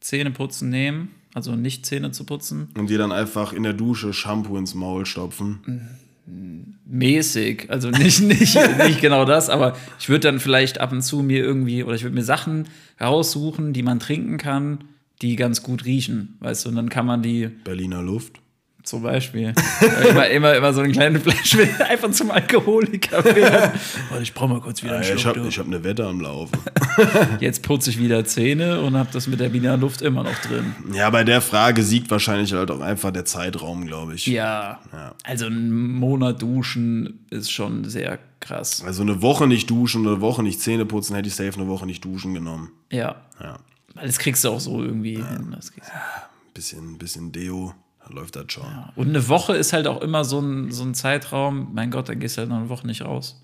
Zähneputzen 0.00 0.68
nehmen, 0.68 1.14
also 1.32 1.54
nicht 1.54 1.86
Zähne 1.86 2.10
zu 2.10 2.24
putzen. 2.24 2.70
Und 2.76 2.90
dir 2.90 2.98
dann 2.98 3.12
einfach 3.12 3.52
in 3.52 3.62
der 3.62 3.72
Dusche 3.72 4.12
Shampoo 4.12 4.56
ins 4.56 4.74
Maul 4.74 5.06
stopfen. 5.06 5.88
Mäßig, 6.26 7.70
also 7.70 7.90
nicht, 7.90 8.20
nicht, 8.22 8.56
nicht 8.78 9.00
genau 9.00 9.24
das, 9.24 9.50
aber 9.50 9.76
ich 9.98 10.08
würde 10.08 10.28
dann 10.28 10.40
vielleicht 10.40 10.80
ab 10.80 10.92
und 10.92 11.02
zu 11.02 11.22
mir 11.22 11.42
irgendwie, 11.42 11.82
oder 11.84 11.94
ich 11.94 12.02
würde 12.02 12.14
mir 12.14 12.24
Sachen 12.24 12.68
raussuchen, 13.00 13.72
die 13.72 13.82
man 13.82 13.98
trinken 13.98 14.38
kann, 14.38 14.84
die 15.20 15.36
ganz 15.36 15.62
gut 15.62 15.84
riechen, 15.84 16.36
weißt 16.40 16.64
du, 16.64 16.68
und 16.70 16.76
dann 16.76 16.88
kann 16.88 17.06
man 17.06 17.22
die 17.22 17.46
Berliner 17.46 18.02
Luft. 18.02 18.41
Zum 18.82 19.02
Beispiel 19.02 19.52
immer, 20.10 20.26
immer, 20.28 20.54
immer 20.56 20.72
so 20.72 20.80
eine 20.80 20.92
kleine 20.92 21.20
Flasche 21.20 21.58
will 21.58 21.70
einfach 21.88 22.10
zum 22.10 22.30
Alkoholiker 22.30 23.24
werden. 23.34 23.78
Ich 24.20 24.34
brauche 24.34 24.48
mal 24.48 24.60
kurz 24.60 24.82
wieder 24.82 24.96
einen 24.96 25.04
Ja, 25.04 25.14
ich 25.14 25.26
habe 25.26 25.48
hab 25.48 25.66
eine 25.66 25.84
Wette 25.84 26.06
am 26.06 26.20
Laufen. 26.20 26.58
Jetzt 27.40 27.62
putze 27.62 27.90
ich 27.90 27.98
wieder 27.98 28.24
Zähne 28.24 28.80
und 28.80 28.96
habe 28.96 29.08
das 29.12 29.26
mit 29.28 29.40
der 29.40 29.48
Berliner 29.50 29.76
Luft 29.76 30.02
immer 30.02 30.24
noch 30.24 30.38
drin. 30.40 30.74
ja, 30.92 31.08
bei 31.10 31.24
der 31.24 31.40
Frage 31.40 31.82
siegt 31.82 32.10
wahrscheinlich 32.10 32.52
halt 32.52 32.70
auch 32.70 32.80
einfach 32.80 33.10
der 33.12 33.24
Zeitraum, 33.24 33.86
glaube 33.86 34.14
ich. 34.14 34.26
Ja, 34.26 34.80
also 35.24 35.46
ein 35.46 35.70
Monat 35.70 36.42
duschen 36.42 37.26
ist 37.30 37.50
schon 37.50 37.84
sehr 37.88 38.18
krass. 38.40 38.82
Also 38.84 39.02
eine 39.02 39.22
Woche 39.22 39.46
nicht 39.46 39.70
duschen 39.70 40.02
oder 40.02 40.12
eine 40.12 40.20
Woche 40.20 40.42
nicht 40.42 40.60
Zähne 40.60 40.84
putzen, 40.86 41.14
hätte 41.14 41.28
ich 41.28 41.34
safe 41.34 41.54
eine 41.60 41.68
Woche 41.68 41.86
nicht 41.86 42.04
duschen 42.04 42.34
genommen. 42.34 42.72
Ja, 42.90 43.16
Ja. 43.40 43.58
weil 43.94 44.06
das 44.06 44.18
kriegst 44.18 44.42
du 44.44 44.48
auch 44.50 44.60
so 44.60 44.82
irgendwie 44.82 45.16
hin. 45.16 45.52
Das 45.54 45.70
kriegst 45.72 45.88
du. 45.90 45.94
Bisschen, 46.54 46.98
bisschen 46.98 47.32
Deo, 47.32 47.72
läuft 48.08 48.36
das 48.36 48.44
schon. 48.48 48.64
Ja, 48.64 48.92
Und 48.96 49.08
eine 49.08 49.28
Woche 49.28 49.54
ist 49.54 49.72
halt 49.72 49.86
auch 49.86 50.00
immer 50.00 50.24
so 50.24 50.40
ein, 50.40 50.70
so 50.72 50.84
ein 50.84 50.94
Zeitraum. 50.94 51.68
Mein 51.72 51.90
Gott, 51.90 52.08
dann 52.08 52.20
gehst 52.20 52.36
du 52.36 52.40
halt 52.40 52.50
noch 52.50 52.56
eine 52.58 52.68
Woche 52.68 52.86
nicht 52.86 53.02
raus. 53.02 53.40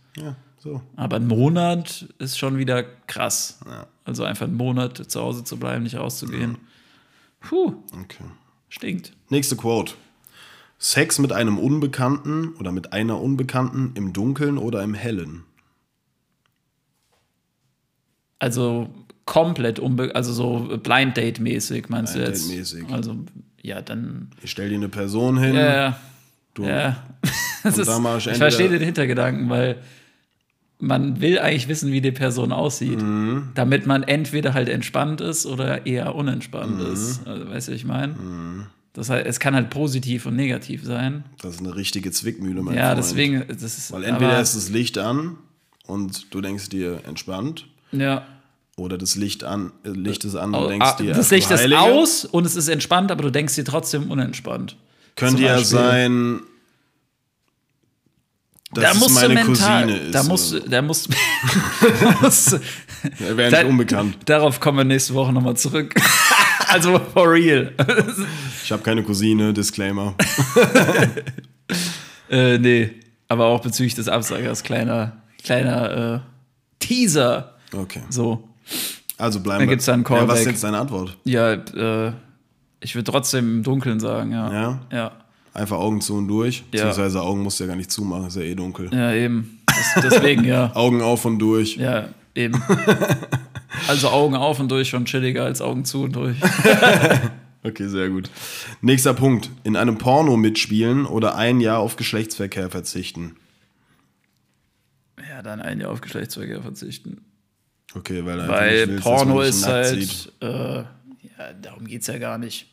so. 0.59 0.82
Aber 0.96 1.16
ein 1.16 1.26
Monat 1.26 2.09
ist 2.18 2.38
schon 2.38 2.59
wieder 2.59 2.82
krass. 2.82 3.61
Ja. 3.66 3.86
Also 4.04 4.24
einfach 4.24 4.46
einen 4.46 4.56
Monat 4.56 4.96
zu 5.11 5.20
Hause 5.20 5.44
zu 5.44 5.59
bleiben, 5.59 5.82
nicht 5.84 5.96
rauszugehen. 5.96 6.59
Puh, 7.40 7.74
Okay. 8.02 8.24
stinkt. 8.68 9.12
Nächste 9.28 9.56
Quote. 9.56 9.94
Sex 10.80 11.18
mit 11.18 11.32
einem 11.32 11.59
Unbekannten 11.59 12.54
oder 12.56 12.72
mit 12.72 12.92
einer 12.92 13.20
Unbekannten 13.20 13.92
im 13.94 14.12
Dunkeln 14.12 14.59
oder 14.59 14.82
im 14.82 14.94
Hellen? 14.94 15.44
Also 18.38 18.88
komplett 19.29 19.79
unbe 19.79 20.14
also 20.14 20.33
so 20.33 20.79
Blind 20.83 21.16
Date 21.18 21.39
mäßig 21.39 21.89
meinst 21.91 22.14
Blind 22.14 22.26
du 22.29 22.31
jetzt? 22.33 22.49
Date-mäßig. 22.49 22.85
Also 22.91 23.16
ja, 23.61 23.83
dann 23.83 24.31
Ich 24.43 24.51
stell 24.51 24.70
dir 24.70 24.76
eine 24.76 24.89
Person 24.89 25.39
hin. 25.39 25.55
ja, 25.55 25.72
ja. 25.74 26.01
Du, 26.55 26.64
ja. 26.64 26.97
Ist, 27.64 27.79
ich 27.79 28.37
verstehe 28.39 28.68
den 28.70 28.83
Hintergedanken, 28.83 29.51
weil 29.51 29.76
man 30.81 31.20
will 31.20 31.39
eigentlich 31.41 31.68
wissen, 31.68 31.93
wie 31.93 32.01
die 32.01 32.12
Person 32.12 32.53
aussieht, 32.53 33.03
Mhm. 33.03 33.51
damit 33.55 33.87
man 33.87 34.03
entweder 34.05 34.55
halt 34.55 34.68
entspannt 34.68 35.20
ist 35.20 35.45
oder 35.45 35.87
eher 35.87 36.14
unentspannt 36.14 36.79
Mhm. 36.79 36.93
ist. 36.93 37.26
Also, 37.26 37.49
weißt 37.51 37.68
du, 37.68 37.72
was 37.72 37.76
ich 37.79 37.85
meine? 37.85 38.14
Das 38.95 39.11
heißt, 39.11 39.26
es 39.26 39.39
kann 39.41 39.55
halt 39.55 39.70
positiv 39.70 40.24
und 40.26 40.37
negativ 40.37 40.85
sein. 40.85 41.24
Das 41.43 41.55
ist 41.57 41.61
eine 41.61 41.74
richtige 41.76 42.11
Zwickmühle, 42.12 42.62
mein 42.62 42.76
ja, 42.76 42.87
Freund. 42.87 42.99
deswegen, 42.99 43.45
das 43.49 43.62
ist. 43.62 43.93
Weil 43.93 44.05
entweder 44.05 44.41
ist 44.41 44.57
das 44.57 44.68
Licht 44.70 44.99
an 44.99 45.37
und 45.87 46.33
du 46.35 46.41
denkst 46.41 46.68
dir 46.70 47.01
entspannt. 47.07 47.66
ja, 47.93 48.24
Oder 48.79 48.97
das 48.97 49.16
Licht 49.16 49.43
an, 49.43 49.72
äh, 49.85 49.89
Licht 49.91 50.24
ist 50.24 50.37
an 50.37 50.51
und 50.51 50.55
Au- 50.55 50.68
denkst 50.68 50.87
ah, 50.89 50.97
dir. 50.97 51.12
das 51.12 51.31
Licht 51.31 51.51
ist 51.51 51.61
Heilige. 51.62 51.81
aus 51.81 52.24
und 52.24 52.47
es 52.47 52.55
ist 52.57 52.68
entspannt, 52.68 53.11
aber 53.11 53.22
du 53.24 53.31
denkst 53.31 53.55
dir 53.57 53.64
trotzdem 53.64 54.11
unentspannt. 54.11 54.76
Könnte 55.16 55.43
ja 55.43 55.59
sein, 55.59 56.41
dass 58.72 58.85
da 59.01 59.07
es 59.07 59.12
meine 59.14 59.35
mental, 59.35 59.83
Cousine 59.85 59.99
ist. 59.99 60.14
da 60.14 60.22
musst, 60.22 60.49
so. 60.51 60.59
da 60.61 60.83
musst, 60.83 61.09
musst 62.22 62.53
Er 63.18 63.37
wäre 63.37 63.51
da- 63.51 63.62
nicht 63.62 63.70
unbekannt. 63.70 64.16
Darauf 64.26 64.61
kommen 64.61 64.79
wir 64.79 64.85
nächste 64.85 65.14
Woche 65.14 65.33
nochmal 65.33 65.57
zurück. 65.57 65.95
also 66.68 67.01
for 67.12 67.33
real. 67.33 67.72
Ich 68.62 68.70
habe 68.72 68.83
keine 68.83 69.03
Cousine, 69.03 69.55
Disclaimer. 69.55 70.14
äh, 72.31 72.59
nee, 72.59 72.91
aber 73.29 73.47
auch 73.47 73.61
bezüglich 73.62 73.95
des 73.95 74.09
Absagers, 74.09 74.62
kleiner, 74.62 75.16
kleiner 75.43 76.14
äh, 76.16 76.20
Teaser. 76.79 77.55
Okay. 77.72 78.03
So, 78.11 78.47
Also 79.16 79.40
bleiben 79.40 79.60
Dann 79.60 79.68
wir. 79.68 79.74
gibt's 79.74 79.86
da 79.86 79.94
einen 79.94 80.04
Ja, 80.04 80.10
was 80.10 80.20
ist 80.20 80.26
Callback. 80.28 80.46
jetzt 80.52 80.64
deine 80.64 80.78
Antwort? 80.78 81.16
ja, 81.24 81.52
äh, 81.54 82.12
ich 82.80 82.94
würde 82.94 83.10
trotzdem 83.10 83.56
im 83.58 83.62
Dunkeln 83.64 83.98
sagen, 83.98 84.30
ja. 84.32 84.52
Ja? 84.52 84.80
Ja, 84.92 85.12
Einfach 85.54 85.78
Augen 85.78 86.00
zu 86.00 86.14
und 86.16 86.28
durch. 86.28 86.58
Ja. 86.58 86.64
Beziehungsweise 86.70 87.20
Augen 87.22 87.42
musst 87.42 87.58
du 87.58 87.64
ja 87.64 87.68
gar 87.68 87.76
nicht 87.76 87.90
zumachen, 87.90 88.28
ist 88.28 88.36
ja 88.36 88.42
eh 88.42 88.54
dunkel. 88.54 88.88
ja 88.92 89.12
eben. 89.12 89.58
Das, 89.66 90.10
deswegen, 90.12 90.44
ja. 90.44 90.70
Augen 90.76 91.02
auf 91.02 91.24
und 91.24 91.38
durch. 91.40 91.76
Ja, 91.76 92.08
eben. 92.34 92.62
Also 93.86 94.08
Augen 94.08 94.34
auf 94.34 94.58
und 94.60 94.70
durch 94.70 94.88
schon 94.88 95.04
chilliger 95.04 95.44
als 95.44 95.60
Augen 95.62 95.84
zu 95.84 96.02
und 96.04 96.16
durch. 96.16 96.36
Okay, 97.64 97.88
sehr 97.88 98.08
gut. 98.08 98.30
Nächster 98.82 99.14
Punkt. 99.14 99.50
In 99.64 99.76
einem 99.76 99.98
Porno 99.98 100.36
mitspielen 100.36 101.04
oder 101.06 101.36
ein 101.36 101.60
Jahr 101.60 101.78
auf 101.80 101.96
Geschlechtsverkehr 101.96 102.70
verzichten. 102.70 103.36
Ja, 105.28 105.42
dann 105.42 105.60
ein 105.60 105.80
Jahr 105.80 105.90
auf 105.90 106.00
Geschlechtsverkehr 106.00 106.62
verzichten. 106.62 107.20
Okay, 107.95 108.24
weil, 108.24 108.47
Weil 108.49 108.89
willst, 108.89 109.03
Porno 109.03 109.41
ist 109.41 109.66
halt, 109.66 110.32
äh, 110.41 110.76
ja, 110.76 110.84
darum 111.62 111.86
geht 111.86 112.03
es 112.03 112.07
ja 112.07 112.18
gar 112.18 112.39
nicht. 112.39 112.66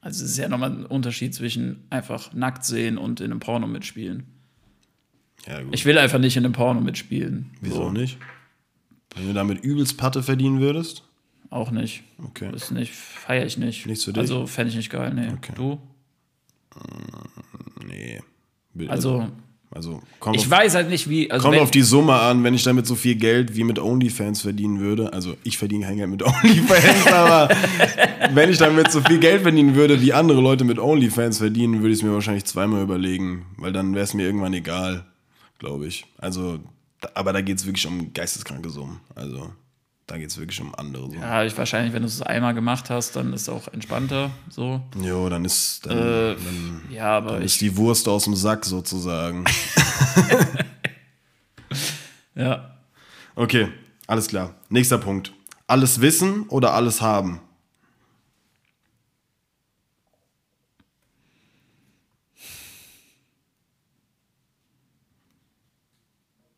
Also 0.00 0.24
es 0.24 0.30
ist 0.30 0.38
ja 0.38 0.48
nochmal 0.48 0.70
ein 0.70 0.86
Unterschied 0.86 1.34
zwischen 1.34 1.84
einfach 1.90 2.32
nackt 2.32 2.64
sehen 2.64 2.96
und 2.96 3.20
in 3.20 3.30
einem 3.30 3.40
Porno 3.40 3.66
mitspielen. 3.66 4.24
Ja, 5.46 5.62
gut. 5.62 5.74
Ich 5.74 5.84
will 5.84 5.98
einfach 5.98 6.18
nicht 6.18 6.36
in 6.36 6.44
einem 6.44 6.52
Porno 6.52 6.80
mitspielen. 6.80 7.50
Wieso 7.60 7.76
So, 7.76 7.90
nicht? 7.90 8.18
Wenn 9.14 9.26
du 9.26 9.34
damit 9.34 9.62
übelst 9.62 9.98
Patte 9.98 10.22
verdienen 10.22 10.60
würdest? 10.60 11.02
Auch 11.50 11.70
nicht. 11.70 12.02
Okay. 12.22 12.50
Das 12.52 12.70
nicht, 12.70 12.92
feiere 12.92 13.46
ich 13.46 13.56
nicht. 13.58 13.86
Nichts 13.86 14.04
für 14.04 14.12
dich? 14.12 14.20
Also 14.20 14.46
fände 14.46 14.70
ich 14.70 14.76
nicht 14.76 14.90
geil, 14.90 15.12
nee. 15.14 15.28
Okay. 15.32 15.52
Du? 15.54 15.80
Nee. 17.86 18.20
Also, 18.88 19.30
also 19.70 20.00
kommt, 20.20 20.36
ich 20.36 20.44
auf, 20.44 20.50
weiß 20.50 20.74
halt 20.74 20.88
nicht, 20.88 21.08
wie. 21.08 21.30
Also 21.30 21.42
kommt 21.42 21.56
wenn, 21.56 21.62
auf 21.62 21.70
die 21.70 21.82
Summe 21.82 22.14
an, 22.14 22.44
wenn 22.44 22.54
ich 22.54 22.62
damit 22.62 22.86
so 22.86 22.94
viel 22.94 23.16
Geld 23.16 23.56
wie 23.56 23.64
mit 23.64 23.78
OnlyFans 23.78 24.40
verdienen 24.40 24.80
würde. 24.80 25.12
Also 25.12 25.36
ich 25.42 25.58
verdiene 25.58 25.86
kein 25.86 25.96
Geld 25.96 26.10
mit 26.10 26.22
OnlyFans, 26.26 27.06
aber 27.12 27.54
wenn 28.32 28.50
ich 28.50 28.58
damit 28.58 28.90
so 28.90 29.00
viel 29.00 29.18
Geld 29.18 29.42
verdienen 29.42 29.74
würde, 29.74 30.00
wie 30.00 30.12
andere 30.12 30.40
Leute 30.40 30.64
mit 30.64 30.78
OnlyFans 30.78 31.38
verdienen, 31.38 31.80
würde 31.80 31.90
ich 31.90 31.98
es 31.98 32.02
mir 32.02 32.12
wahrscheinlich 32.12 32.44
zweimal 32.44 32.82
überlegen, 32.82 33.46
weil 33.58 33.72
dann 33.72 33.94
wäre 33.94 34.04
es 34.04 34.14
mir 34.14 34.24
irgendwann 34.24 34.54
egal, 34.54 35.04
glaube 35.58 35.86
ich. 35.86 36.06
Also, 36.18 36.60
aber 37.14 37.32
da 37.32 37.40
geht 37.40 37.58
es 37.58 37.66
wirklich 37.66 37.86
um 37.86 38.12
geisteskranke 38.12 38.70
Summen. 38.70 39.00
Also 39.14 39.50
da 40.06 40.18
geht 40.18 40.30
es 40.30 40.38
wirklich 40.38 40.60
um 40.60 40.74
andere 40.74 41.04
Summen. 41.06 41.20
Ja, 41.20 41.44
ich 41.44 41.56
wahrscheinlich, 41.58 41.92
wenn 41.92 42.02
du 42.02 42.08
es 42.08 42.22
einmal 42.22 42.54
gemacht 42.54 42.90
hast, 42.90 43.16
dann 43.16 43.32
ist 43.32 43.42
es 43.42 43.48
auch 43.48 43.68
entspannter. 43.68 44.30
So. 44.48 44.80
Jo, 45.02 45.28
dann 45.28 45.44
ist 45.44 45.84
dann, 45.86 45.98
Äh, 45.98 46.34
dann, 46.36 46.82
ja, 46.90 47.16
aber 47.16 47.32
dann 47.32 47.42
ist 47.42 47.60
die 47.60 47.76
Wurst 47.76 48.06
aus 48.08 48.24
dem 48.24 48.36
Sack 48.36 48.64
sozusagen. 48.64 49.44
Ja. 52.34 52.76
Okay, 53.34 53.68
alles 54.06 54.28
klar. 54.28 54.54
Nächster 54.68 54.98
Punkt. 54.98 55.32
Alles 55.66 56.02
wissen 56.02 56.42
oder 56.48 56.74
alles 56.74 57.00
haben? 57.00 57.40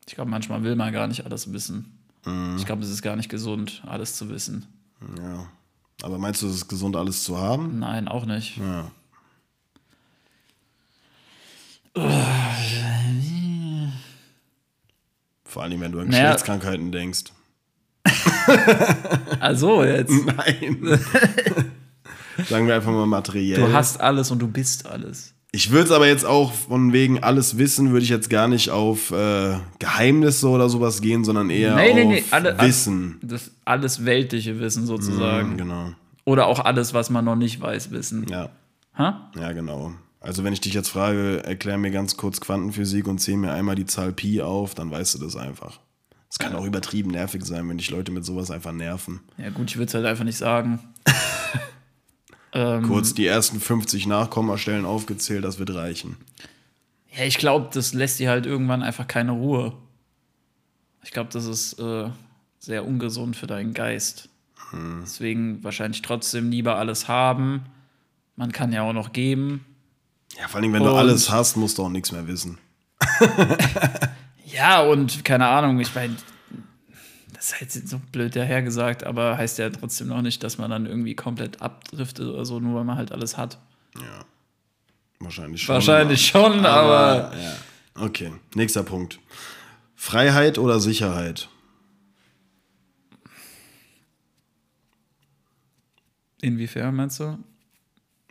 Ich 0.06 0.14
glaube, 0.14 0.30
manchmal 0.30 0.62
will 0.62 0.76
man 0.76 0.92
gar 0.92 1.06
nicht 1.06 1.24
alles 1.24 1.52
wissen. 1.52 1.97
Mhm. 2.28 2.56
Ich 2.58 2.66
glaube, 2.66 2.82
es 2.82 2.90
ist 2.90 3.02
gar 3.02 3.16
nicht 3.16 3.28
gesund, 3.28 3.82
alles 3.86 4.16
zu 4.16 4.28
wissen. 4.28 4.66
Ja. 5.18 5.48
Aber 6.02 6.18
meinst 6.18 6.42
du, 6.42 6.46
es 6.48 6.54
ist 6.54 6.68
gesund, 6.68 6.94
alles 6.96 7.24
zu 7.24 7.38
haben? 7.38 7.78
Nein, 7.78 8.06
auch 8.08 8.24
nicht. 8.24 8.56
Ja. 8.58 8.90
Vor 15.44 15.62
allem, 15.62 15.80
wenn 15.80 15.92
du 15.92 16.00
an 16.00 16.08
Naja. 16.08 16.22
Geschlechtskrankheiten 16.24 16.92
denkst. 16.92 17.24
Also 19.40 19.84
jetzt. 19.84 20.10
Nein. 20.10 20.78
Sagen 22.48 22.66
wir 22.66 22.74
einfach 22.76 22.90
mal 22.90 23.06
materiell. 23.06 23.60
Du 23.60 23.72
hast 23.72 24.00
alles 24.00 24.30
und 24.30 24.38
du 24.38 24.48
bist 24.48 24.86
alles. 24.86 25.34
Ich 25.50 25.70
würde 25.70 25.84
es 25.86 25.90
aber 25.90 26.06
jetzt 26.06 26.26
auch 26.26 26.52
von 26.52 26.92
wegen 26.92 27.22
alles 27.22 27.56
wissen, 27.56 27.90
würde 27.92 28.04
ich 28.04 28.10
jetzt 28.10 28.28
gar 28.28 28.48
nicht 28.48 28.68
auf 28.70 29.10
äh, 29.12 29.56
Geheimnisse 29.78 30.46
oder 30.48 30.68
sowas 30.68 31.00
gehen, 31.00 31.24
sondern 31.24 31.48
eher 31.48 31.74
Nee, 31.74 31.88
auf 31.90 31.94
nee, 31.94 32.04
nee, 32.04 32.24
alle- 32.30 32.60
Wissen. 32.60 33.18
Das 33.22 33.50
alles 33.64 34.04
weltliche 34.04 34.60
Wissen 34.60 34.86
sozusagen. 34.86 35.56
Genau. 35.56 35.92
Oder 36.26 36.46
auch 36.46 36.60
alles, 36.60 36.92
was 36.92 37.08
man 37.08 37.24
noch 37.24 37.36
nicht 37.36 37.60
weiß, 37.62 37.90
wissen. 37.90 38.26
Ja. 38.28 38.50
Ha? 38.98 39.30
Ja, 39.40 39.52
genau. 39.52 39.92
Also 40.20 40.44
wenn 40.44 40.52
ich 40.52 40.60
dich 40.60 40.74
jetzt 40.74 40.88
frage, 40.90 41.42
erklär 41.44 41.78
mir 41.78 41.92
ganz 41.92 42.18
kurz 42.18 42.40
Quantenphysik 42.40 43.06
und 43.06 43.18
zähl 43.18 43.36
mir 43.38 43.52
einmal 43.52 43.76
die 43.76 43.86
Zahl 43.86 44.12
Pi 44.12 44.42
auf, 44.42 44.74
dann 44.74 44.90
weißt 44.90 45.14
du 45.14 45.18
das 45.18 45.36
einfach. 45.36 45.80
Es 46.30 46.38
kann 46.38 46.54
auch 46.54 46.66
übertrieben 46.66 47.10
nervig 47.10 47.42
sein, 47.46 47.66
wenn 47.70 47.78
dich 47.78 47.90
Leute 47.90 48.12
mit 48.12 48.22
sowas 48.24 48.50
einfach 48.50 48.72
nerven. 48.72 49.20
Ja, 49.38 49.48
gut, 49.48 49.70
ich 49.70 49.76
würde 49.78 49.86
es 49.88 49.94
halt 49.94 50.04
einfach 50.04 50.24
nicht 50.24 50.36
sagen. 50.36 50.78
ähm, 52.52 52.82
Kurz 52.84 53.14
die 53.14 53.26
ersten 53.26 53.60
50 53.60 54.06
Nachkommastellen 54.06 54.84
aufgezählt, 54.84 55.44
das 55.44 55.58
wird 55.58 55.74
reichen. 55.74 56.16
Ja, 57.16 57.24
ich 57.24 57.38
glaube, 57.38 57.68
das 57.72 57.94
lässt 57.94 58.18
dir 58.18 58.30
halt 58.30 58.46
irgendwann 58.46 58.82
einfach 58.82 59.06
keine 59.06 59.32
Ruhe. 59.32 59.72
Ich 61.02 61.10
glaube, 61.10 61.30
das 61.32 61.46
ist 61.46 61.78
äh, 61.78 62.10
sehr 62.58 62.84
ungesund 62.86 63.36
für 63.36 63.46
deinen 63.46 63.72
Geist. 63.74 64.28
Deswegen 65.02 65.64
wahrscheinlich 65.64 66.02
trotzdem 66.02 66.50
lieber 66.50 66.76
alles 66.76 67.08
haben. 67.08 67.62
Man 68.36 68.52
kann 68.52 68.70
ja 68.72 68.82
auch 68.82 68.92
noch 68.92 69.12
geben. 69.14 69.64
Ja, 70.38 70.46
vor 70.46 70.60
allem, 70.60 70.74
wenn 70.74 70.82
du 70.82 70.90
Und- 70.90 70.96
alles 70.96 71.30
hast, 71.30 71.56
musst 71.56 71.78
du 71.78 71.84
auch 71.84 71.88
nichts 71.88 72.12
mehr 72.12 72.26
wissen. 72.26 72.58
Ja, 74.50 74.80
und 74.82 75.24
keine 75.24 75.46
Ahnung, 75.46 75.78
ich 75.78 75.94
meine, 75.94 76.16
das 77.38 77.52
ist 77.52 77.60
halt 77.60 77.88
so 77.88 78.00
blöd 78.10 78.34
dahergesagt, 78.34 79.04
aber 79.04 79.38
heißt 79.38 79.58
ja 79.58 79.70
trotzdem 79.70 80.08
noch 80.08 80.22
nicht, 80.22 80.42
dass 80.42 80.58
man 80.58 80.70
dann 80.72 80.86
irgendwie 80.86 81.14
komplett 81.14 81.62
abdriftet 81.62 82.26
oder 82.26 82.44
so, 82.44 82.58
nur 82.58 82.74
weil 82.74 82.84
man 82.84 82.96
halt 82.96 83.12
alles 83.12 83.36
hat. 83.36 83.58
Wahrscheinlich 85.20 85.62
schon. 85.62 85.74
Wahrscheinlich 85.74 86.26
schon, 86.26 86.66
aber, 86.66 87.32
Ja. 87.36 87.56
Okay, 88.02 88.32
nächster 88.54 88.82
Punkt. 88.82 89.20
Freiheit 89.94 90.58
oder 90.58 90.80
Sicherheit? 90.80 91.48
inwiefern 96.40 96.94
meinst 96.94 97.20
du? 97.20 97.38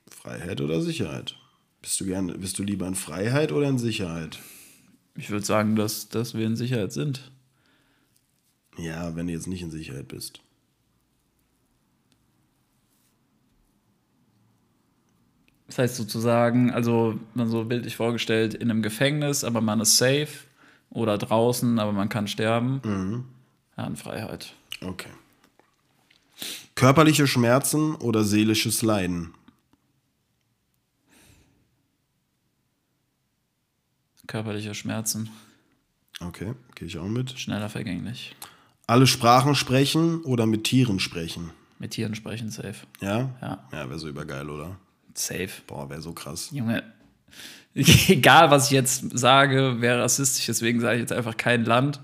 Freiheit 0.10 0.62
oder 0.62 0.82
Sicherheit? 0.82 1.36
Bist 1.82 2.00
du, 2.00 2.06
gern, 2.06 2.28
bist 2.40 2.60
du 2.60 2.64
lieber 2.64 2.88
in 2.88 2.96
Freiheit 2.96 3.52
oder 3.52 3.68
in 3.68 3.78
Sicherheit? 3.78 4.40
Ich 5.16 5.30
würde 5.30 5.46
sagen, 5.46 5.76
dass, 5.76 6.10
dass 6.10 6.34
wir 6.34 6.46
in 6.46 6.56
Sicherheit 6.56 6.92
sind. 6.94 7.32
Ja, 8.78 9.16
wenn 9.16 9.28
du 9.28 9.34
jetzt 9.34 9.48
nicht 9.48 9.62
in 9.62 9.72
Sicherheit 9.72 10.08
bist. 10.08 10.42
Das 15.68 15.80
heißt 15.80 15.96
sozusagen, 15.96 16.72
also 16.72 17.20
man 17.34 17.50
so 17.50 17.66
bildlich 17.66 17.96
vorgestellt, 17.96 18.54
in 18.54 18.72
einem 18.72 18.82
Gefängnis, 18.82 19.44
aber 19.44 19.60
man 19.62 19.82
ist 19.82 19.98
safe 19.98 20.30
oder 20.90 21.18
draußen, 21.18 21.78
aber 21.80 21.92
man 21.92 22.08
kann 22.08 22.28
sterben. 22.28 23.26
Ja, 23.76 23.86
in 23.86 23.96
Freiheit. 23.98 24.54
Okay. 24.82 25.10
Körperliche 26.76 27.28
Schmerzen 27.28 27.96
oder 27.96 28.24
seelisches 28.24 28.82
Leiden? 28.82 29.34
Körperliche 34.28 34.74
Schmerzen, 34.76 35.30
Okay, 36.20 36.54
gehe 36.76 36.88
ich 36.88 36.98
auch 36.98 37.08
mit. 37.08 37.40
schneller 37.40 37.70
vergänglich. 37.70 38.36
Alle 38.88 39.06
Sprachen 39.06 39.54
sprechen 39.56 40.22
oder 40.24 40.46
mit 40.46 40.64
Tieren 40.64 41.00
sprechen? 41.00 41.52
Mit 41.80 41.92
Tieren 41.92 42.16
sprechen, 42.16 42.50
safe. 42.50 42.76
Ja? 43.02 43.30
Ja. 43.42 43.68
Ja, 43.72 43.90
wäre 43.90 44.00
so 44.00 44.08
übergeil, 44.08 44.50
oder? 44.50 44.78
Safe. 45.14 45.50
Boah, 45.68 45.90
wäre 45.90 46.02
so 46.02 46.14
krass. 46.14 46.50
Junge, 46.52 46.84
egal 47.76 48.50
was 48.50 48.66
ich 48.68 48.72
jetzt 48.72 49.18
sage, 49.18 49.82
wäre 49.82 50.02
rassistisch, 50.02 50.46
deswegen 50.46 50.80
sage 50.80 50.96
ich 50.96 51.02
jetzt 51.02 51.12
einfach 51.12 51.36
kein 51.38 51.66
Land. 51.66 52.00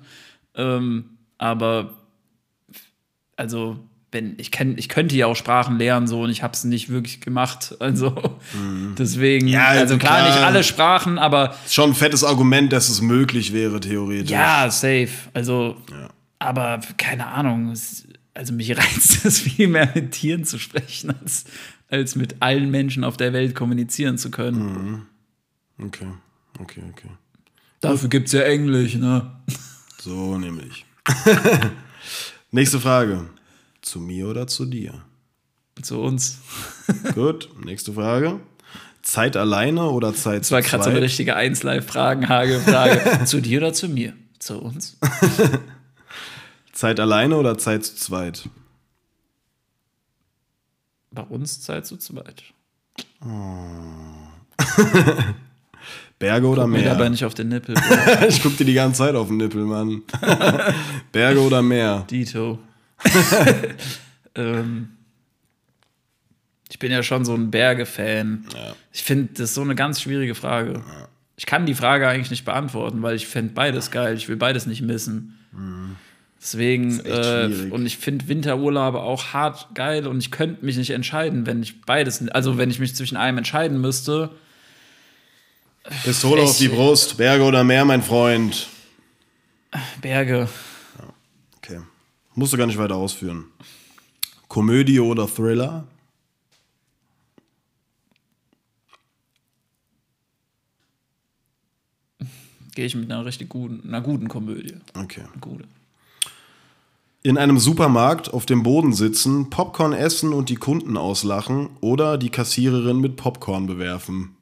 Ähm, 0.55 1.05
aber 1.37 1.93
also, 3.35 3.79
wenn, 4.11 4.35
ich, 4.37 4.51
kenn, 4.51 4.77
ich 4.77 4.89
könnte 4.89 5.15
ja 5.15 5.25
auch 5.25 5.35
Sprachen 5.35 5.77
lernen, 5.79 6.05
so 6.05 6.21
und 6.21 6.29
ich 6.29 6.43
habe 6.43 6.53
es 6.53 6.63
nicht 6.65 6.89
wirklich 6.89 7.21
gemacht. 7.21 7.75
Also 7.79 8.13
deswegen, 8.99 9.47
Ja, 9.47 9.67
also 9.69 9.97
klar, 9.97 10.17
klar. 10.19 10.27
nicht 10.29 10.43
alle 10.43 10.63
Sprachen, 10.63 11.17
aber 11.17 11.55
Ist 11.65 11.73
schon 11.73 11.91
ein 11.91 11.95
fettes 11.95 12.23
Argument, 12.23 12.71
dass 12.73 12.89
es 12.89 13.01
möglich 13.01 13.53
wäre, 13.53 13.79
theoretisch. 13.79 14.29
ja, 14.29 14.69
safe. 14.69 15.09
Also, 15.33 15.77
Ja. 15.89 16.09
Aber 16.43 16.79
keine 16.97 17.27
Ahnung. 17.27 17.71
Es, 17.71 18.07
also 18.33 18.53
mich 18.53 18.71
reizt 18.77 19.25
es 19.25 19.39
viel 19.39 19.67
mehr 19.67 19.89
mit 19.93 20.11
Tieren 20.11 20.45
zu 20.45 20.59
sprechen, 20.59 21.15
als, 21.19 21.45
als 21.89 22.15
mit 22.15 22.41
allen 22.41 22.69
Menschen 22.69 23.03
auf 23.03 23.17
der 23.17 23.33
Welt 23.33 23.55
kommunizieren 23.55 24.17
zu 24.17 24.31
können. 24.31 25.07
Okay, 25.79 26.07
okay, 26.59 26.83
okay. 26.91 27.09
Dafür 27.81 28.09
gibt 28.09 28.27
es 28.27 28.33
ja 28.33 28.41
Englisch, 28.41 28.95
ne? 28.95 29.31
So 29.99 30.37
nämlich. 30.37 30.85
Nächste 32.51 32.79
Frage. 32.79 33.25
Zu 33.81 33.99
mir 33.99 34.27
oder 34.27 34.47
zu 34.47 34.65
dir? 34.65 35.01
Zu 35.81 35.99
uns. 35.99 36.39
Gut, 37.15 37.49
nächste 37.65 37.93
Frage. 37.93 38.39
Zeit 39.01 39.35
alleine 39.35 39.89
oder 39.89 40.13
Zeit 40.13 40.41
Das 40.41 40.51
war 40.51 40.61
zu 40.61 40.69
gerade 40.69 40.83
so 40.83 40.89
eine 40.91 41.01
richtige 41.01 41.35
1 41.35 41.63
live 41.63 41.85
fragen 41.85 42.29
hage 42.29 42.59
frage 42.59 43.25
zu 43.25 43.41
dir 43.41 43.59
oder 43.59 43.73
zu 43.73 43.89
mir? 43.89 44.13
Zu 44.39 44.61
uns. 44.61 44.97
Zeit 46.73 46.99
alleine 46.99 47.37
oder 47.37 47.57
Zeit 47.57 47.85
zu 47.85 47.95
zweit? 47.95 48.49
Bei 51.11 51.21
uns 51.21 51.61
Zeit 51.61 51.85
zu 51.85 51.95
zweit. 51.97 52.43
Berge 56.19 56.47
oder 56.47 56.67
Mir 56.67 56.83
dabei 56.83 56.99
Meer? 57.01 57.09
nicht 57.11 57.25
auf 57.25 57.33
den 57.33 57.49
Nippel. 57.49 57.75
Ich 58.27 58.41
guck 58.41 58.57
dir 58.57 58.65
die 58.65 58.73
ganze 58.73 58.99
Zeit 58.99 59.15
auf 59.15 59.27
den 59.27 59.37
Nippel, 59.37 59.63
Mann. 59.65 60.01
Berge 61.11 61.41
oder 61.41 61.61
Meer? 61.61 62.05
Dito. 62.09 62.59
ähm, 64.35 64.89
ich 66.69 66.79
bin 66.79 66.91
ja 66.91 67.03
schon 67.03 67.23
so 67.25 67.33
ein 67.35 67.51
Berge-Fan. 67.51 68.45
Ich 68.91 69.03
finde, 69.03 69.33
das 69.33 69.49
ist 69.49 69.55
so 69.55 69.61
eine 69.61 69.75
ganz 69.75 70.01
schwierige 70.01 70.33
Frage. 70.33 70.81
Ich 71.35 71.45
kann 71.45 71.65
die 71.65 71.75
Frage 71.75 72.07
eigentlich 72.07 72.31
nicht 72.31 72.45
beantworten, 72.45 73.01
weil 73.03 73.15
ich 73.15 73.27
fände 73.27 73.53
beides 73.53 73.91
geil. 73.91 74.15
Ich 74.15 74.27
will 74.29 74.37
beides 74.37 74.65
nicht 74.65 74.81
missen. 74.81 75.37
Deswegen, 76.43 76.99
äh, 77.05 77.69
und 77.71 77.85
ich 77.85 77.97
finde 77.97 78.27
Winterurlaube 78.27 78.99
auch 78.99 79.27
hart 79.27 79.73
geil 79.75 80.05
und 80.05 80.19
ich 80.19 80.29
könnte 80.29 80.65
mich 80.65 80.75
nicht 80.75 80.89
entscheiden, 80.89 81.45
wenn 81.45 81.63
ich 81.63 81.79
beides, 81.83 82.27
also 82.27 82.57
wenn 82.57 82.69
ich 82.69 82.79
mich 82.79 82.93
zwischen 82.97 83.15
einem 83.15 83.37
entscheiden 83.37 83.79
müsste. 83.79 84.29
Pistole 86.03 86.41
auf 86.41 86.57
die 86.57 86.67
Brust. 86.67 87.15
Berge 87.15 87.45
oder 87.45 87.63
Meer, 87.63 87.85
mein 87.85 88.03
Freund? 88.03 88.67
Berge. 90.01 90.49
Okay. 91.59 91.79
Musst 92.35 92.51
du 92.51 92.57
gar 92.57 92.67
nicht 92.67 92.77
weiter 92.77 92.97
ausführen. 92.97 93.45
Komödie 94.49 94.99
oder 94.99 95.29
Thriller? 95.29 95.87
Gehe 102.75 102.85
ich 102.85 102.95
mit 102.95 103.09
einer 103.09 103.23
richtig 103.23 103.47
guten, 103.47 103.87
einer 103.87 104.01
guten 104.01 104.27
Komödie. 104.27 104.75
Okay. 104.93 105.21
Eine 105.21 105.39
gute. 105.39 105.63
In 107.25 107.37
einem 107.37 107.57
Supermarkt 107.57 108.33
auf 108.33 108.45
dem 108.45 108.63
Boden 108.63 108.91
sitzen, 108.91 109.49
Popcorn 109.49 109.93
essen 109.93 110.33
und 110.33 110.49
die 110.49 110.57
Kunden 110.57 110.97
auslachen 110.97 111.69
oder 111.79 112.17
die 112.17 112.29
Kassiererin 112.29 112.99
mit 112.99 113.15
Popcorn 113.15 113.65
bewerfen. 113.65 114.35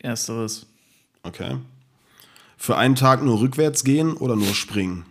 Ersteres. 0.00 0.66
Okay. 1.22 1.58
Für 2.56 2.76
einen 2.76 2.96
Tag 2.96 3.22
nur 3.22 3.38
rückwärts 3.38 3.84
gehen 3.84 4.14
oder 4.14 4.34
nur 4.34 4.54
springen? 4.54 5.06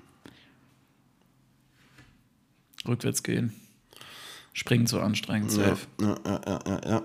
Rückwärts 2.86 3.24
gehen. 3.24 3.54
Springen 4.52 4.88
zu 4.88 5.00
anstrengend, 5.00 5.52
safe. 5.52 5.88
Ja, 6.02 6.18
ja, 6.26 6.42
ja, 6.46 6.60
ja, 6.68 6.82
ja. 6.86 7.04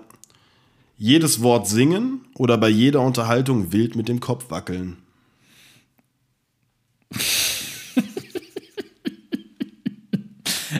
Jedes 0.97 1.41
Wort 1.41 1.69
singen 1.69 2.25
oder 2.35 2.57
bei 2.57 2.67
jeder 2.67 2.99
Unterhaltung 2.99 3.71
wild 3.71 3.95
mit 3.95 4.09
dem 4.09 4.19
Kopf 4.19 4.51
wackeln? 4.51 4.97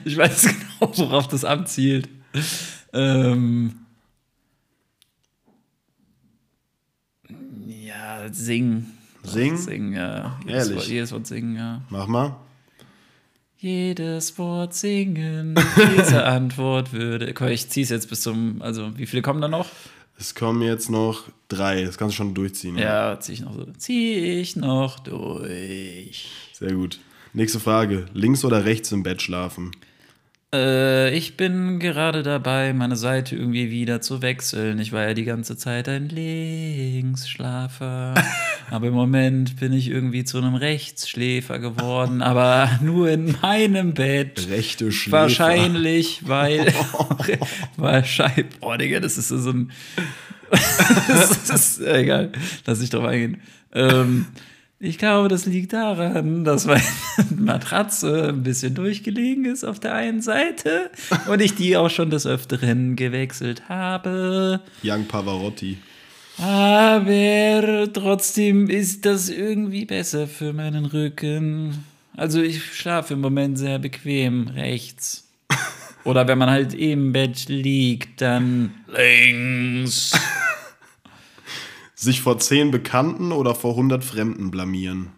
Ich 0.06 0.18
weiß 0.18 0.44
genau, 0.44 0.98
worauf 0.98 1.28
das 1.28 1.44
abzielt. 1.44 2.10
Ähm, 2.94 3.76
ja, 7.68 8.32
singen. 8.32 8.98
Singen? 9.24 9.58
Singen, 9.58 9.94
ja. 9.94 10.40
Jedes 10.46 10.68
Ehrlich? 10.68 10.78
Wort, 10.78 10.88
jedes 10.88 11.12
Wort 11.12 11.28
singen, 11.28 11.56
ja. 11.56 11.82
Mach 11.90 12.08
mal. 12.08 12.36
Jedes 13.58 14.38
Wort 14.38 14.74
singen. 14.74 15.56
Diese 15.98 16.24
Antwort 16.26 16.94
würde. 16.94 17.34
Ich 17.52 17.70
zieh's 17.70 17.90
jetzt 17.90 18.10
bis 18.10 18.22
zum. 18.22 18.62
Also, 18.62 18.98
wie 18.98 19.06
viele 19.06 19.22
kommen 19.22 19.42
da 19.42 19.48
noch? 19.48 19.68
Es 20.20 20.36
kommen 20.36 20.61
jetzt 20.61 20.89
noch 20.89 21.24
drei. 21.47 21.86
Das 21.86 21.97
kannst 21.97 22.15
du 22.15 22.17
schon 22.17 22.34
durchziehen. 22.34 22.78
Ja, 22.78 23.17
zieh 23.22 23.32
ich 23.32 23.39
noch 23.39 23.53
so. 23.53 23.65
Zieh 23.78 24.41
ich 24.41 24.57
noch 24.57 24.99
durch. 24.99 26.28
Sehr 26.51 26.74
gut. 26.74 26.99
Nächste 27.32 27.61
Frage. 27.61 28.05
Links 28.13 28.43
oder 28.43 28.65
rechts 28.65 28.91
im 28.91 29.01
Bett 29.01 29.22
schlafen? 29.22 29.72
Äh, 30.52 31.16
ich 31.16 31.38
bin 31.38 31.78
gerade 31.78 32.24
dabei, 32.24 32.74
meine 32.74 32.95
Seite 32.95 33.36
irgendwie 33.36 33.70
wieder 33.70 34.02
zu 34.02 34.24
wechseln. 34.24 34.80
Ich 34.80 34.91
war 34.91 35.04
ja 35.04 35.14
die 35.14 35.26
ganze 35.26 35.58
Zeit 35.58 35.88
ein 35.88 36.10
Linksschlafer. 36.10 38.16
aber 38.72 38.88
im 38.88 38.95
Moment 38.95 39.60
bin 39.60 39.74
ich 39.74 39.89
irgendwie 39.89 40.24
zu 40.24 40.39
einem 40.39 40.56
Rechtsschläfer 40.56 41.60
geworden. 41.60 42.24
Aber 42.24 42.68
nur 42.82 43.12
in 43.12 43.36
meinem 43.41 43.93
Bett. 43.93 44.47
Rechte 44.50 44.91
Schläfer. 44.91 45.18
Wahrscheinlich, 45.18 46.28
weil. 46.28 46.74
wahrscheinlich. 47.78 48.47
Boah, 48.60 48.80
Digga, 48.80 49.00
das 49.00 49.20
ist 49.20 49.28
so 49.28 49.52
ein. 49.52 49.72
das 50.50 51.47
ist 51.47 51.82
egal. 51.82 52.32
Lass 52.66 52.82
ich 52.82 52.89
drauf 52.89 53.06
eingehen. 53.06 53.39
Ähm, 53.72 54.26
ich 54.80 54.98
glaube, 54.98 55.28
das 55.28 55.46
liegt 55.46 55.74
daran, 55.74 56.46
dass 56.46 56.66
meine 56.66 56.82
Matratze 57.36 58.30
ein 58.30 58.44
bisschen 58.44 58.76
durchgelegen 58.76 59.46
ist 59.46 59.66
auf 59.66 59.80
der 59.80 59.94
einen 59.94 60.22
Seite 60.22 60.90
und 61.30 61.42
ich 61.42 61.56
die 61.56 61.76
auch 61.76 61.90
schon 61.90 62.10
des 62.10 62.26
Öfteren 62.26 62.96
gewechselt 62.96 63.68
habe. 63.68 64.62
Young 64.84 65.06
Pavarotti. 65.06 65.78
Aber 66.38 67.90
trotzdem 67.92 68.70
ist 68.70 69.06
das 69.06 69.28
irgendwie 69.28 69.84
besser 69.84 70.28
für 70.28 70.54
meinen 70.54 70.86
Rücken. 70.86 71.84
Also 72.16 72.42
ich 72.42 72.64
schlafe 72.74 73.16
im 73.16 73.22
Moment 73.22 73.58
sehr 73.58 73.80
bequem 73.80 74.48
rechts. 74.48 75.28
Oder 76.06 76.28
wenn 76.30 76.38
man 76.38 76.50
halt 76.50 76.74
im 76.74 77.12
Bett 77.12 77.50
liegt, 77.50 78.22
dann 78.22 78.72
links. 78.88 80.12
Sich 82.02 82.22
vor 82.22 82.39
zehn 82.39 82.72
Bekannten 82.72 83.34
oder 83.34 83.54
vor 83.54 83.72
100 83.72 84.06
Fremden 84.06 84.52
blamieren? 84.52 85.10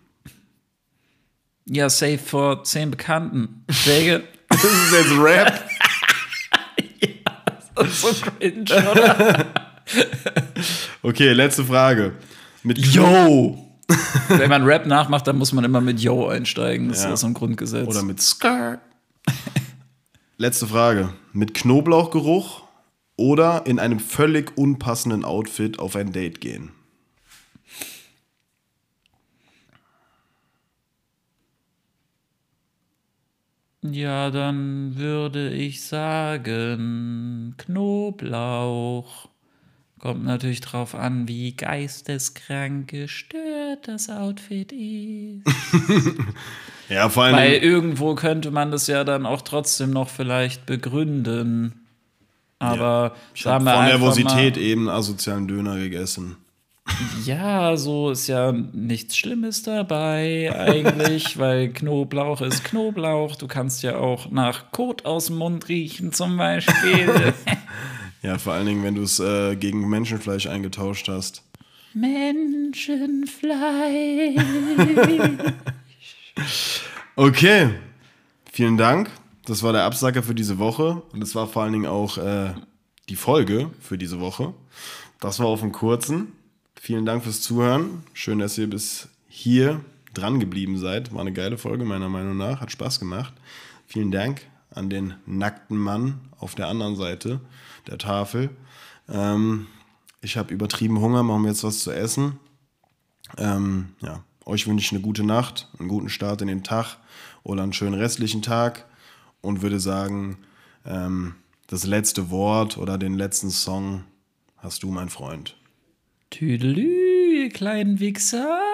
Ja, 1.65 1.88
safe 1.91 2.17
vor 2.17 2.63
zehn 2.63 2.89
Bekannten. 2.89 3.63
Schläge. 3.69 4.23
Das 4.49 4.63
ist 4.65 4.91
jetzt 4.91 5.11
Rap. 5.17 5.69
so 7.89 8.07
cringe, 8.09 8.63
oder? 8.91 9.45
Okay, 11.03 11.32
letzte 11.34 11.63
Frage. 11.63 12.13
Mit 12.63 12.77
Yo! 12.79 13.57
Wenn 14.27 14.49
man 14.49 14.63
Rap 14.65 14.88
nachmacht, 14.88 15.25
dann 15.27 15.38
muss 15.38 15.53
man 15.53 15.63
immer 15.63 15.79
mit 15.82 15.99
Yo 15.99 16.27
einsteigen. 16.27 16.89
Das 16.89 16.97
Ja. 16.97 17.03
ist 17.05 17.09
ja 17.11 17.17
so 17.17 17.27
ein 17.27 17.34
Grundgesetz. 17.36 17.88
Oder 17.88 18.01
mit 18.03 18.21
Skirt. 18.21 18.79
Letzte 20.38 20.65
Frage. 20.67 21.13
Mit 21.32 21.53
Knoblauchgeruch 21.53 22.63
oder 23.18 23.66
in 23.66 23.80
einem 23.80 23.99
völlig 23.99 24.57
unpassenden 24.57 25.26
Outfit 25.26 25.80
auf 25.80 25.95
ein 25.95 26.12
Date 26.12 26.41
gehen? 26.41 26.72
Ja, 33.84 34.30
dann 34.30 34.95
würde 34.97 35.49
ich 35.49 35.84
sagen 35.84 37.55
Knoblauch. 37.57 39.28
Kommt 39.97 40.24
natürlich 40.24 40.62
drauf 40.62 40.95
an, 40.95 41.28
wie 41.28 41.55
geisteskrank 41.55 42.89
gestört 42.89 43.88
das 43.88 44.09
Outfit 44.09 44.72
ist. 44.72 45.45
Ja, 46.89 47.07
vor 47.07 47.24
allem. 47.24 47.36
Weil 47.36 47.53
irgendwo 47.53 48.16
könnte 48.16 48.51
man 48.51 48.70
das 48.70 48.88
ja 48.88 49.05
dann 49.05 49.26
auch 49.26 49.43
trotzdem 49.43 49.91
noch 49.91 50.09
vielleicht 50.09 50.66
begründen. 50.66 51.88
Aber 52.62 53.16
ich 53.34 53.45
habe 53.45 53.64
vor 53.64 53.84
Nervosität 53.84 54.55
mal, 54.55 54.62
eben 54.62 54.89
asozialen 54.89 55.47
Döner 55.47 55.78
gegessen. 55.78 56.38
Ja, 57.26 57.78
so 57.78 58.12
ist 58.12 58.28
ja 58.28 58.51
nichts 58.51 59.18
Schlimmes 59.18 59.64
dabei 59.64 60.53
eigentlich, 60.55 61.38
weil 61.39 61.70
Knoblauch 61.70 62.41
ist 62.41 62.64
Knoblauch. 62.64 63.36
Du 63.36 63.47
kannst 63.47 63.84
ja 63.84 63.97
auch 63.97 64.30
nach 64.30 64.72
Kot 64.72 65.05
aus 65.05 65.28
dem 65.28 65.38
Mund 65.38 65.70
riechen 65.70 66.14
zum 66.14 66.38
Beispiel. 66.38 67.34
Ja, 68.24 68.38
vor 68.38 68.53
allen 68.53 68.68
Dingen, 68.68 68.84
wenn 68.84 68.93
du 68.93 69.01
es 69.01 69.20
äh, 69.20 69.55
gegen 69.55 69.89
Menschenfleisch 69.89 70.45
eingetauscht 70.45 71.07
hast. 71.07 71.43
Menschenfleisch. 71.95 73.34
Okay, 77.16 77.72
vielen 78.51 78.78
Dank. 78.78 79.09
Das 79.45 79.63
war 79.63 79.73
der 79.73 79.85
Absacker 79.85 80.23
für 80.23 80.35
diese 80.35 80.59
Woche. 80.59 81.01
Und 81.11 81.19
das 81.19 81.35
war 81.35 81.47
vor 81.47 81.63
allen 81.63 81.73
Dingen 81.73 81.87
auch 81.87 82.17
äh, 82.17 82.53
die 83.09 83.15
Folge 83.15 83.69
für 83.79 83.97
diese 83.97 84.19
Woche. 84.19 84.53
Das 85.19 85.39
war 85.39 85.47
auf 85.47 85.61
dem 85.61 85.71
kurzen. 85.71 86.33
Vielen 86.79 87.05
Dank 87.05 87.23
fürs 87.23 87.41
Zuhören. 87.41 88.03
Schön, 88.13 88.39
dass 88.39 88.57
ihr 88.57 88.69
bis 88.69 89.09
hier 89.27 89.81
dran 90.13 90.39
geblieben 90.39 90.77
seid. 90.77 91.13
War 91.13 91.21
eine 91.21 91.33
geile 91.33 91.57
Folge, 91.57 91.85
meiner 91.85 92.09
Meinung 92.09 92.37
nach. 92.37 92.61
Hat 92.61 92.71
Spaß 92.71 92.99
gemacht. 92.99 93.33
Vielen 93.87 94.11
Dank 94.11 94.41
an 94.73 94.89
den 94.89 95.15
nackten 95.25 95.77
Mann 95.77 96.21
auf 96.39 96.55
der 96.55 96.67
anderen 96.67 96.95
Seite 96.95 97.41
der 97.87 97.97
Tafel. 97.97 98.49
Ähm, 99.09 99.67
ich 100.21 100.37
habe 100.37 100.53
übertrieben 100.53 100.99
Hunger, 100.99 101.23
machen 101.23 101.43
wir 101.43 101.49
jetzt 101.49 101.63
was 101.63 101.79
zu 101.79 101.91
essen. 101.91 102.39
Ähm, 103.37 103.89
ja, 104.01 104.23
euch 104.45 104.67
wünsche 104.67 104.85
ich 104.85 104.91
eine 104.91 105.01
gute 105.01 105.23
Nacht, 105.23 105.69
einen 105.79 105.89
guten 105.89 106.09
Start 106.09 106.41
in 106.41 106.47
den 106.47 106.63
Tag 106.63 106.97
oder 107.43 107.63
einen 107.63 107.73
schönen 107.73 107.95
restlichen 107.95 108.41
Tag 108.41 108.85
und 109.41 109.61
würde 109.61 109.79
sagen, 109.79 110.37
ähm, 110.85 111.35
das 111.67 111.85
letzte 111.85 112.29
Wort 112.29 112.77
oder 112.77 112.97
den 112.97 113.13
letzten 113.13 113.49
Song 113.49 114.03
hast 114.57 114.83
du, 114.83 114.91
mein 114.91 115.09
Freund. 115.09 115.57
Tüdelü, 116.29 117.43
ihr 117.43 117.49
kleinen 117.49 117.99
Wichser. 117.99 118.59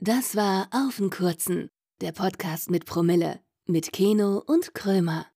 Das 0.00 0.36
war 0.36 0.68
Auf 0.70 0.98
den 0.98 1.10
Kurzen, 1.10 1.70
der 2.00 2.12
Podcast 2.12 2.70
mit 2.70 2.86
Promille, 2.86 3.40
mit 3.66 3.92
Keno 3.92 4.38
und 4.38 4.72
Krömer. 4.72 5.26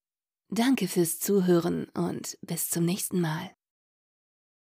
Danke 0.51 0.87
fürs 0.87 1.19
Zuhören 1.19 1.87
und 1.95 2.39
bis 2.43 2.71
zum 2.71 2.85
nächsten 2.85 3.21
Mal. 3.21 3.51